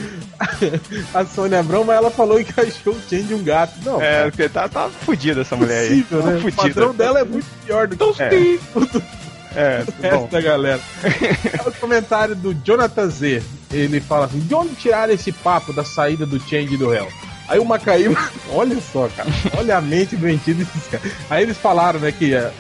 [1.15, 3.75] a Sônia Abrão, mas ela falou que achou o change um gato.
[3.85, 6.03] Não, É, cara, porque tá, tá fudida essa mulher aí.
[6.03, 6.37] possível, Tá né?
[6.37, 6.63] O fudida.
[6.63, 8.59] padrão dela é muito pior do que É.
[8.75, 9.03] o
[9.55, 10.81] É, resto da galera.
[11.65, 13.43] É o comentário do Jonathan Z.
[13.71, 17.07] Ele fala assim: de onde tiraram esse papo da saída do Change do réu?
[17.53, 18.19] Aí o Macaíba,
[18.49, 21.13] olha só, cara, olha a mente doentia desses caras.
[21.29, 22.51] Aí eles falaram, né, que, eh,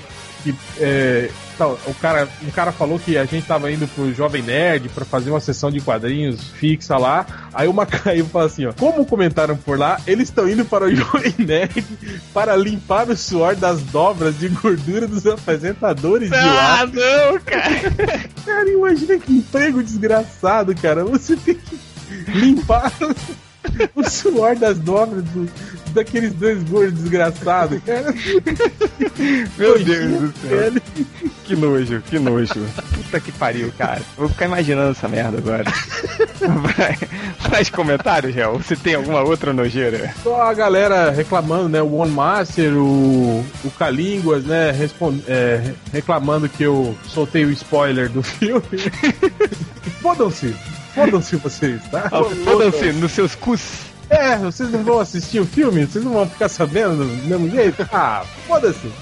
[0.44, 4.42] que eh, tal, o cara, um cara falou que a gente tava indo pro Jovem
[4.42, 7.24] Nerd pra fazer uma sessão de quadrinhos fixa lá.
[7.54, 10.92] Aí o Macaíba fala assim, ó, como comentaram por lá, eles estão indo para o
[10.94, 11.86] Jovem Nerd
[12.34, 16.80] para limpar o suor das dobras de gordura dos apresentadores de lá.
[16.82, 18.28] Ah, não, cara!
[18.44, 21.02] Cara, imagina que emprego desgraçado, cara.
[21.02, 21.80] Você tem que
[22.30, 22.92] limpar
[23.94, 25.48] o suor das dobras do-
[25.94, 28.12] daqueles dois gordos desgraçados, cara.
[29.58, 30.72] Meu Deus do céu.
[31.44, 32.66] Que nojo, que nojo.
[32.94, 34.00] Puta que pariu, cara.
[34.16, 35.64] Vou ficar imaginando essa merda agora.
[36.40, 36.96] Vai,
[37.50, 38.58] faz comentários, Gel.
[38.58, 40.14] Você tem alguma outra nojeira?
[40.22, 41.82] Só a galera reclamando, né?
[41.82, 44.70] O One Master, o, o Calínguas, né?
[45.28, 48.62] é, reclamando que eu soltei o spoiler do filme.
[50.00, 50.54] Fodam-se.
[50.94, 52.08] Fodam-se vocês, tá?
[52.10, 53.62] Ah, Fodam-se nos seus cus.
[54.10, 55.86] É, vocês não vão assistir o filme?
[55.86, 57.88] Vocês não vão ficar sabendo do mesmo jeito?
[57.92, 58.92] Ah, foda-se.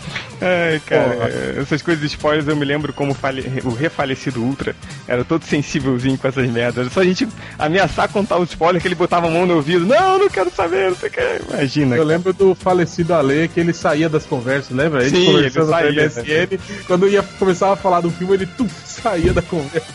[0.40, 1.28] Ai, cara,
[1.60, 4.74] essas coisas de spoilers eu me lembro como fale- o refalecido Ultra
[5.06, 6.78] era todo sensívelzinho com essas merdas.
[6.86, 9.84] Era só a gente ameaçar contar o spoiler que ele botava a mão no ouvido.
[9.84, 11.40] Não, não quero saber, não sei o que.
[11.52, 11.96] Imagina.
[11.96, 15.02] Eu lembro do falecido Ale que ele saía das conversas, lembra?
[15.04, 18.34] Ele Sim, conversando ele com a saía, MSN, quando ia começar a falar do filme,
[18.34, 19.86] ele tuf, saía da conversa.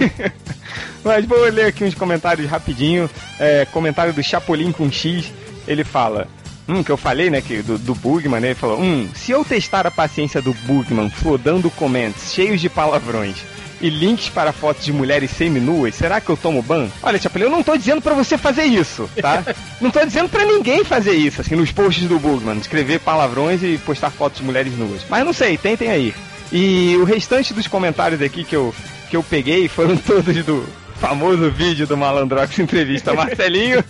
[1.04, 3.08] Mas vou ler aqui uns comentários rapidinho.
[3.38, 5.32] É, comentário do Chapolin com X.
[5.66, 6.26] Ele fala.
[6.68, 8.48] Hum, que eu falei, né, que do, do Bugman, né?
[8.48, 13.36] Ele falou: Hum, se eu testar a paciência do Bugman flodando comments cheios de palavrões
[13.80, 16.88] e links para fotos de mulheres seminuas, será que eu tomo ban?
[17.02, 19.42] Olha, Chapolin, eu não tô dizendo pra você fazer isso, tá?
[19.80, 23.78] não tô dizendo pra ninguém fazer isso, assim, nos posts do Bugman, escrever palavrões e
[23.78, 25.02] postar fotos de mulheres nuas.
[25.08, 26.14] Mas não sei, tentem aí.
[26.52, 28.74] E o restante dos comentários aqui que eu,
[29.08, 30.66] que eu peguei foram todos do
[31.00, 33.82] famoso vídeo do Malandrox entrevista Marcelinho.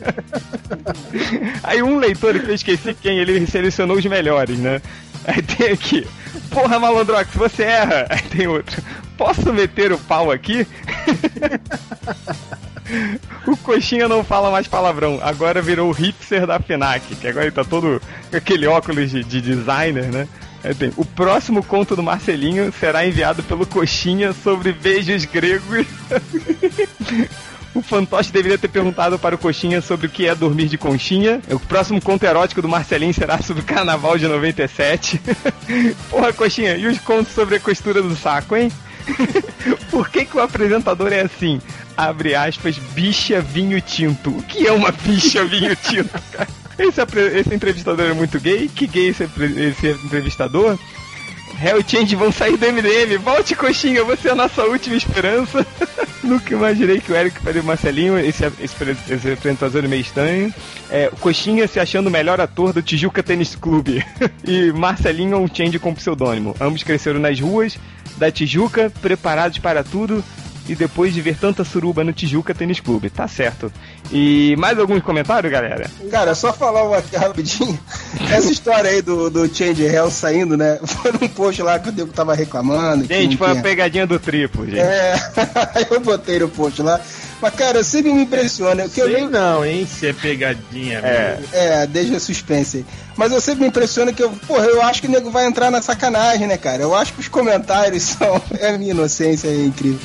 [1.63, 4.81] Aí um leitor que eu esqueci quem, ele selecionou os melhores, né?
[5.25, 6.07] Aí tem aqui,
[6.51, 8.07] porra Malandrox, você erra.
[8.09, 8.83] Aí tem outro,
[9.17, 10.67] posso meter o pau aqui?
[13.47, 17.55] O Coxinha não fala mais palavrão, agora virou o hipster da FENAC, que agora ele
[17.55, 18.01] tá todo
[18.33, 20.29] aquele óculos de, de designer, né?
[20.69, 25.87] Aí tem, o próximo conto do Marcelinho será enviado pelo Coxinha sobre beijos gregos.
[27.75, 31.41] O fantoche deveria ter perguntado para o Coxinha sobre o que é dormir de conchinha.
[31.49, 35.21] O próximo conto erótico do Marcelinho será sobre o carnaval de 97.
[36.11, 38.73] Porra, Coxinha, e os contos sobre a costura do saco, hein?
[39.93, 41.61] Por que, que o apresentador é assim?
[41.97, 44.31] Abre aspas, bicha vinho tinto.
[44.31, 46.49] O que é uma bicha vinho tinto, cara?
[46.79, 47.01] Esse,
[47.39, 48.69] esse entrevistador é muito gay?
[48.69, 50.79] Que gay esse, esse entrevistador?
[51.61, 53.19] Hell Change vão sair do MDM.
[53.19, 55.67] Volte, coxinha, você é a nossa última esperança.
[56.23, 58.77] Nunca imaginei que o Eric faria o Marcelinho, esse, esse,
[59.11, 60.55] esse apresentador meio estranho.
[60.89, 64.05] É, Coxinha se achando o melhor ator do Tijuca Tênis Clube.
[64.47, 66.55] e Marcelinho é um change com pseudônimo.
[66.61, 67.77] Ambos cresceram nas ruas
[68.17, 70.23] da Tijuca, preparados para tudo.
[70.69, 73.09] E depois de ver tanta suruba no Tijuca Tênis Clube.
[73.09, 73.73] Tá certo.
[74.13, 75.91] E mais algum comentário, galera?
[76.11, 77.79] Cara, só falar uma aqui rapidinho.
[78.31, 80.79] Essa história aí do, do Change Hell saindo, né?
[80.85, 83.07] Foi num post lá que o Diego tava reclamando.
[83.07, 84.79] Gente, foi uma tinha- pegadinha do triplo, gente.
[84.81, 85.15] É,
[85.91, 87.01] eu botei no post lá.
[87.41, 88.89] Mas, cara, sempre me impressiona.
[88.89, 89.31] Que eu Sei leio.
[89.31, 89.87] não, hein?
[89.87, 90.99] Se é pegadinha.
[90.99, 91.39] É.
[91.53, 92.87] É, deixa suspense aí.
[93.17, 95.71] Mas eu sempre me impressiona que eu, porra, eu acho que o nego vai entrar
[95.71, 96.83] na sacanagem, né, cara?
[96.83, 98.41] Eu acho que os comentários são.
[98.59, 99.99] É a minha inocência é incrível.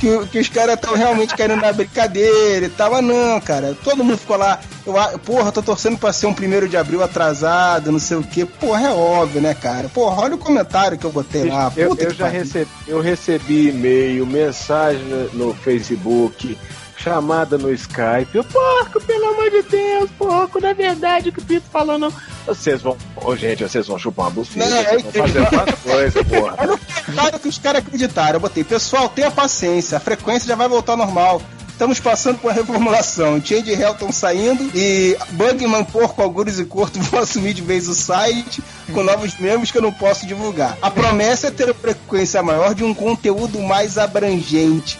[0.00, 2.90] Que, que os caras estão realmente querendo dar brincadeira e tal.
[2.92, 3.76] Mas não, cara.
[3.84, 4.58] Todo mundo ficou lá.
[4.86, 8.46] Eu, porra, tô torcendo pra ser um primeiro de abril atrasado, não sei o quê.
[8.46, 9.88] Porra, é óbvio, né, cara?
[9.90, 11.70] Porra, olha o comentário que eu botei lá.
[11.76, 12.40] Eu, Puta eu que já pariu.
[12.40, 16.56] recebi, eu recebi e-mail, mensagem no, no Facebook,
[16.98, 18.34] chamada no Skype.
[18.34, 22.12] Eu, porco, pelo amor de Deus, porco, na verdade o que o Pito falou não.
[22.46, 22.96] Vocês vão.
[23.16, 26.54] Ô, gente, vocês vão chupar uma buceta, Não, vocês vão fazer outra coisa, porra.
[26.58, 28.34] Olha o comentário que os caras acreditaram.
[28.34, 31.40] Eu botei, pessoal, tenha paciência, a frequência já vai voltar ao normal.
[31.68, 33.40] Estamos passando por uma reformulação.
[33.40, 37.94] Change Hell estão saindo e Bugman, Porco, Algures e Corto vão assumir de vez o
[37.94, 38.60] site
[38.92, 40.76] com novos membros que eu não posso divulgar.
[40.82, 44.98] A promessa é ter uma frequência maior de um conteúdo mais abrangente.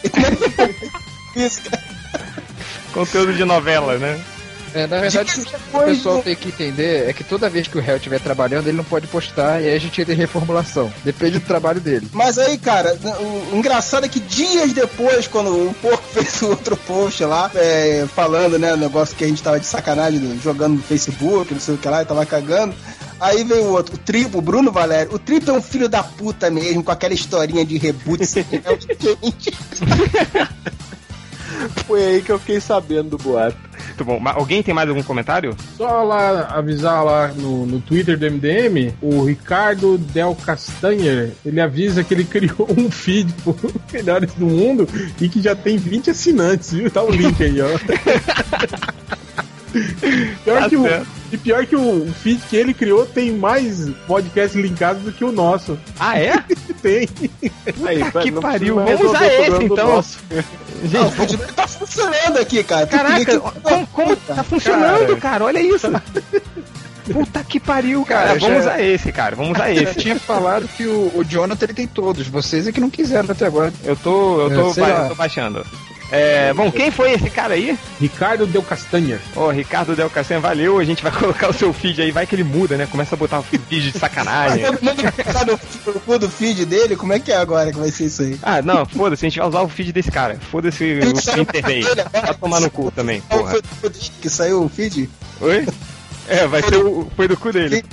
[1.34, 1.87] Isso, cara.
[2.92, 4.20] Conteúdo de novela, né?
[4.74, 7.78] É, na verdade, o que o pessoal tem que entender é que toda vez que
[7.78, 10.92] o réu estiver trabalhando, ele não pode postar e aí a gente entra em reformulação.
[11.02, 12.06] Depende do trabalho dele.
[12.12, 12.94] Mas aí, cara,
[13.52, 18.06] o engraçado é que dias depois, quando o Porco fez o outro post lá, é,
[18.14, 21.60] falando, né, o negócio que a gente tava de sacanagem, do- jogando no Facebook, não
[21.60, 22.74] sei o que lá, e tava cagando.
[23.18, 25.14] Aí veio o outro, o Tripo, o Bruno Valério.
[25.14, 28.22] O Tripo é um filho da puta mesmo, com aquela historinha de reboot.
[31.86, 33.56] Foi aí que eu fiquei sabendo do boato.
[33.86, 34.20] Muito bom.
[34.20, 35.56] Mas alguém tem mais algum comentário?
[35.76, 42.04] Só lá avisar lá no, no Twitter do MDM, o Ricardo Del Castanher, ele avisa
[42.04, 43.56] que ele criou um feed pro
[43.92, 44.88] Melhores do Mundo
[45.20, 46.90] e que já tem 20 assinantes, viu?
[46.90, 47.68] Tá o link aí, ó.
[50.44, 50.86] Pior Tá que o,
[51.30, 55.30] e pior que o feed que ele criou tem mais podcasts linkados do que o
[55.30, 55.78] nosso.
[55.98, 56.42] Ah, é?
[56.82, 57.08] Tem.
[57.86, 58.76] Aí, que não pariu.
[58.76, 59.88] Vamos usar esse, então.
[59.88, 60.18] nosso.
[60.92, 62.86] Não, o feedback tá funcionando aqui, cara.
[62.86, 65.44] Caraca, como, como tá funcionando, cara?
[65.44, 65.88] Olha isso.
[67.12, 68.26] Puta que pariu, cara.
[68.28, 69.34] Cara, vamos já- usar esse, cara.
[69.34, 69.94] Vamos usar Eu esse.
[69.98, 73.46] tinha falado que o, o Jonathan ele tem todos, vocês é que não quiseram até
[73.46, 73.72] agora.
[73.82, 75.66] Eu tô, eu tô, É, sei ba- eu tô baixando.
[76.10, 77.78] É, bom, quem foi esse cara aí?
[78.00, 79.20] Ricardo Del Castanha.
[79.36, 80.78] Ô, Ricardo Del Cassan, valeu.
[80.78, 82.10] A gente vai colocar o seu feed aí.
[82.10, 82.86] Vai que ele muda, né?
[82.90, 84.64] Começa a botar o feed de sacanagem.
[84.64, 87.78] Todo mundo tá no, no cu do feed dele, como é que é agora que
[87.78, 88.38] vai ser isso aí?
[88.42, 90.38] Ah, não, foda-se, a gente vai usar o feed desse cara.
[90.50, 91.86] Foda-se o Internet.
[92.10, 93.50] Vai tomar no cu também, porra.
[93.50, 95.10] foi o cu dele que saiu o feed?
[95.40, 95.66] Oi?
[96.26, 97.10] É, vai ser o.
[97.16, 97.84] Foi do cu dele.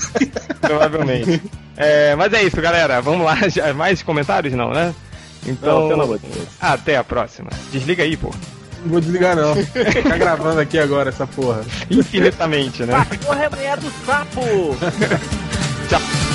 [0.60, 1.42] Provavelmente.
[1.76, 3.00] É, mas é isso, galera.
[3.00, 3.36] Vamos lá.
[3.74, 4.94] Mais comentários, não, né?
[5.46, 5.82] Então.
[5.82, 6.48] Não, pelo amor de Deus.
[6.60, 7.50] Até a próxima.
[7.72, 8.30] Desliga aí, pô.
[8.82, 9.54] Não vou desligar, não.
[10.08, 11.62] tá gravando aqui agora essa porra.
[11.90, 13.06] Infinitamente, né?
[13.24, 14.40] Porra, é do sapo!